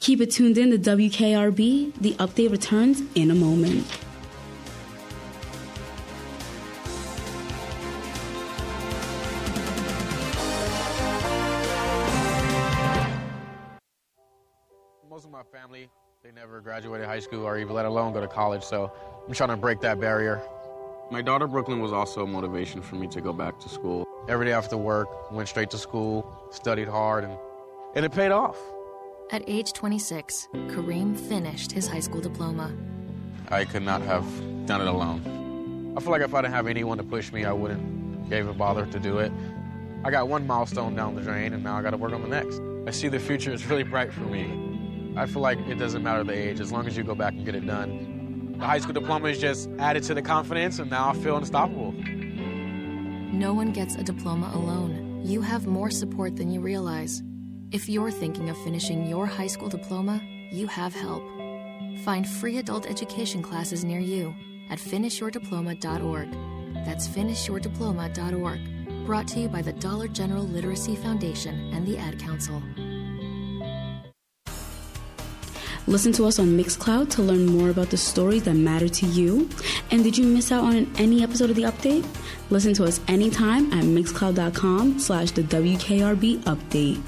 Keep 0.00 0.20
it 0.22 0.30
tuned 0.30 0.56
in 0.56 0.70
to 0.70 0.78
WKRB. 0.78 1.92
The 2.00 2.14
update 2.14 2.52
returns 2.52 3.02
in 3.14 3.30
a 3.30 3.34
moment. 3.34 3.86
Most 15.10 15.26
of 15.26 15.30
my 15.30 15.42
family, 15.52 15.90
they 16.24 16.32
never 16.32 16.58
graduated 16.62 17.06
high 17.06 17.18
school 17.18 17.44
or 17.44 17.58
even 17.58 17.74
let 17.74 17.84
alone 17.84 18.14
go 18.14 18.20
to 18.22 18.26
college, 18.26 18.62
so 18.62 18.90
I'm 19.28 19.34
trying 19.34 19.50
to 19.50 19.58
break 19.58 19.82
that 19.82 20.00
barrier. 20.00 20.40
My 21.10 21.20
daughter 21.20 21.46
Brooklyn 21.46 21.80
was 21.80 21.92
also 21.92 22.22
a 22.22 22.26
motivation 22.26 22.80
for 22.80 22.96
me 22.96 23.06
to 23.08 23.20
go 23.20 23.34
back 23.34 23.60
to 23.60 23.68
school. 23.68 24.08
Every 24.26 24.46
day 24.46 24.52
after 24.52 24.78
work, 24.78 25.30
went 25.30 25.50
straight 25.50 25.68
to 25.72 25.76
school, 25.76 26.26
studied 26.50 26.88
hard, 26.88 27.24
and, 27.24 27.36
and 27.94 28.06
it 28.06 28.12
paid 28.12 28.30
off. 28.30 28.56
At 29.32 29.42
age 29.46 29.74
26, 29.74 30.48
Kareem 30.68 31.14
finished 31.14 31.72
his 31.72 31.86
high 31.86 32.00
school 32.00 32.22
diploma. 32.22 32.72
I 33.50 33.66
could 33.66 33.82
not 33.82 34.00
have 34.00 34.24
done 34.64 34.80
it 34.80 34.86
alone. 34.86 35.92
I 35.94 36.00
feel 36.00 36.10
like 36.10 36.22
if 36.22 36.32
I 36.32 36.40
didn't 36.40 36.54
have 36.54 36.68
anyone 36.68 36.96
to 36.96 37.04
push 37.04 37.34
me, 37.34 37.44
I 37.44 37.52
wouldn't 37.52 38.32
even 38.32 38.56
bother 38.56 38.86
to 38.86 38.98
do 38.98 39.18
it. 39.18 39.30
I 40.04 40.10
got 40.10 40.26
one 40.26 40.46
milestone 40.46 40.94
down 40.94 41.16
the 41.16 41.20
drain, 41.20 41.52
and 41.52 41.62
now 41.62 41.76
I 41.76 41.82
got 41.82 41.90
to 41.90 41.98
work 41.98 42.14
on 42.14 42.22
the 42.22 42.28
next. 42.28 42.62
I 42.86 42.92
see 42.92 43.08
the 43.08 43.20
future 43.20 43.52
is 43.52 43.66
really 43.66 43.82
bright 43.82 44.10
for 44.10 44.22
me. 44.22 44.63
I 45.16 45.26
feel 45.26 45.42
like 45.42 45.58
it 45.68 45.78
doesn't 45.78 46.02
matter 46.02 46.24
the 46.24 46.32
age, 46.32 46.60
as 46.60 46.72
long 46.72 46.86
as 46.86 46.96
you 46.96 47.04
go 47.04 47.14
back 47.14 47.32
and 47.34 47.44
get 47.44 47.54
it 47.54 47.66
done. 47.66 48.56
The 48.58 48.66
high 48.66 48.78
school 48.78 48.94
diploma 48.94 49.28
is 49.28 49.38
just 49.38 49.68
added 49.78 50.02
to 50.04 50.14
the 50.14 50.22
confidence, 50.22 50.78
and 50.78 50.90
now 50.90 51.10
I 51.10 51.12
feel 51.14 51.36
unstoppable. 51.36 51.92
No 51.92 53.52
one 53.52 53.72
gets 53.72 53.96
a 53.96 54.02
diploma 54.02 54.50
alone. 54.54 55.22
You 55.24 55.40
have 55.40 55.66
more 55.66 55.90
support 55.90 56.36
than 56.36 56.50
you 56.50 56.60
realize. 56.60 57.22
If 57.72 57.88
you're 57.88 58.10
thinking 58.10 58.50
of 58.50 58.58
finishing 58.58 59.06
your 59.06 59.26
high 59.26 59.48
school 59.48 59.68
diploma, 59.68 60.20
you 60.52 60.66
have 60.68 60.94
help. 60.94 61.24
Find 62.04 62.28
free 62.28 62.58
adult 62.58 62.86
education 62.86 63.42
classes 63.42 63.84
near 63.84 63.98
you 64.00 64.34
at 64.70 64.78
finishyourdiploma.org. 64.78 66.32
That's 66.84 67.08
finishyourdiploma.org. 67.08 69.06
Brought 69.06 69.28
to 69.28 69.40
you 69.40 69.48
by 69.48 69.62
the 69.62 69.72
Dollar 69.72 70.08
General 70.08 70.44
Literacy 70.44 70.96
Foundation 70.96 71.72
and 71.72 71.86
the 71.86 71.98
Ad 71.98 72.18
Council. 72.18 72.62
Listen 75.86 76.12
to 76.12 76.24
us 76.24 76.38
on 76.38 76.56
Mixcloud 76.56 77.10
to 77.10 77.22
learn 77.22 77.44
more 77.44 77.68
about 77.68 77.90
the 77.90 77.96
stories 77.96 78.44
that 78.44 78.54
matter 78.54 78.88
to 78.88 79.06
you. 79.06 79.48
And 79.90 80.02
did 80.02 80.16
you 80.16 80.24
miss 80.24 80.50
out 80.50 80.64
on 80.64 80.90
any 80.96 81.22
episode 81.22 81.50
of 81.50 81.56
the 81.56 81.64
update? 81.64 82.06
Listen 82.48 82.72
to 82.74 82.84
us 82.84 83.00
anytime 83.06 83.70
at 83.72 83.84
mixcloud.com 83.84 84.98
slash 84.98 85.32
the 85.32 85.42
WKRB 85.42 86.38
update. 86.44 87.02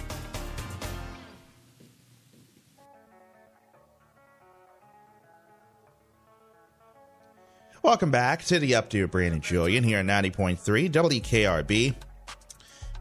Welcome 7.83 8.11
back 8.11 8.45
to 8.47 8.59
the 8.59 8.73
Update 8.73 9.11
Brandon 9.13 9.41
Julien 9.41 9.85
here 9.85 10.01
on 10.01 10.07
90.3 10.07 10.91
WKRB. 10.91 11.95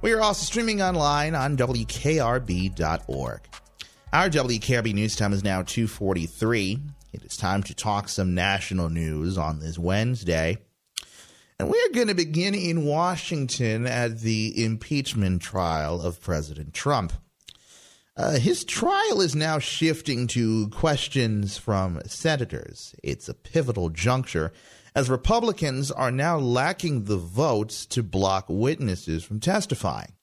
We 0.01 0.11
are 0.13 0.21
also 0.21 0.45
streaming 0.45 0.83
online 0.83 1.33
on 1.33 1.57
WKRB.org. 1.57 3.41
Our 4.15 4.29
WKRB 4.29 4.93
news 4.93 5.17
time 5.17 5.33
is 5.33 5.43
now 5.43 5.61
243. 5.61 6.79
It 7.11 7.25
is 7.25 7.35
time 7.35 7.63
to 7.63 7.75
talk 7.75 8.07
some 8.07 8.33
national 8.33 8.87
news 8.89 9.37
on 9.37 9.59
this 9.59 9.77
Wednesday. 9.77 10.57
And 11.59 11.69
we're 11.69 11.91
going 11.91 12.07
to 12.07 12.15
begin 12.15 12.55
in 12.55 12.85
Washington 12.85 13.85
at 13.85 14.21
the 14.21 14.63
impeachment 14.63 15.41
trial 15.41 16.01
of 16.01 16.21
President 16.21 16.73
Trump. 16.73 17.11
Uh, 18.15 18.39
his 18.39 18.63
trial 18.63 19.19
is 19.19 19.35
now 19.35 19.59
shifting 19.59 20.27
to 20.27 20.69
questions 20.69 21.57
from 21.57 21.99
senators. 22.05 22.95
It's 23.03 23.27
a 23.27 23.33
pivotal 23.33 23.89
juncture 23.89 24.53
as 24.95 25.09
Republicans 25.09 25.91
are 25.91 26.09
now 26.09 26.37
lacking 26.37 27.03
the 27.03 27.17
votes 27.17 27.85
to 27.87 28.01
block 28.01 28.45
witnesses 28.47 29.25
from 29.25 29.41
testifying. 29.41 30.14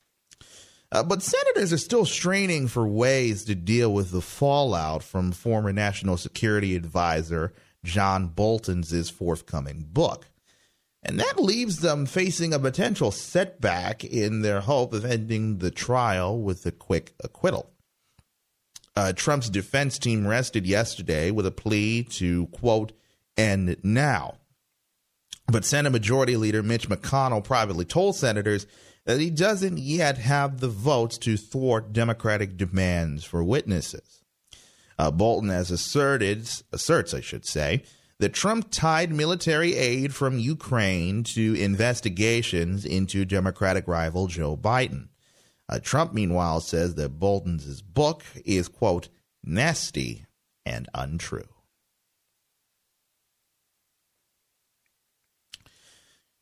Uh, 0.92 1.02
but 1.02 1.22
senators 1.22 1.72
are 1.72 1.78
still 1.78 2.04
straining 2.04 2.68
for 2.68 2.86
ways 2.86 3.44
to 3.44 3.54
deal 3.54 3.90
with 3.92 4.10
the 4.10 4.20
fallout 4.20 5.02
from 5.02 5.32
former 5.32 5.72
National 5.72 6.18
Security 6.18 6.76
Advisor 6.76 7.54
John 7.82 8.28
Bolton's 8.28 9.08
forthcoming 9.08 9.86
book. 9.90 10.28
And 11.02 11.18
that 11.18 11.40
leaves 11.40 11.78
them 11.78 12.04
facing 12.04 12.52
a 12.52 12.58
potential 12.58 13.10
setback 13.10 14.04
in 14.04 14.42
their 14.42 14.60
hope 14.60 14.92
of 14.92 15.04
ending 15.04 15.58
the 15.58 15.70
trial 15.70 16.40
with 16.40 16.64
a 16.66 16.70
quick 16.70 17.14
acquittal. 17.24 17.70
Uh, 18.94 19.14
Trump's 19.14 19.48
defense 19.48 19.98
team 19.98 20.26
rested 20.26 20.66
yesterday 20.66 21.30
with 21.30 21.46
a 21.46 21.50
plea 21.50 22.02
to, 22.04 22.46
quote, 22.48 22.92
end 23.38 23.78
now. 23.82 24.34
But 25.50 25.64
Senate 25.64 25.90
Majority 25.90 26.36
Leader 26.36 26.62
Mitch 26.62 26.88
McConnell 26.88 27.42
privately 27.42 27.86
told 27.86 28.14
senators 28.14 28.66
that 29.04 29.20
he 29.20 29.30
doesn't 29.30 29.78
yet 29.78 30.18
have 30.18 30.60
the 30.60 30.68
votes 30.68 31.18
to 31.18 31.36
thwart 31.36 31.92
Democratic 31.92 32.56
demands 32.56 33.24
for 33.24 33.42
witnesses. 33.42 34.22
Uh, 34.98 35.10
Bolton 35.10 35.48
has 35.48 35.70
asserted, 35.70 36.48
asserts, 36.72 37.12
I 37.12 37.20
should 37.20 37.46
say, 37.46 37.82
that 38.18 38.32
Trump 38.32 38.68
tied 38.70 39.12
military 39.12 39.74
aid 39.74 40.14
from 40.14 40.38
Ukraine 40.38 41.24
to 41.24 41.54
investigations 41.54 42.84
into 42.84 43.24
Democratic 43.24 43.88
rival 43.88 44.28
Joe 44.28 44.56
Biden. 44.56 45.08
Uh, 45.68 45.80
Trump, 45.80 46.12
meanwhile, 46.12 46.60
says 46.60 46.94
that 46.94 47.18
Bolton's 47.18 47.82
book 47.82 48.22
is, 48.44 48.68
quote, 48.68 49.08
nasty 49.42 50.26
and 50.64 50.88
untrue. 50.94 51.48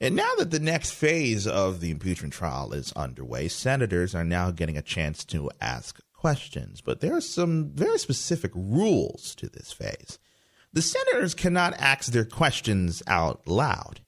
And 0.01 0.17
now 0.17 0.31
that 0.39 0.51
the 0.51 0.61
next 0.61 0.93
phase 0.93 1.47
of 1.47 1.81
the 1.81 1.91
impeachment 1.91 2.33
trial 2.33 2.73
is 2.73 2.93
underway, 2.95 3.49
senators 3.49 4.15
are 4.15 4.25
now 4.25 4.51
getting 4.51 4.79
a 4.79 4.83
chance 4.83 5.25
to 5.27 5.51
ask 5.61 6.01
questions. 6.15 6.81
But 6.81 7.01
there 7.01 7.15
are 7.15 7.21
some 7.21 7.73
very 7.75 7.99
specific 7.99 8.51
rules 8.55 9.35
to 9.35 9.49
this 9.49 9.73
phase. 9.73 10.19
The 10.73 10.81
senators 10.81 11.35
cannot 11.35 11.75
ask 11.79 12.13
their 12.13 12.25
questions 12.25 13.03
out 13.07 13.47
loud. 13.47 14.01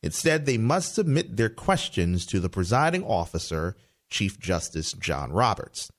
Instead, 0.00 0.46
they 0.46 0.58
must 0.58 0.94
submit 0.94 1.36
their 1.36 1.48
questions 1.48 2.24
to 2.26 2.38
the 2.38 2.48
presiding 2.48 3.02
officer, 3.02 3.76
Chief 4.10 4.38
Justice 4.38 4.92
John 4.92 5.32
Roberts. 5.32 5.90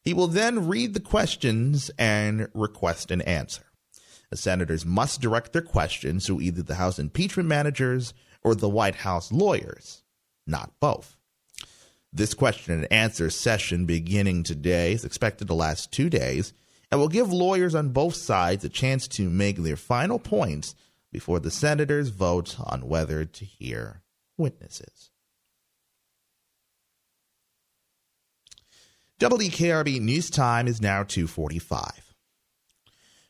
He 0.00 0.14
will 0.14 0.28
then 0.28 0.68
read 0.68 0.94
the 0.94 1.00
questions 1.00 1.90
and 1.98 2.48
request 2.54 3.10
an 3.10 3.22
answer. 3.22 3.64
The 4.30 4.36
senators 4.36 4.84
must 4.84 5.20
direct 5.20 5.52
their 5.52 5.62
questions 5.62 6.26
to 6.26 6.40
either 6.40 6.62
the 6.62 6.74
House 6.76 6.98
impeachment 6.98 7.48
managers 7.48 8.12
or 8.46 8.54
the 8.54 8.68
White 8.68 8.94
House 8.94 9.32
lawyers, 9.32 10.04
not 10.46 10.70
both. 10.78 11.16
This 12.12 12.32
question 12.32 12.74
and 12.74 12.92
answer 12.92 13.28
session 13.28 13.86
beginning 13.86 14.44
today 14.44 14.92
is 14.92 15.04
expected 15.04 15.48
to 15.48 15.54
last 15.54 15.90
two 15.90 16.08
days 16.08 16.52
and 16.88 17.00
will 17.00 17.08
give 17.08 17.32
lawyers 17.32 17.74
on 17.74 17.88
both 17.88 18.14
sides 18.14 18.64
a 18.64 18.68
chance 18.68 19.08
to 19.08 19.28
make 19.28 19.56
their 19.56 19.74
final 19.74 20.20
points 20.20 20.76
before 21.10 21.40
the 21.40 21.50
senators 21.50 22.10
vote 22.10 22.54
on 22.60 22.86
whether 22.86 23.24
to 23.24 23.44
hear 23.44 24.02
witnesses. 24.38 25.10
WKRB 29.18 30.00
News 30.00 30.30
Time 30.30 30.68
is 30.68 30.80
now 30.80 31.02
245. 31.02 32.05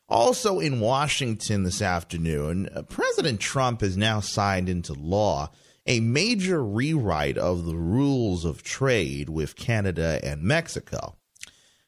Also 0.09 0.61
in 0.61 0.79
Washington 0.79 1.65
this 1.65 1.83
afternoon, 1.83 2.69
uh, 2.75 2.83
President 2.83 3.41
Trump 3.41 3.81
has 3.81 3.97
now 3.97 4.21
signed 4.21 4.69
into 4.69 4.93
law 4.93 5.51
a 5.87 6.01
major 6.01 6.65
rewrite 6.65 7.39
of 7.39 7.65
the 7.65 7.77
rules 7.77 8.45
of 8.45 8.63
trade 8.63 9.29
with 9.29 9.57
Canada 9.57 10.21
and 10.23 10.43
Mexico. 10.43 11.17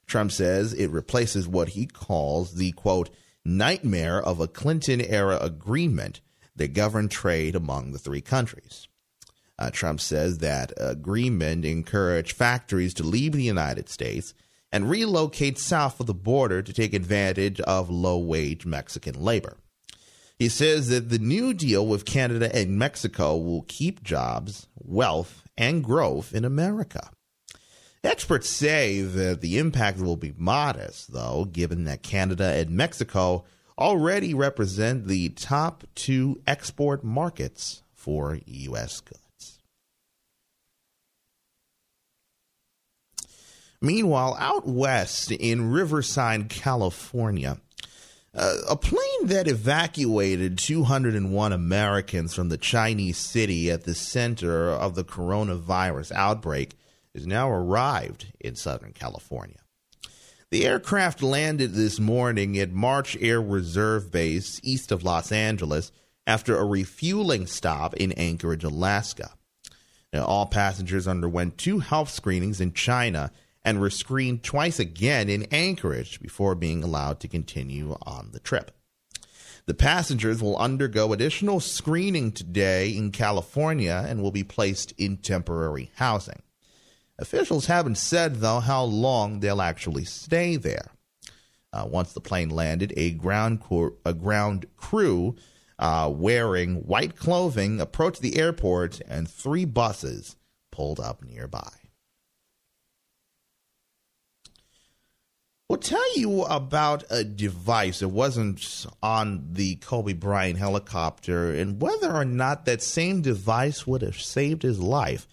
Trump 0.06 0.32
says 0.32 0.72
it 0.72 0.90
replaces 0.90 1.46
what 1.46 1.70
he 1.70 1.86
calls 1.86 2.54
the 2.54 2.72
quote, 2.72 3.10
nightmare 3.44 4.20
of 4.20 4.40
a 4.40 4.48
Clinton 4.48 5.00
era 5.00 5.38
agreement 5.40 6.20
that 6.56 6.72
governed 6.72 7.10
trade 7.10 7.54
among 7.54 7.92
the 7.92 7.98
three 7.98 8.20
countries. 8.20 8.88
Uh, 9.58 9.70
Trump 9.70 10.00
says 10.00 10.38
that 10.38 10.72
agreement 10.76 11.64
encouraged 11.64 12.32
factories 12.32 12.94
to 12.94 13.02
leave 13.02 13.32
the 13.32 13.42
United 13.42 13.88
States 13.88 14.34
and 14.72 14.90
relocate 14.90 15.58
south 15.58 16.00
of 16.00 16.06
the 16.06 16.14
border 16.14 16.62
to 16.62 16.72
take 16.72 16.94
advantage 16.94 17.60
of 17.60 17.90
low 17.90 18.18
wage 18.18 18.66
Mexican 18.66 19.20
labor. 19.20 19.56
He 20.38 20.48
says 20.48 20.88
that 20.88 21.08
the 21.08 21.18
new 21.18 21.52
deal 21.52 21.86
with 21.86 22.04
Canada 22.04 22.54
and 22.54 22.78
Mexico 22.78 23.36
will 23.36 23.64
keep 23.66 24.02
jobs, 24.02 24.68
wealth, 24.76 25.42
and 25.56 25.82
growth 25.82 26.32
in 26.32 26.44
America. 26.44 27.10
Experts 28.04 28.48
say 28.48 29.00
that 29.00 29.40
the 29.40 29.58
impact 29.58 29.98
will 29.98 30.16
be 30.16 30.32
modest, 30.36 31.12
though, 31.12 31.44
given 31.44 31.84
that 31.84 32.04
Canada 32.04 32.44
and 32.44 32.70
Mexico 32.70 33.44
already 33.76 34.32
represent 34.32 35.06
the 35.08 35.30
top 35.30 35.84
two 35.96 36.40
export 36.46 37.02
markets 37.02 37.82
for 37.94 38.38
U.S. 38.46 39.00
goods. 39.00 39.27
Meanwhile, 43.80 44.36
out 44.40 44.66
west 44.66 45.30
in 45.30 45.70
Riverside, 45.70 46.48
California, 46.48 47.58
uh, 48.34 48.54
a 48.68 48.76
plane 48.76 49.26
that 49.26 49.46
evacuated 49.46 50.58
201 50.58 51.52
Americans 51.52 52.34
from 52.34 52.48
the 52.48 52.58
Chinese 52.58 53.18
city 53.18 53.70
at 53.70 53.84
the 53.84 53.94
center 53.94 54.70
of 54.70 54.94
the 54.94 55.04
coronavirus 55.04 56.12
outbreak 56.12 56.76
has 57.14 57.26
now 57.26 57.50
arrived 57.50 58.26
in 58.40 58.56
Southern 58.56 58.92
California. 58.92 59.58
The 60.50 60.66
aircraft 60.66 61.22
landed 61.22 61.74
this 61.74 62.00
morning 62.00 62.58
at 62.58 62.72
March 62.72 63.16
Air 63.20 63.40
Reserve 63.40 64.10
Base 64.10 64.60
east 64.64 64.90
of 64.90 65.04
Los 65.04 65.30
Angeles 65.30 65.92
after 66.26 66.56
a 66.56 66.64
refueling 66.64 67.46
stop 67.46 67.94
in 67.94 68.12
Anchorage, 68.12 68.64
Alaska. 68.64 69.30
Now, 70.12 70.24
all 70.24 70.46
passengers 70.46 71.06
underwent 71.06 71.58
two 71.58 71.80
health 71.80 72.08
screenings 72.10 72.60
in 72.60 72.72
China 72.72 73.30
and 73.68 73.80
were 73.80 73.90
screened 73.90 74.42
twice 74.42 74.78
again 74.78 75.28
in 75.28 75.46
Anchorage 75.52 76.20
before 76.22 76.54
being 76.54 76.82
allowed 76.82 77.20
to 77.20 77.28
continue 77.28 77.94
on 78.00 78.30
the 78.32 78.40
trip. 78.40 78.70
The 79.66 79.74
passengers 79.74 80.42
will 80.42 80.56
undergo 80.56 81.12
additional 81.12 81.60
screening 81.60 82.32
today 82.32 82.88
in 82.88 83.12
California 83.12 84.06
and 84.08 84.22
will 84.22 84.30
be 84.30 84.42
placed 84.42 84.92
in 84.92 85.18
temporary 85.18 85.90
housing. 85.96 86.40
Officials 87.18 87.66
haven't 87.66 87.98
said, 87.98 88.36
though, 88.36 88.60
how 88.60 88.84
long 88.84 89.40
they'll 89.40 89.60
actually 89.60 90.06
stay 90.06 90.56
there. 90.56 90.92
Uh, 91.70 91.86
once 91.86 92.14
the 92.14 92.22
plane 92.22 92.48
landed, 92.48 92.94
a 92.96 93.10
ground, 93.10 93.60
a 94.06 94.14
ground 94.14 94.64
crew 94.78 95.36
uh, 95.78 96.10
wearing 96.10 96.76
white 96.86 97.16
clothing 97.16 97.82
approached 97.82 98.22
the 98.22 98.38
airport, 98.38 99.02
and 99.06 99.28
three 99.28 99.66
buses 99.66 100.36
pulled 100.70 100.98
up 100.98 101.22
nearby. 101.22 101.68
We'll 105.68 105.78
tell 105.78 106.16
you 106.16 106.44
about 106.44 107.04
a 107.10 107.22
device 107.24 107.98
that 107.98 108.08
wasn't 108.08 108.86
on 109.02 109.48
the 109.52 109.74
Kobe 109.74 110.14
Bryant 110.14 110.58
helicopter 110.58 111.52
and 111.52 111.78
whether 111.78 112.10
or 112.10 112.24
not 112.24 112.64
that 112.64 112.80
same 112.80 113.20
device 113.20 113.86
would 113.86 114.00
have 114.00 114.18
saved 114.18 114.62
his 114.62 114.80
life 114.80 115.28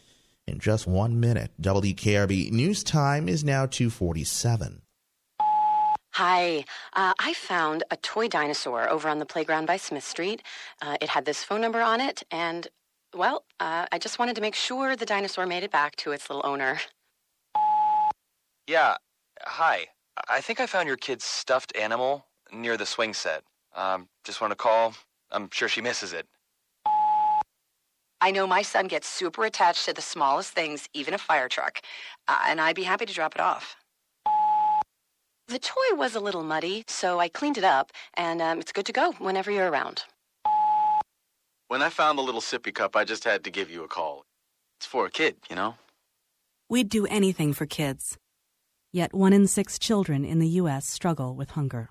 in 0.45 0.59
just 0.59 0.88
one 0.88 1.21
minute. 1.21 1.51
WKRB 1.61 2.51
News 2.51 2.83
Time 2.83 3.29
is 3.29 3.45
now 3.45 3.65
247. 3.65 4.81
Hi, 6.15 6.65
uh, 6.91 7.13
I 7.17 7.33
found 7.33 7.86
a 7.89 7.95
toy 7.95 8.27
dinosaur 8.27 8.89
over 8.89 9.07
on 9.07 9.19
the 9.19 9.25
playground 9.25 9.67
by 9.67 9.77
Smith 9.77 10.03
Street. 10.03 10.43
Uh, 10.81 10.97
it 10.99 11.07
had 11.07 11.23
this 11.23 11.45
phone 11.45 11.61
number 11.61 11.81
on 11.81 12.01
it, 12.01 12.23
and, 12.29 12.67
well, 13.15 13.45
uh, 13.61 13.86
I 13.89 13.97
just 13.99 14.19
wanted 14.19 14.36
to 14.36 14.41
make 14.41 14.55
sure 14.55 14.97
the 14.97 15.05
dinosaur 15.05 15.45
made 15.45 15.63
it 15.63 15.71
back 15.71 15.95
to 15.97 16.11
its 16.11 16.29
little 16.29 16.45
owner. 16.45 16.81
Yeah, 18.67 18.95
hi. 19.41 19.88
I 20.30 20.41
think 20.41 20.59
I 20.59 20.66
found 20.66 20.88
your 20.88 20.97
kid's 20.97 21.26
stuffed 21.26 21.76
animal 21.76 22.26
near 22.51 22.78
the 22.78 22.86
swing 22.86 23.13
set. 23.13 23.43
Um, 23.76 24.07
just 24.24 24.41
want 24.41 24.51
to 24.51 24.55
call. 24.55 24.95
I'm 25.32 25.49
sure 25.51 25.68
she 25.68 25.82
misses 25.82 26.13
it. 26.13 26.28
I 28.22 28.32
know 28.32 28.47
my 28.47 28.61
son 28.61 28.88
gets 28.88 29.07
super 29.07 29.45
attached 29.45 29.86
to 29.86 29.93
the 29.93 30.01
smallest 30.01 30.51
things, 30.51 30.88
even 30.93 31.13
a 31.13 31.18
fire 31.18 31.49
truck, 31.49 31.82
uh, 32.28 32.39
and 32.47 32.61
I'd 32.61 32.76
be 32.76 32.84
happy 32.84 33.05
to 33.05 33.13
drop 33.13 33.36
it 33.36 33.41
off. 33.41 33.76
The 35.47 35.59
toy 35.59 35.93
was 35.93 36.16
a 36.16 36.20
little 36.20 36.43
muddy, 36.43 36.86
so 36.88 37.20
I 37.20 37.28
cleaned 37.28 37.57
it 37.57 37.63
up, 37.63 37.91
and 38.16 38.41
um, 38.41 38.59
it's 38.59 38.72
good 38.72 38.86
to 38.88 38.93
go 38.93 39.11
whenever 39.20 39.51
you're 39.51 39.70
around. 39.70 40.05
When 41.68 41.84
I 41.84 41.89
found 41.89 42.18
the 42.18 42.24
little 42.24 42.41
sippy 42.41 42.74
cup, 42.74 42.95
I 42.95 43.03
just 43.03 43.26
had 43.26 43.43
to 43.43 43.51
give 43.51 43.70
you 43.70 43.84
a 43.84 43.88
call. 43.88 44.26
It's 44.80 44.88
for 44.88 45.05
a 45.05 45.11
kid, 45.11 45.36
you 45.49 45.55
know? 45.55 45.76
We'd 46.68 46.89
do 46.89 47.05
anything 47.05 47.53
for 47.53 47.68
kids. 47.68 48.18
Yet 48.95 49.13
one 49.13 49.33
in 49.33 49.45
six 49.45 49.77
children 49.77 50.23
in 50.23 50.39
the 50.39 50.47
U.S. 50.61 50.87
struggle 50.87 51.35
with 51.35 51.49
hunger. 51.49 51.89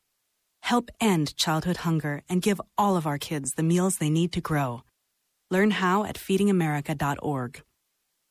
Help 0.63 0.89
end 1.03 1.37
childhood 1.37 1.77
hunger 1.77 2.23
and 2.31 2.41
give 2.41 2.59
all 2.79 2.97
of 2.97 3.07
our 3.07 3.19
kids 3.19 3.53
the 3.53 3.63
meals 3.63 3.99
they 3.99 4.09
need 4.09 4.33
to 4.33 4.41
grow. 4.41 4.85
Learn 5.51 5.73
how 5.73 6.05
at 6.05 6.17
feedingamerica.org. 6.17 7.63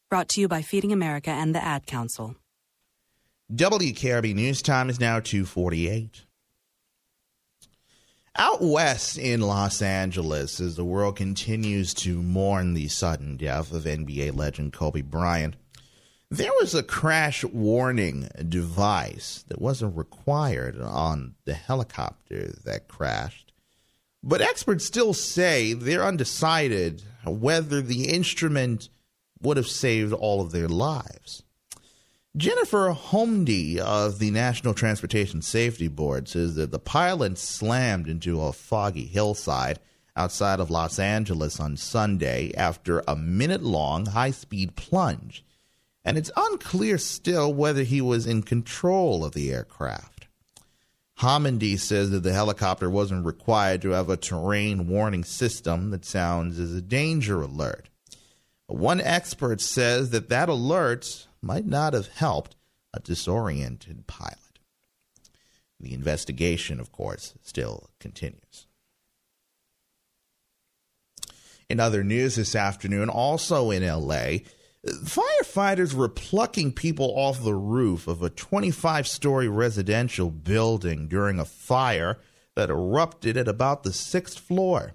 Brought 0.09 0.27
to 0.29 0.41
you 0.41 0.47
by 0.47 0.63
Feeding 0.63 0.91
America 0.91 1.29
and 1.29 1.53
the 1.53 1.63
Ad 1.63 1.85
Council. 1.85 2.35
WKRB 3.53 4.33
News 4.33 4.63
Time 4.63 4.89
is 4.89 4.99
now 4.99 5.19
248. 5.19 6.23
Out 8.35 8.59
west 8.59 9.19
in 9.19 9.41
Los 9.41 9.83
Angeles, 9.83 10.59
as 10.59 10.75
the 10.75 10.83
world 10.83 11.15
continues 11.15 11.93
to 11.93 12.23
mourn 12.23 12.73
the 12.73 12.87
sudden 12.87 13.37
death 13.37 13.71
of 13.71 13.83
NBA 13.83 14.35
legend 14.35 14.73
Kobe 14.73 15.01
Bryant, 15.01 15.57
there 16.37 16.51
was 16.59 16.73
a 16.73 16.81
crash 16.81 17.43
warning 17.43 18.27
device 18.49 19.45
that 19.49 19.61
wasn't 19.61 19.95
required 19.95 20.81
on 20.81 21.35
the 21.45 21.53
helicopter 21.53 22.55
that 22.65 22.87
crashed. 22.87 23.53
But 24.23 24.41
experts 24.41 24.83
still 24.83 25.13
say 25.13 25.73
they're 25.73 26.03
undecided 26.03 27.03
whether 27.23 27.81
the 27.81 28.09
instrument 28.09 28.89
would 29.43 29.57
have 29.57 29.67
saved 29.67 30.11
all 30.11 30.41
of 30.41 30.51
their 30.51 30.67
lives. 30.67 31.43
Jennifer 32.35 32.95
Homendy 32.95 33.77
of 33.77 34.17
the 34.17 34.31
National 34.31 34.73
Transportation 34.73 35.43
Safety 35.43 35.87
Board 35.87 36.27
says 36.27 36.55
that 36.55 36.71
the 36.71 36.79
pilot 36.79 37.37
slammed 37.37 38.07
into 38.07 38.41
a 38.41 38.53
foggy 38.53 39.05
hillside 39.05 39.77
outside 40.15 40.59
of 40.59 40.71
Los 40.71 40.97
Angeles 40.97 41.59
on 41.59 41.77
Sunday 41.77 42.51
after 42.55 43.03
a 43.07 43.15
minute 43.15 43.61
long 43.61 44.07
high 44.07 44.31
speed 44.31 44.75
plunge 44.75 45.45
and 46.05 46.17
it's 46.17 46.31
unclear 46.35 46.97
still 46.97 47.53
whether 47.53 47.83
he 47.83 48.01
was 48.01 48.27
in 48.27 48.43
control 48.43 49.23
of 49.23 49.33
the 49.33 49.51
aircraft. 49.51 50.27
Homendy 51.19 51.79
says 51.79 52.09
that 52.11 52.23
the 52.23 52.33
helicopter 52.33 52.89
wasn't 52.89 53.25
required 53.25 53.81
to 53.83 53.91
have 53.91 54.09
a 54.09 54.17
terrain 54.17 54.87
warning 54.87 55.23
system 55.23 55.91
that 55.91 56.05
sounds 56.05 56.59
as 56.59 56.73
a 56.73 56.81
danger 56.81 57.41
alert. 57.41 57.89
One 58.67 58.99
expert 58.99 59.61
says 59.61 60.09
that 60.09 60.29
that 60.29 60.49
alert 60.49 61.27
might 61.41 61.65
not 61.65 61.93
have 61.93 62.07
helped 62.07 62.55
a 62.93 62.99
disoriented 62.99 64.07
pilot. 64.07 64.37
The 65.79 65.93
investigation, 65.93 66.79
of 66.79 66.91
course, 66.91 67.33
still 67.41 67.89
continues. 67.99 68.67
In 71.69 71.79
other 71.79 72.03
news 72.03 72.35
this 72.35 72.55
afternoon, 72.55 73.09
also 73.09 73.69
in 73.69 73.85
LA, 73.85 74.39
Firefighters 74.85 75.93
were 75.93 76.09
plucking 76.09 76.73
people 76.73 77.13
off 77.15 77.41
the 77.41 77.55
roof 77.55 78.05
of 78.05 78.21
a 78.21 78.29
25 78.29 79.07
story 79.07 79.47
residential 79.47 80.29
building 80.29 81.07
during 81.07 81.39
a 81.39 81.45
fire 81.45 82.19
that 82.55 82.69
erupted 82.69 83.37
at 83.37 83.47
about 83.47 83.83
the 83.83 83.93
sixth 83.93 84.37
floor. 84.37 84.91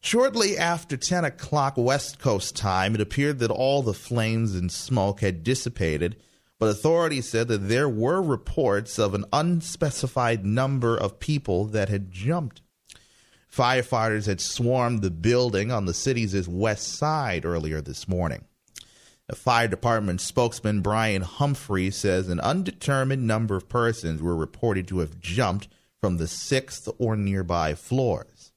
Shortly 0.00 0.58
after 0.58 0.96
10 0.96 1.24
o'clock 1.24 1.74
West 1.76 2.18
Coast 2.18 2.56
time, 2.56 2.96
it 2.96 3.00
appeared 3.00 3.38
that 3.38 3.52
all 3.52 3.82
the 3.82 3.94
flames 3.94 4.56
and 4.56 4.70
smoke 4.70 5.20
had 5.20 5.44
dissipated, 5.44 6.16
but 6.58 6.68
authorities 6.68 7.28
said 7.28 7.46
that 7.48 7.68
there 7.68 7.88
were 7.88 8.20
reports 8.20 8.98
of 8.98 9.14
an 9.14 9.24
unspecified 9.32 10.44
number 10.44 10.96
of 10.96 11.20
people 11.20 11.66
that 11.66 11.88
had 11.88 12.10
jumped. 12.10 12.62
Firefighters 13.52 14.26
had 14.26 14.40
swarmed 14.40 15.02
the 15.02 15.10
building 15.10 15.70
on 15.70 15.86
the 15.86 15.94
city's 15.94 16.48
west 16.48 16.98
side 16.98 17.44
earlier 17.44 17.80
this 17.80 18.08
morning. 18.08 18.44
A 19.30 19.34
fire 19.34 19.68
department 19.68 20.22
spokesman 20.22 20.80
Brian 20.80 21.20
Humphrey 21.20 21.90
says 21.90 22.28
an 22.28 22.40
undetermined 22.40 23.26
number 23.26 23.56
of 23.56 23.68
persons 23.68 24.22
were 24.22 24.34
reported 24.34 24.88
to 24.88 25.00
have 25.00 25.20
jumped 25.20 25.68
from 26.00 26.16
the 26.16 26.26
sixth 26.26 26.88
or 26.98 27.14
nearby 27.14 27.74
floors. 27.74 28.52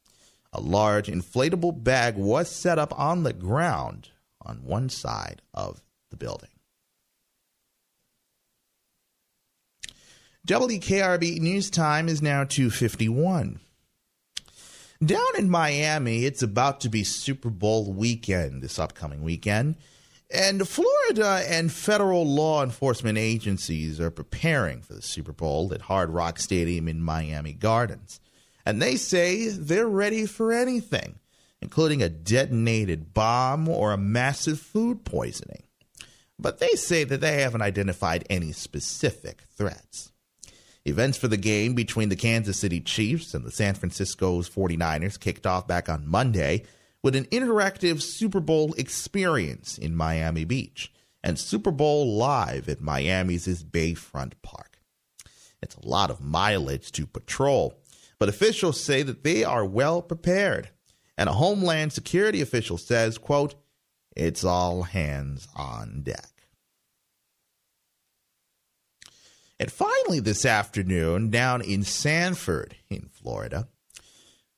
A 0.53 0.61
large 0.61 1.07
inflatable 1.07 1.83
bag 1.83 2.15
was 2.15 2.49
set 2.49 2.79
up 2.79 2.97
on 2.97 3.23
the 3.23 3.33
ground 3.33 4.09
on 4.41 4.63
one 4.63 4.89
side 4.89 5.41
of 5.53 5.81
the 6.09 6.17
building. 6.17 6.49
WKRB 10.47 11.39
News 11.39 11.69
Time 11.69 12.07
is 12.07 12.21
now 12.21 12.43
251. 12.43 13.59
Down 15.03 15.35
in 15.37 15.49
Miami, 15.49 16.25
it's 16.25 16.41
about 16.41 16.81
to 16.81 16.89
be 16.89 17.03
Super 17.03 17.49
Bowl 17.49 17.91
weekend 17.91 18.61
this 18.61 18.79
upcoming 18.79 19.23
weekend. 19.23 19.75
And 20.33 20.65
Florida 20.67 21.43
and 21.49 21.71
federal 21.71 22.25
law 22.25 22.63
enforcement 22.63 23.17
agencies 23.17 23.99
are 23.99 24.11
preparing 24.11 24.81
for 24.81 24.93
the 24.93 25.01
Super 25.01 25.33
Bowl 25.33 25.73
at 25.73 25.81
Hard 25.81 26.09
Rock 26.09 26.39
Stadium 26.39 26.87
in 26.87 27.01
Miami 27.01 27.51
Gardens. 27.51 28.21
And 28.65 28.81
they 28.81 28.95
say 28.95 29.49
they're 29.49 29.87
ready 29.87 30.25
for 30.25 30.53
anything, 30.53 31.15
including 31.61 32.01
a 32.01 32.07
detonated 32.07 33.13
bomb 33.13 33.67
or 33.67 33.91
a 33.91 33.97
massive 33.97 34.59
food 34.59 35.03
poisoning. 35.03 35.63
But 36.39 36.59
they 36.59 36.75
say 36.75 37.03
that 37.03 37.19
they 37.19 37.41
haven't 37.41 37.61
identified 37.61 38.25
any 38.29 38.53
specific 38.53 39.43
threats. 39.55 40.11
Events 40.85 41.17
for 41.17 41.27
the 41.27 41.37
game 41.37 41.75
between 41.75 42.09
the 42.09 42.15
Kansas 42.15 42.57
City 42.57 42.79
Chiefs 42.79 43.33
and 43.33 43.43
the 43.43 43.51
San 43.51 43.75
Francisco's 43.75 44.49
49ers 44.49 45.19
kicked 45.19 45.45
off 45.45 45.67
back 45.67 45.89
on 45.89 46.07
Monday 46.07 46.63
with 47.03 47.15
an 47.15 47.25
interactive 47.25 48.01
Super 48.01 48.39
Bowl 48.39 48.73
experience 48.73 49.77
in 49.77 49.95
Miami 49.95 50.45
Beach 50.45 50.91
and 51.23 51.39
Super 51.39 51.71
Bowl 51.71 52.15
live 52.15 52.67
at 52.69 52.81
Miami's 52.81 53.63
Bayfront 53.63 54.33
Park. 54.41 54.79
It's 55.61 55.75
a 55.75 55.87
lot 55.87 56.09
of 56.09 56.21
mileage 56.21 56.91
to 56.93 57.05
patrol, 57.05 57.79
but 58.19 58.29
officials 58.29 58.79
say 58.83 59.03
that 59.03 59.23
they 59.23 59.43
are 59.43 59.65
well 59.65 60.01
prepared. 60.01 60.69
And 61.17 61.29
a 61.29 61.33
Homeland 61.33 61.93
Security 61.93 62.41
official 62.41 62.77
says, 62.77 63.17
quote, 63.17 63.55
it's 64.15 64.43
all 64.43 64.83
hands 64.83 65.47
on 65.55 66.01
deck. 66.01 66.27
And 69.59 69.71
finally, 69.71 70.19
this 70.19 70.43
afternoon, 70.43 71.29
down 71.29 71.61
in 71.61 71.83
Sanford, 71.83 72.75
in 72.89 73.09
Florida, 73.13 73.67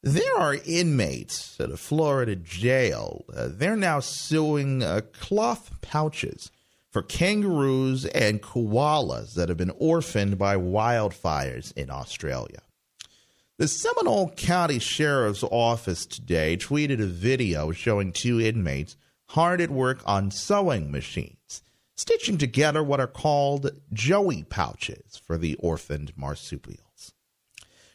there 0.03 0.37
are 0.37 0.57
inmates 0.65 1.59
at 1.59 1.71
a 1.71 1.77
Florida 1.77 2.35
jail. 2.35 3.23
Uh, 3.33 3.47
they're 3.49 3.77
now 3.77 4.01
suing 4.01 4.83
uh, 4.83 5.01
cloth 5.19 5.71
pouches 5.81 6.51
for 6.91 7.01
kangaroos 7.01 8.05
and 8.07 8.41
koalas 8.41 9.33
that 9.33 9.49
have 9.49 9.57
been 9.57 9.73
orphaned 9.79 10.37
by 10.37 10.55
wildfires 10.55 11.71
in 11.77 11.89
Australia. 11.89 12.59
The 13.57 13.67
Seminole 13.67 14.31
County 14.31 14.79
Sheriff's 14.79 15.43
Office 15.43 16.05
today 16.05 16.57
tweeted 16.57 17.01
a 17.01 17.05
video 17.05 17.71
showing 17.71 18.11
two 18.11 18.41
inmates 18.41 18.97
hard 19.27 19.61
at 19.61 19.71
work 19.71 20.01
on 20.05 20.31
sewing 20.31 20.91
machines 20.91 21.61
stitching 21.95 22.37
together 22.37 22.83
what 22.83 22.99
are 22.99 23.07
called 23.07 23.71
joey 23.93 24.43
pouches 24.43 25.15
for 25.23 25.37
the 25.37 25.55
orphaned 25.55 26.11
marsupials. 26.17 26.92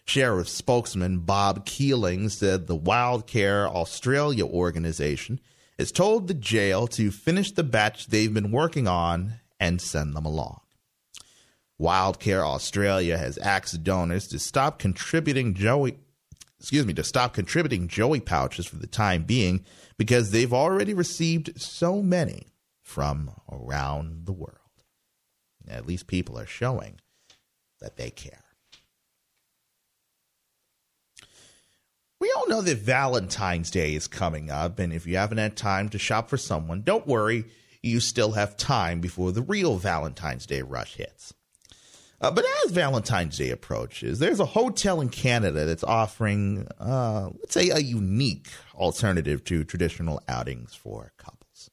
Sheriff 0.09 0.49
spokesman 0.49 1.19
Bob 1.19 1.67
Kealing 1.67 2.31
said 2.31 2.67
the 2.67 2.79
Wildcare 2.79 3.69
Australia 3.69 4.47
organization 4.47 5.39
has 5.79 5.93
told 5.93 6.29
the 6.29 6.35
jail 6.35 6.87
to 6.89 7.11
finish 7.11 7.53
the 7.53 7.63
batch 7.63 8.07
they've 8.07 8.33
been 8.33 8.51
working 8.51 8.89
on 8.89 9.35
and 9.61 9.83
send 9.83 10.17
them 10.17 10.25
along. 10.25 10.61
Wildcare 11.79 12.43
Australia 12.43 13.19
has 13.19 13.37
asked 13.37 13.85
donors 13.85 14.27
to 14.29 14.39
stop 14.39 14.79
contributing 14.79 15.53
Joey 15.53 15.99
excuse 16.59 16.87
me, 16.87 16.95
to 16.95 17.05
stop 17.05 17.35
contributing 17.35 17.87
Joey 17.87 18.21
pouches 18.21 18.67
for 18.67 18.77
the 18.77 18.87
time 18.87 19.25
being 19.25 19.65
because 19.99 20.31
they've 20.31 20.55
already 20.55 20.95
received 20.95 21.61
so 21.61 22.03
many 22.03 22.49
from 22.83 23.31
around 23.53 24.25
the 24.25 24.33
world. 24.33 24.57
At 25.69 25.87
least 25.87 26.07
people 26.07 26.39
are 26.39 26.47
showing 26.47 26.99
that 27.81 27.99
they 27.99 28.11
care. 28.11 28.48
We 32.21 32.33
all 32.37 32.49
know 32.49 32.63
that 32.63 32.79
Valentine's 32.79 33.71
Day 33.71 33.95
is 33.95 34.09
coming 34.09 34.51
up, 34.51 34.79
and 34.79 34.93
if 34.93 35.07
you 35.07 35.17
haven't 35.17 35.39
had 35.39 35.57
time 35.57 35.89
to 35.91 35.99
shop 35.99 36.29
for 36.29 36.37
someone, 36.37 36.83
don't 36.83 37.07
worry, 37.07 37.45
you 37.83 38.01
still 38.01 38.33
have 38.33 38.57
time 38.57 39.01
before 39.01 39.31
the 39.31 39.43
real 39.43 39.77
Valentine's 39.77 40.45
Day 40.45 40.63
rush 40.63 40.97
hits. 40.97 41.33
Uh, 42.21 42.33
but 42.33 42.45
as 42.65 42.73
Valentine's 42.73 43.39
Day 43.39 43.51
approaches, 43.51 44.19
there's 44.19 44.41
a 44.41 44.45
hotel 44.45 45.01
in 45.01 45.09
Canada 45.09 45.65
that's 45.65 45.85
offering, 45.85 46.67
uh, 46.81 47.31
let's 47.39 47.55
say, 47.55 47.69
a 47.71 47.79
unique 47.79 48.49
alternative 48.75 49.45
to 49.45 49.63
traditional 49.63 50.21
outings 50.27 50.75
for 50.75 51.13
couples. 51.17 51.71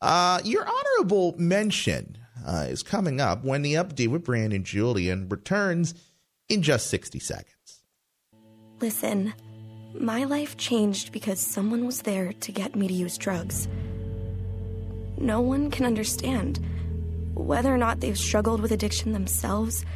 Uh, 0.00 0.40
your 0.44 0.66
honorable 0.66 1.36
mention 1.38 2.18
uh, 2.44 2.66
is 2.68 2.82
coming 2.82 3.20
up 3.20 3.44
when 3.44 3.62
the 3.62 3.74
update 3.74 4.08
with 4.08 4.24
Brandon 4.24 4.64
Julien 4.64 5.28
returns 5.28 5.94
in 6.48 6.60
just 6.60 6.90
60 6.90 7.20
seconds. 7.20 7.53
Listen, 8.84 9.32
my 9.98 10.24
life 10.24 10.58
changed 10.58 11.10
because 11.10 11.40
someone 11.40 11.86
was 11.86 12.02
there 12.02 12.34
to 12.34 12.52
get 12.52 12.76
me 12.76 12.86
to 12.86 12.92
use 12.92 13.16
drugs. 13.16 13.66
No 15.16 15.40
one 15.40 15.70
can 15.70 15.86
understand. 15.86 16.60
Whether 17.32 17.74
or 17.74 17.78
not 17.78 18.00
they've 18.00 18.18
struggled 18.18 18.60
with 18.60 18.72
addiction 18.72 19.12
themselves, 19.12 19.86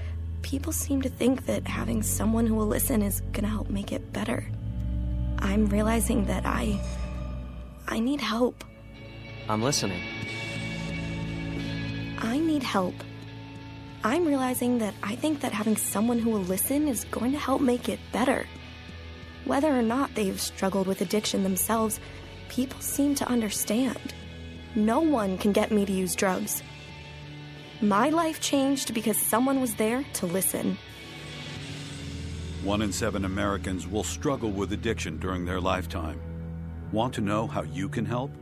people 0.40 0.72
seem 0.72 1.02
to 1.02 1.10
think 1.10 1.44
that 1.44 1.68
having 1.68 2.02
someone 2.02 2.46
who 2.46 2.54
will 2.54 2.66
listen 2.66 3.02
is 3.02 3.20
gonna 3.34 3.48
help 3.48 3.68
make 3.68 3.92
it 3.92 4.10
better. 4.14 4.46
I'm 5.38 5.66
realizing 5.66 6.24
that 6.24 6.46
I. 6.46 6.80
I 7.88 7.98
need 7.98 8.22
help. 8.22 8.64
I'm 9.50 9.62
listening. 9.62 10.00
I 12.20 12.38
need 12.38 12.62
help. 12.62 12.94
I'm 14.02 14.24
realizing 14.24 14.78
that 14.78 14.94
I 15.02 15.14
think 15.14 15.40
that 15.40 15.52
having 15.52 15.76
someone 15.76 16.18
who 16.18 16.30
will 16.30 16.40
listen 16.40 16.88
is 16.88 17.04
going 17.10 17.32
to 17.32 17.38
help 17.38 17.60
make 17.60 17.90
it 17.90 18.00
better. 18.12 18.46
Whether 19.44 19.68
or 19.68 19.82
not 19.82 20.14
they've 20.14 20.40
struggled 20.40 20.86
with 20.86 21.00
addiction 21.00 21.42
themselves, 21.42 22.00
people 22.48 22.80
seem 22.80 23.14
to 23.16 23.28
understand. 23.28 24.14
No 24.74 25.00
one 25.00 25.38
can 25.38 25.52
get 25.52 25.70
me 25.70 25.86
to 25.86 25.92
use 25.92 26.14
drugs. 26.14 26.62
My 27.80 28.10
life 28.10 28.40
changed 28.40 28.92
because 28.92 29.16
someone 29.16 29.60
was 29.60 29.74
there 29.74 30.04
to 30.14 30.26
listen. 30.26 30.76
One 32.64 32.82
in 32.82 32.92
seven 32.92 33.24
Americans 33.24 33.86
will 33.86 34.02
struggle 34.02 34.50
with 34.50 34.72
addiction 34.72 35.18
during 35.18 35.44
their 35.44 35.60
lifetime. 35.60 36.20
Want 36.90 37.14
to 37.14 37.20
know 37.20 37.46
how 37.46 37.62
you 37.62 37.88
can 37.88 38.04
help? 38.04 38.32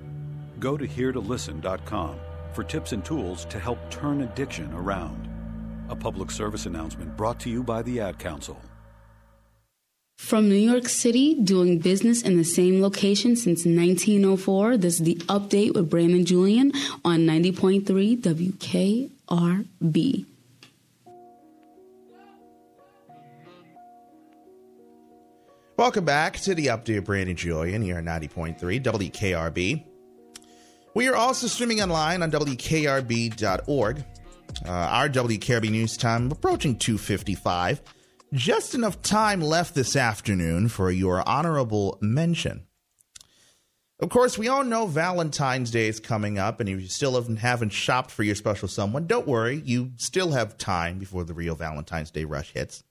Go 0.59 0.77
to 0.77 0.89
heretolisten.com 0.89 2.19
for 2.53 2.65
tips 2.65 2.93
and 2.93 3.05
tools 3.05 3.45
to 3.47 3.59
help 3.59 3.79
turn 3.91 4.23
addiction 4.23 4.73
around. 4.73 5.29
A 5.91 5.95
public 5.95 6.31
service 6.31 6.67
announcement 6.67 7.17
brought 7.17 7.39
to 7.41 7.51
you 7.51 7.63
by 7.63 7.83
the 7.83 8.01
Ad 8.01 8.19
Council. 8.19 8.59
From 10.17 10.49
New 10.49 10.57
York 10.57 10.89
City, 10.89 11.35
doing 11.35 11.79
business 11.79 12.23
in 12.23 12.39
the 12.39 12.45
same 12.45 12.81
location 12.81 13.37
since 13.37 13.67
1904, 13.67 14.79
this 14.79 14.95
is 14.95 15.01
the 15.03 15.17
update 15.27 15.75
with 15.75 15.91
Brandon 15.91 16.25
Julien 16.25 16.73
on 17.05 17.21
90.3 17.21 19.11
WKRB. 19.83 20.25
Welcome 25.77 26.07
back 26.07 26.39
to 26.41 26.55
the 26.55 26.69
update 26.69 26.97
with 26.97 27.05
Brandon 27.05 27.37
Julien 27.37 27.83
here 27.83 27.99
on 27.99 28.05
90.3 28.05 28.83
WKRB. 28.83 29.85
We 30.95 31.09
are 31.09 31.15
also 31.15 31.47
streaming 31.47 31.83
online 31.83 32.23
on 32.23 32.31
WKRB.org. 32.31 34.05
Uh, 34.65 34.71
our 34.71 35.09
WKRB 35.11 35.71
news 35.71 35.99
time 35.99 36.33
approaching 36.33 36.77
255. 36.77 37.83
Just 38.37 38.75
enough 38.75 39.01
time 39.01 39.41
left 39.41 39.75
this 39.75 39.97
afternoon 39.97 40.69
for 40.69 40.91
your 40.91 41.27
honorable 41.27 41.97
mention. 42.03 42.67
Of 43.99 44.11
course, 44.11 44.37
we 44.37 44.47
all 44.47 44.63
know 44.63 44.87
Valentine's 44.87 45.71
Day 45.71 45.89
is 45.89 46.01
coming 46.01 46.39
up, 46.39 46.61
and 46.61 46.69
if 46.69 46.79
you 46.79 46.87
still 46.87 47.15
haven't, 47.37 47.71
shopped 47.71 48.11
for 48.11 48.25
your 48.25 48.35
special 48.35 48.69
someone, 48.69 49.07
don't 49.07 49.27
worry. 49.27 49.63
You 49.65 49.93
still 49.97 50.33
have 50.33 50.59
time 50.59 50.99
before 50.99 51.25
the 51.25 51.33
real 51.33 51.55
Valentine's 51.55 52.11
Day 52.11 52.25
rush 52.25 52.53
hits. 52.53 52.85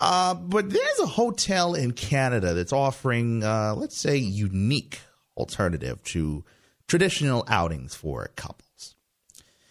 Uh, 0.00 0.34
but 0.34 0.70
there's 0.70 1.00
a 1.00 1.06
hotel 1.06 1.74
in 1.74 1.90
Canada 1.90 2.54
that's 2.54 2.72
offering, 2.72 3.42
uh, 3.42 3.74
let's 3.76 4.00
say, 4.00 4.16
unique 4.16 5.00
alternative 5.36 6.00
to 6.04 6.44
traditional 6.86 7.44
outings 7.48 7.96
for 7.96 8.30
couples. 8.36 8.94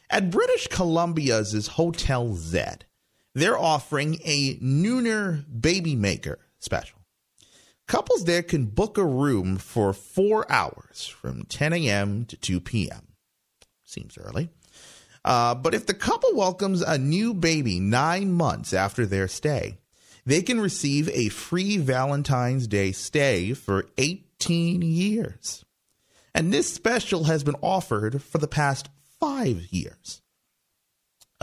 At 0.10 0.30
British 0.30 0.68
Columbia's 0.68 1.54
is 1.54 1.68
Hotel 1.68 2.36
Z, 2.36 2.64
they're 3.36 3.58
offering 3.58 4.20
a 4.24 4.56
nooner 4.58 5.44
baby 5.62 5.96
maker 5.96 6.40
special. 6.60 7.00
Couples 7.88 8.26
there 8.26 8.44
can 8.44 8.66
book 8.66 8.98
a 8.98 9.06
room 9.06 9.58
for 9.58 9.94
four 9.94 10.50
hours 10.52 11.06
from 11.08 11.44
10 11.44 11.74
a.m. 11.74 12.26
to 12.26 12.38
2 12.38 12.62
p.m. 12.62 13.10
Seems 13.84 14.18
early. 14.18 14.50
Uh, 15.26 15.56
but 15.56 15.74
if 15.74 15.86
the 15.86 15.94
couple 15.94 16.34
welcomes 16.34 16.82
a 16.82 16.98
new 16.98 17.34
baby 17.34 17.80
nine 17.80 18.32
months 18.32 18.74
after 18.74 19.06
their 19.06 19.28
stay, 19.28 19.78
they 20.26 20.42
can 20.42 20.60
receive 20.60 21.10
a 21.10 21.30
free 21.30 21.78
Valentine's 21.78 22.68
Day 22.68 22.92
stay 22.92 23.54
for 23.54 23.88
18 23.98 24.82
years. 24.82 25.66
And 26.34 26.52
this 26.52 26.74
special 26.74 27.26
has 27.26 27.44
been 27.44 27.56
offered 27.62 28.22
for 28.24 28.38
the 28.38 28.48
past 28.48 28.90
five 29.20 29.68
years. 29.72 30.23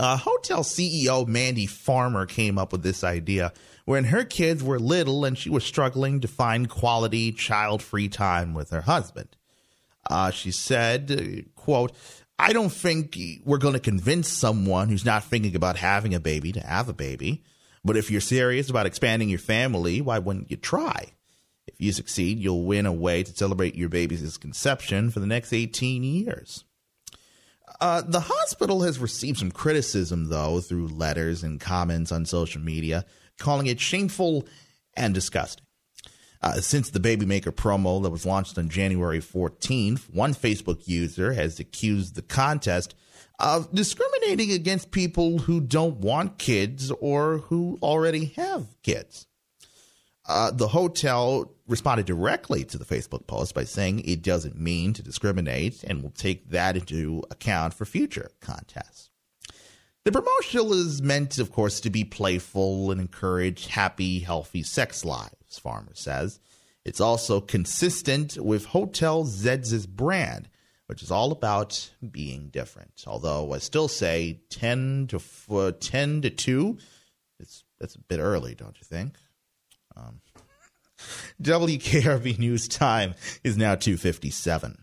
Uh, 0.01 0.17
hotel 0.17 0.63
CEO 0.63 1.27
Mandy 1.27 1.67
Farmer 1.67 2.25
came 2.25 2.57
up 2.57 2.71
with 2.71 2.81
this 2.81 3.03
idea 3.03 3.53
when 3.85 4.05
her 4.05 4.23
kids 4.23 4.63
were 4.63 4.79
little 4.79 5.23
and 5.25 5.37
she 5.37 5.51
was 5.51 5.63
struggling 5.63 6.21
to 6.21 6.27
find 6.27 6.71
quality 6.71 7.31
child 7.31 7.83
free 7.83 8.09
time 8.09 8.55
with 8.55 8.71
her 8.71 8.81
husband. 8.81 9.29
Uh, 10.09 10.31
she 10.31 10.49
said, 10.49 11.45
quote, 11.55 11.91
I 12.39 12.51
don't 12.51 12.71
think 12.71 13.15
we're 13.45 13.59
going 13.59 13.75
to 13.75 13.79
convince 13.79 14.27
someone 14.27 14.89
who's 14.89 15.05
not 15.05 15.23
thinking 15.23 15.55
about 15.55 15.77
having 15.77 16.15
a 16.15 16.19
baby 16.19 16.51
to 16.53 16.61
have 16.61 16.89
a 16.89 16.93
baby. 16.93 17.43
But 17.85 17.95
if 17.95 18.09
you're 18.09 18.21
serious 18.21 18.71
about 18.71 18.87
expanding 18.87 19.29
your 19.29 19.37
family, 19.37 20.01
why 20.01 20.17
wouldn't 20.17 20.49
you 20.49 20.57
try? 20.57 21.09
If 21.67 21.75
you 21.77 21.91
succeed, 21.91 22.39
you'll 22.39 22.65
win 22.65 22.87
a 22.87 22.91
way 22.91 23.21
to 23.21 23.37
celebrate 23.37 23.75
your 23.75 23.89
baby's 23.89 24.35
conception 24.39 25.11
for 25.11 25.19
the 25.19 25.27
next 25.27 25.53
18 25.53 26.03
years. 26.03 26.63
Uh, 27.81 28.01
the 28.01 28.19
hospital 28.19 28.83
has 28.83 28.99
received 28.99 29.39
some 29.39 29.51
criticism, 29.51 30.25
though, 30.29 30.61
through 30.61 30.87
letters 30.87 31.41
and 31.41 31.59
comments 31.59 32.11
on 32.11 32.25
social 32.25 32.61
media, 32.61 33.03
calling 33.39 33.65
it 33.65 33.79
shameful 33.79 34.47
and 34.93 35.15
disgusting. 35.15 35.65
Uh, 36.43 36.53
since 36.53 36.91
the 36.91 36.99
Baby 36.99 37.25
Maker 37.25 37.51
promo 37.51 38.01
that 38.03 38.11
was 38.11 38.25
launched 38.25 38.57
on 38.59 38.69
January 38.69 39.19
14th, 39.19 40.13
one 40.13 40.35
Facebook 40.35 40.87
user 40.87 41.33
has 41.33 41.59
accused 41.59 42.15
the 42.15 42.21
contest 42.21 42.93
of 43.39 43.73
discriminating 43.73 44.51
against 44.51 44.91
people 44.91 45.39
who 45.39 45.59
don't 45.59 45.97
want 45.97 46.37
kids 46.37 46.91
or 46.99 47.39
who 47.39 47.79
already 47.81 48.25
have 48.35 48.67
kids. 48.83 49.25
Uh, 50.27 50.51
the 50.51 50.67
hotel 50.67 51.51
responded 51.67 52.05
directly 52.05 52.63
to 52.63 52.77
the 52.77 52.85
Facebook 52.85 53.25
post 53.27 53.55
by 53.55 53.63
saying 53.63 54.01
it 54.01 54.21
doesn't 54.21 54.59
mean 54.59 54.93
to 54.93 55.01
discriminate 55.01 55.83
and 55.83 56.03
will 56.03 56.11
take 56.11 56.49
that 56.49 56.77
into 56.77 57.23
account 57.31 57.73
for 57.73 57.85
future 57.85 58.31
contests. 58.39 59.09
The 60.03 60.11
promotional 60.11 60.73
is 60.73 61.01
meant, 61.01 61.37
of 61.37 61.51
course, 61.51 61.79
to 61.81 61.89
be 61.89 62.03
playful 62.03 62.91
and 62.91 62.99
encourage 62.99 63.67
happy, 63.67 64.19
healthy 64.19 64.63
sex 64.63 65.05
lives, 65.05 65.59
Farmer 65.59 65.93
says. 65.93 66.39
It's 66.83 66.99
also 66.99 67.39
consistent 67.39 68.37
with 68.37 68.65
Hotel 68.65 69.25
Zed's 69.25 69.85
brand, 69.85 70.49
which 70.87 71.03
is 71.03 71.11
all 71.11 71.31
about 71.31 71.91
being 72.11 72.49
different. 72.49 73.03
Although 73.05 73.53
I 73.53 73.59
still 73.59 73.87
say 73.87 74.41
10 74.49 75.07
to 75.09 75.21
uh, 75.55 75.71
10 75.79 76.23
to 76.23 76.29
2, 76.31 76.77
it's 77.39 77.63
that's 77.79 77.95
a 77.95 77.99
bit 77.99 78.19
early, 78.19 78.55
don't 78.55 78.77
you 78.77 78.85
think? 78.85 79.17
Um, 79.95 80.21
WKRB 81.41 82.39
News 82.39 82.67
Time 82.67 83.15
is 83.43 83.57
now 83.57 83.75
257 83.75 84.77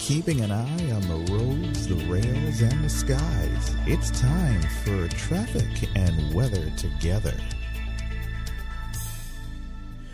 keeping 0.00 0.40
an 0.40 0.50
eye 0.50 0.90
on 0.92 1.02
the 1.02 1.32
roads, 1.32 1.86
the 1.86 1.94
rails, 2.06 2.62
and 2.62 2.84
the 2.84 2.88
skies. 2.88 3.76
It's 3.86 4.10
time 4.18 4.62
for 4.82 5.08
traffic 5.08 5.88
and 5.94 6.34
weather 6.34 6.70
together. 6.70 7.34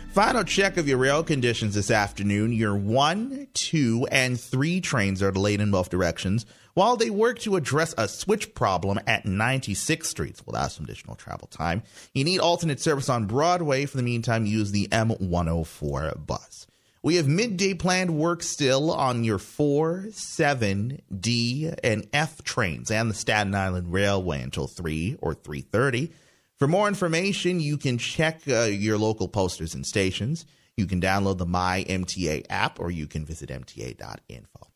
Final 0.09 0.43
check 0.43 0.77
of 0.77 0.87
your 0.87 0.97
rail 0.97 1.23
conditions 1.23 1.75
this 1.75 1.89
afternoon. 1.89 2.51
Your 2.51 2.75
1, 2.75 3.47
2, 3.53 4.07
and 4.11 4.39
3 4.39 4.81
trains 4.81 5.23
are 5.23 5.31
delayed 5.31 5.61
in 5.61 5.71
both 5.71 5.89
directions 5.89 6.45
while 6.77 6.95
they 6.95 7.09
work 7.09 7.39
to 7.39 7.55
address 7.55 7.95
a 7.97 8.07
switch 8.07 8.53
problem 8.53 8.99
at 9.07 9.23
96th 9.23 10.05
Street. 10.05 10.39
Well, 10.45 10.61
that's 10.61 10.75
some 10.75 10.83
additional 10.83 11.15
travel 11.15 11.47
time. 11.47 11.81
You 12.13 12.23
need 12.23 12.37
alternate 12.37 12.79
service 12.79 13.09
on 13.09 13.25
Broadway. 13.25 13.87
For 13.87 13.97
the 13.97 14.03
meantime, 14.03 14.45
use 14.45 14.71
the 14.71 14.87
M104 14.89 16.27
bus. 16.27 16.67
We 17.01 17.15
have 17.15 17.27
midday 17.27 17.73
planned 17.73 18.15
work 18.15 18.43
still 18.43 18.91
on 18.91 19.23
your 19.23 19.39
4, 19.39 20.09
7, 20.11 21.01
D, 21.19 21.71
and 21.83 22.07
F 22.13 22.43
trains 22.43 22.91
and 22.91 23.09
the 23.09 23.15
Staten 23.15 23.55
Island 23.55 23.91
Railway 23.91 24.43
until 24.43 24.67
3 24.67 25.17
or 25.19 25.33
3:30. 25.33 26.11
For 26.59 26.67
more 26.67 26.87
information, 26.87 27.59
you 27.59 27.77
can 27.77 27.97
check 27.97 28.41
uh, 28.47 28.65
your 28.65 28.99
local 28.99 29.27
posters 29.27 29.73
and 29.73 29.83
stations. 29.83 30.45
You 30.75 30.85
can 30.85 31.01
download 31.01 31.39
the 31.39 31.47
My 31.47 31.85
MTA 31.89 32.45
app 32.51 32.79
or 32.79 32.91
you 32.91 33.07
can 33.07 33.25
visit 33.25 33.49
mta.info. 33.49 34.66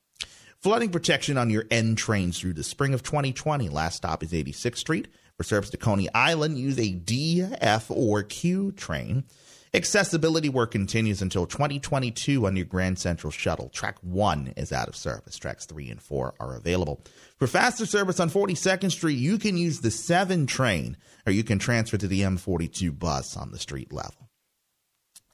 Flooding 0.61 0.91
protection 0.91 1.39
on 1.39 1.49
your 1.49 1.65
N 1.71 1.95
trains 1.95 2.39
through 2.39 2.53
the 2.53 2.63
spring 2.63 2.93
of 2.93 3.01
2020. 3.01 3.67
Last 3.69 3.95
stop 3.95 4.21
is 4.21 4.31
86th 4.31 4.77
Street. 4.77 5.07
For 5.35 5.43
service 5.43 5.71
to 5.71 5.77
Coney 5.77 6.07
Island, 6.13 6.59
use 6.59 6.77
a 6.77 6.91
D, 6.91 7.41
F, 7.59 7.89
or 7.89 8.21
Q 8.21 8.71
train. 8.73 9.23
Accessibility 9.73 10.49
work 10.49 10.69
continues 10.69 11.19
until 11.19 11.47
2022 11.47 12.45
on 12.45 12.55
your 12.55 12.65
Grand 12.65 12.99
Central 12.99 13.31
Shuttle. 13.31 13.69
Track 13.69 13.97
1 14.01 14.53
is 14.55 14.71
out 14.71 14.87
of 14.87 14.95
service. 14.95 15.35
Tracks 15.35 15.65
3 15.65 15.89
and 15.89 16.01
4 16.01 16.35
are 16.39 16.55
available. 16.55 17.01
For 17.39 17.47
faster 17.47 17.87
service 17.87 18.19
on 18.19 18.29
42nd 18.29 18.91
Street, 18.91 19.17
you 19.17 19.39
can 19.39 19.57
use 19.57 19.79
the 19.79 19.89
7 19.89 20.45
train 20.45 20.95
or 21.25 21.31
you 21.31 21.43
can 21.43 21.57
transfer 21.57 21.97
to 21.97 22.07
the 22.07 22.21
M42 22.21 22.99
bus 22.99 23.35
on 23.35 23.49
the 23.49 23.57
street 23.57 23.91
level. 23.91 24.20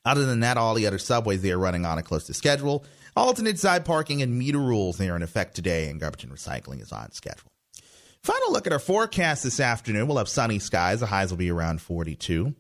Other 0.08 0.26
than 0.26 0.40
that, 0.40 0.58
all 0.58 0.74
the 0.74 0.88
other 0.88 0.98
subways 0.98 1.42
they 1.42 1.52
are 1.52 1.60
running 1.60 1.86
on 1.86 2.00
are 2.00 2.04
close 2.04 2.24
to 2.28 2.34
schedule. 2.34 2.86
Alternate 3.18 3.60
side 3.60 3.84
parking 3.84 4.22
and 4.22 4.38
meter 4.38 4.58
rules 4.58 4.98
they 4.98 5.10
are 5.10 5.18
in 5.18 5.22
effect 5.22 5.54
today, 5.54 5.90
and 5.90 6.00
garbage 6.00 6.24
and 6.24 6.32
recycling 6.32 6.82
is 6.82 6.94
on 6.94 7.12
schedule. 7.12 7.52
Final 8.24 8.54
look 8.54 8.66
at 8.66 8.74
our 8.74 8.80
forecast 8.80 9.44
this 9.44 9.60
afternoon. 9.60 10.08
We'll 10.08 10.18
have 10.18 10.30
sunny 10.30 10.60
skies. 10.60 11.02
The 11.02 11.08
highs 11.08 11.30
will 11.30 11.38
be 11.38 11.52
around 11.52 11.82
42. 11.82 12.56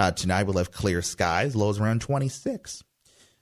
Uh, 0.00 0.10
tonight 0.10 0.44
we'll 0.44 0.58
have 0.58 0.72
clear 0.72 1.00
skies, 1.00 1.54
lows 1.54 1.78
around 1.78 2.00
26. 2.00 2.82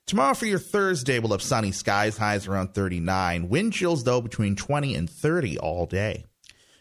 Tomorrow 0.06 0.34
for 0.34 0.46
your 0.46 0.58
Thursday, 0.58 1.18
we'll 1.18 1.32
have 1.32 1.42
sunny 1.42 1.72
skies, 1.72 2.16
highs 2.18 2.46
around 2.46 2.74
39. 2.74 3.48
Wind 3.48 3.72
chills, 3.72 4.04
though, 4.04 4.20
between 4.20 4.54
20 4.54 4.94
and 4.94 5.08
30 5.08 5.58
all 5.58 5.86
day. 5.86 6.26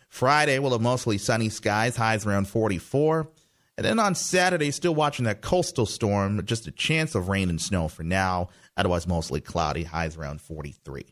Friday, 0.10 0.60
we'll 0.60 0.72
have 0.74 0.82
mostly 0.82 1.18
sunny 1.18 1.50
skies, 1.50 1.96
highs 1.96 2.26
around 2.26 2.48
44. 2.48 3.30
And 3.78 3.86
then 3.86 4.00
on 4.00 4.16
Saturday, 4.16 4.72
still 4.72 4.96
watching 4.96 5.26
that 5.26 5.42
coastal 5.42 5.86
storm, 5.86 6.46
just 6.46 6.68
a 6.68 6.72
chance 6.72 7.14
of 7.14 7.28
rain 7.28 7.50
and 7.50 7.62
snow 7.62 7.88
for 7.88 8.04
now. 8.04 8.50
Otherwise, 8.78 9.08
mostly 9.08 9.42
cloudy, 9.42 9.84
highs 9.84 10.16
around 10.16 10.42
43. 10.42 11.06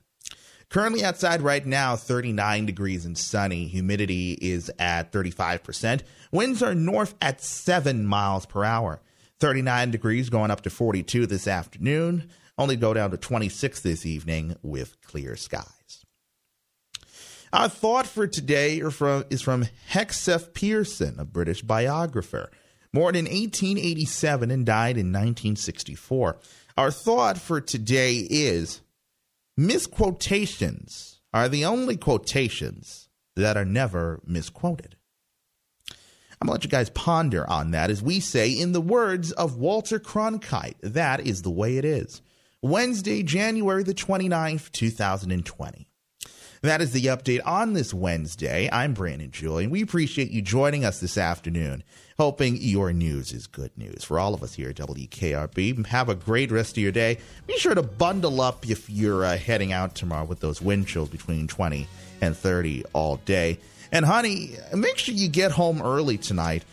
Currently 0.70 1.04
outside 1.04 1.42
right 1.42 1.66
now, 1.66 1.96
39 1.96 2.66
degrees 2.66 3.06
and 3.06 3.18
sunny. 3.18 3.68
Humidity 3.68 4.34
is 4.42 4.72
at 4.80 5.12
35%. 5.12 6.02
Winds 6.32 6.64
are 6.64 6.74
north 6.74 7.16
at 7.22 7.44
7 7.44 8.06
miles 8.06 8.46
per 8.46 8.64
hour. 8.64 9.02
39 9.40 9.92
degrees 9.92 10.30
going 10.30 10.50
up 10.50 10.62
to 10.62 10.70
42 10.70 11.28
this 11.28 11.48
afternoon. 11.48 12.30
Only 12.58 12.76
go 12.76 12.94
down 12.94 13.12
to 13.12 13.18
26 13.18 13.82
this 13.82 14.06
evening 14.06 14.56
with 14.64 15.00
clear 15.02 15.36
skies. 15.36 15.83
Our 17.54 17.70
thought 17.70 18.08
for 18.08 18.26
today 18.26 18.78
is 18.78 18.96
from, 18.96 19.26
is 19.30 19.44
from 19.44 19.68
Hesketh 19.88 20.56
Pearson, 20.56 21.20
a 21.20 21.24
British 21.24 21.62
biographer. 21.62 22.50
Born 22.92 23.16
in 23.16 23.26
1887 23.26 24.50
and 24.50 24.66
died 24.66 24.98
in 24.98 25.12
1964. 25.12 26.40
Our 26.80 26.90
thought 26.90 27.38
for 27.38 27.62
today 27.62 28.26
is 28.28 28.82
Misquotations 29.56 31.22
are 31.32 31.48
the 31.48 31.64
only 31.64 31.96
quotations 31.96 33.08
that 33.36 33.56
are 33.56 33.66
never 33.66 34.20
misquoted. 34.26 34.96
I'm 36.42 36.48
going 36.48 36.48
to 36.48 36.52
let 36.54 36.64
you 36.64 36.72
guys 36.72 36.90
ponder 36.90 37.48
on 37.48 37.70
that 37.72 37.92
as 37.92 38.02
we 38.02 38.20
say, 38.20 38.50
in 38.50 38.72
the 38.72 38.82
words 38.82 39.32
of 39.32 39.58
Walter 39.58 40.00
Cronkite, 40.00 40.78
that 40.82 41.20
is 41.20 41.44
the 41.44 41.52
way 41.52 41.78
it 41.78 41.86
is. 41.86 42.24
Wednesday, 42.64 43.22
January 43.22 43.84
the 43.84 43.94
29th, 43.94 44.72
2020. 44.72 45.88
That 46.64 46.82
is 46.82 46.94
the 46.94 47.08
update 47.08 47.42
on 47.46 47.74
this 47.74 47.94
Wednesday. 47.94 48.70
I'm 48.72 48.94
Brandon 48.94 49.30
Julien. 49.30 49.70
We 49.70 49.82
appreciate 49.82 50.32
you 50.32 50.42
joining 50.42 50.86
us 50.86 51.02
this 51.02 51.18
afternoon, 51.18 51.84
hoping 52.18 52.56
your 52.56 52.94
news 52.94 53.34
is 53.34 53.48
good 53.48 53.78
news. 53.78 54.06
For 54.06 54.18
all 54.18 54.34
of 54.34 54.42
us 54.42 54.54
here 54.54 54.70
at 54.70 54.78
WKRB, 54.78 55.86
have 55.88 56.08
a 56.08 56.16
great 56.16 56.52
rest 56.52 56.78
of 56.78 56.82
your 56.82 56.94
day. 56.94 57.18
Be 57.48 57.58
sure 57.58 57.76
to 57.76 57.84
bundle 57.84 58.40
up 58.40 58.66
if 58.70 58.90
you're 58.90 59.26
uh, 59.26 59.36
heading 59.36 59.74
out 59.74 59.94
tomorrow 59.94 60.24
with 60.24 60.40
those 60.40 60.62
wind 60.62 60.88
chills 60.88 61.10
between 61.10 61.50
20 61.50 61.86
and 62.22 62.34
30 62.34 62.86
all 62.94 63.18
day. 63.18 63.60
And, 63.92 64.06
honey, 64.06 64.52
make 64.74 64.98
sure 64.98 65.14
you 65.14 65.28
get 65.28 65.52
home 65.52 65.82
early 65.82 66.18
tonight. 66.18 66.64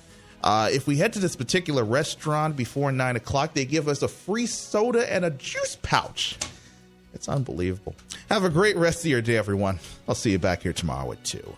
Uh, 0.44 0.68
if 0.70 0.86
we 0.86 0.98
head 0.98 1.14
to 1.14 1.18
this 1.18 1.34
particular 1.34 1.82
restaurant 1.82 2.54
before 2.54 2.92
9 2.92 3.16
o'clock, 3.16 3.54
they 3.54 3.64
give 3.64 3.88
us 3.88 4.02
a 4.02 4.08
free 4.08 4.46
soda 4.46 5.12
and 5.12 5.24
a 5.24 5.30
juice 5.30 5.78
pouch. 5.82 6.38
It's 7.14 7.28
unbelievable. 7.28 7.94
Have 8.28 8.44
a 8.44 8.50
great 8.50 8.76
rest 8.76 9.00
of 9.00 9.10
your 9.10 9.20
day, 9.20 9.36
everyone. 9.36 9.78
I'll 10.08 10.14
see 10.14 10.30
you 10.30 10.38
back 10.38 10.62
here 10.62 10.72
tomorrow 10.72 11.12
at 11.12 11.24
2. 11.24 11.56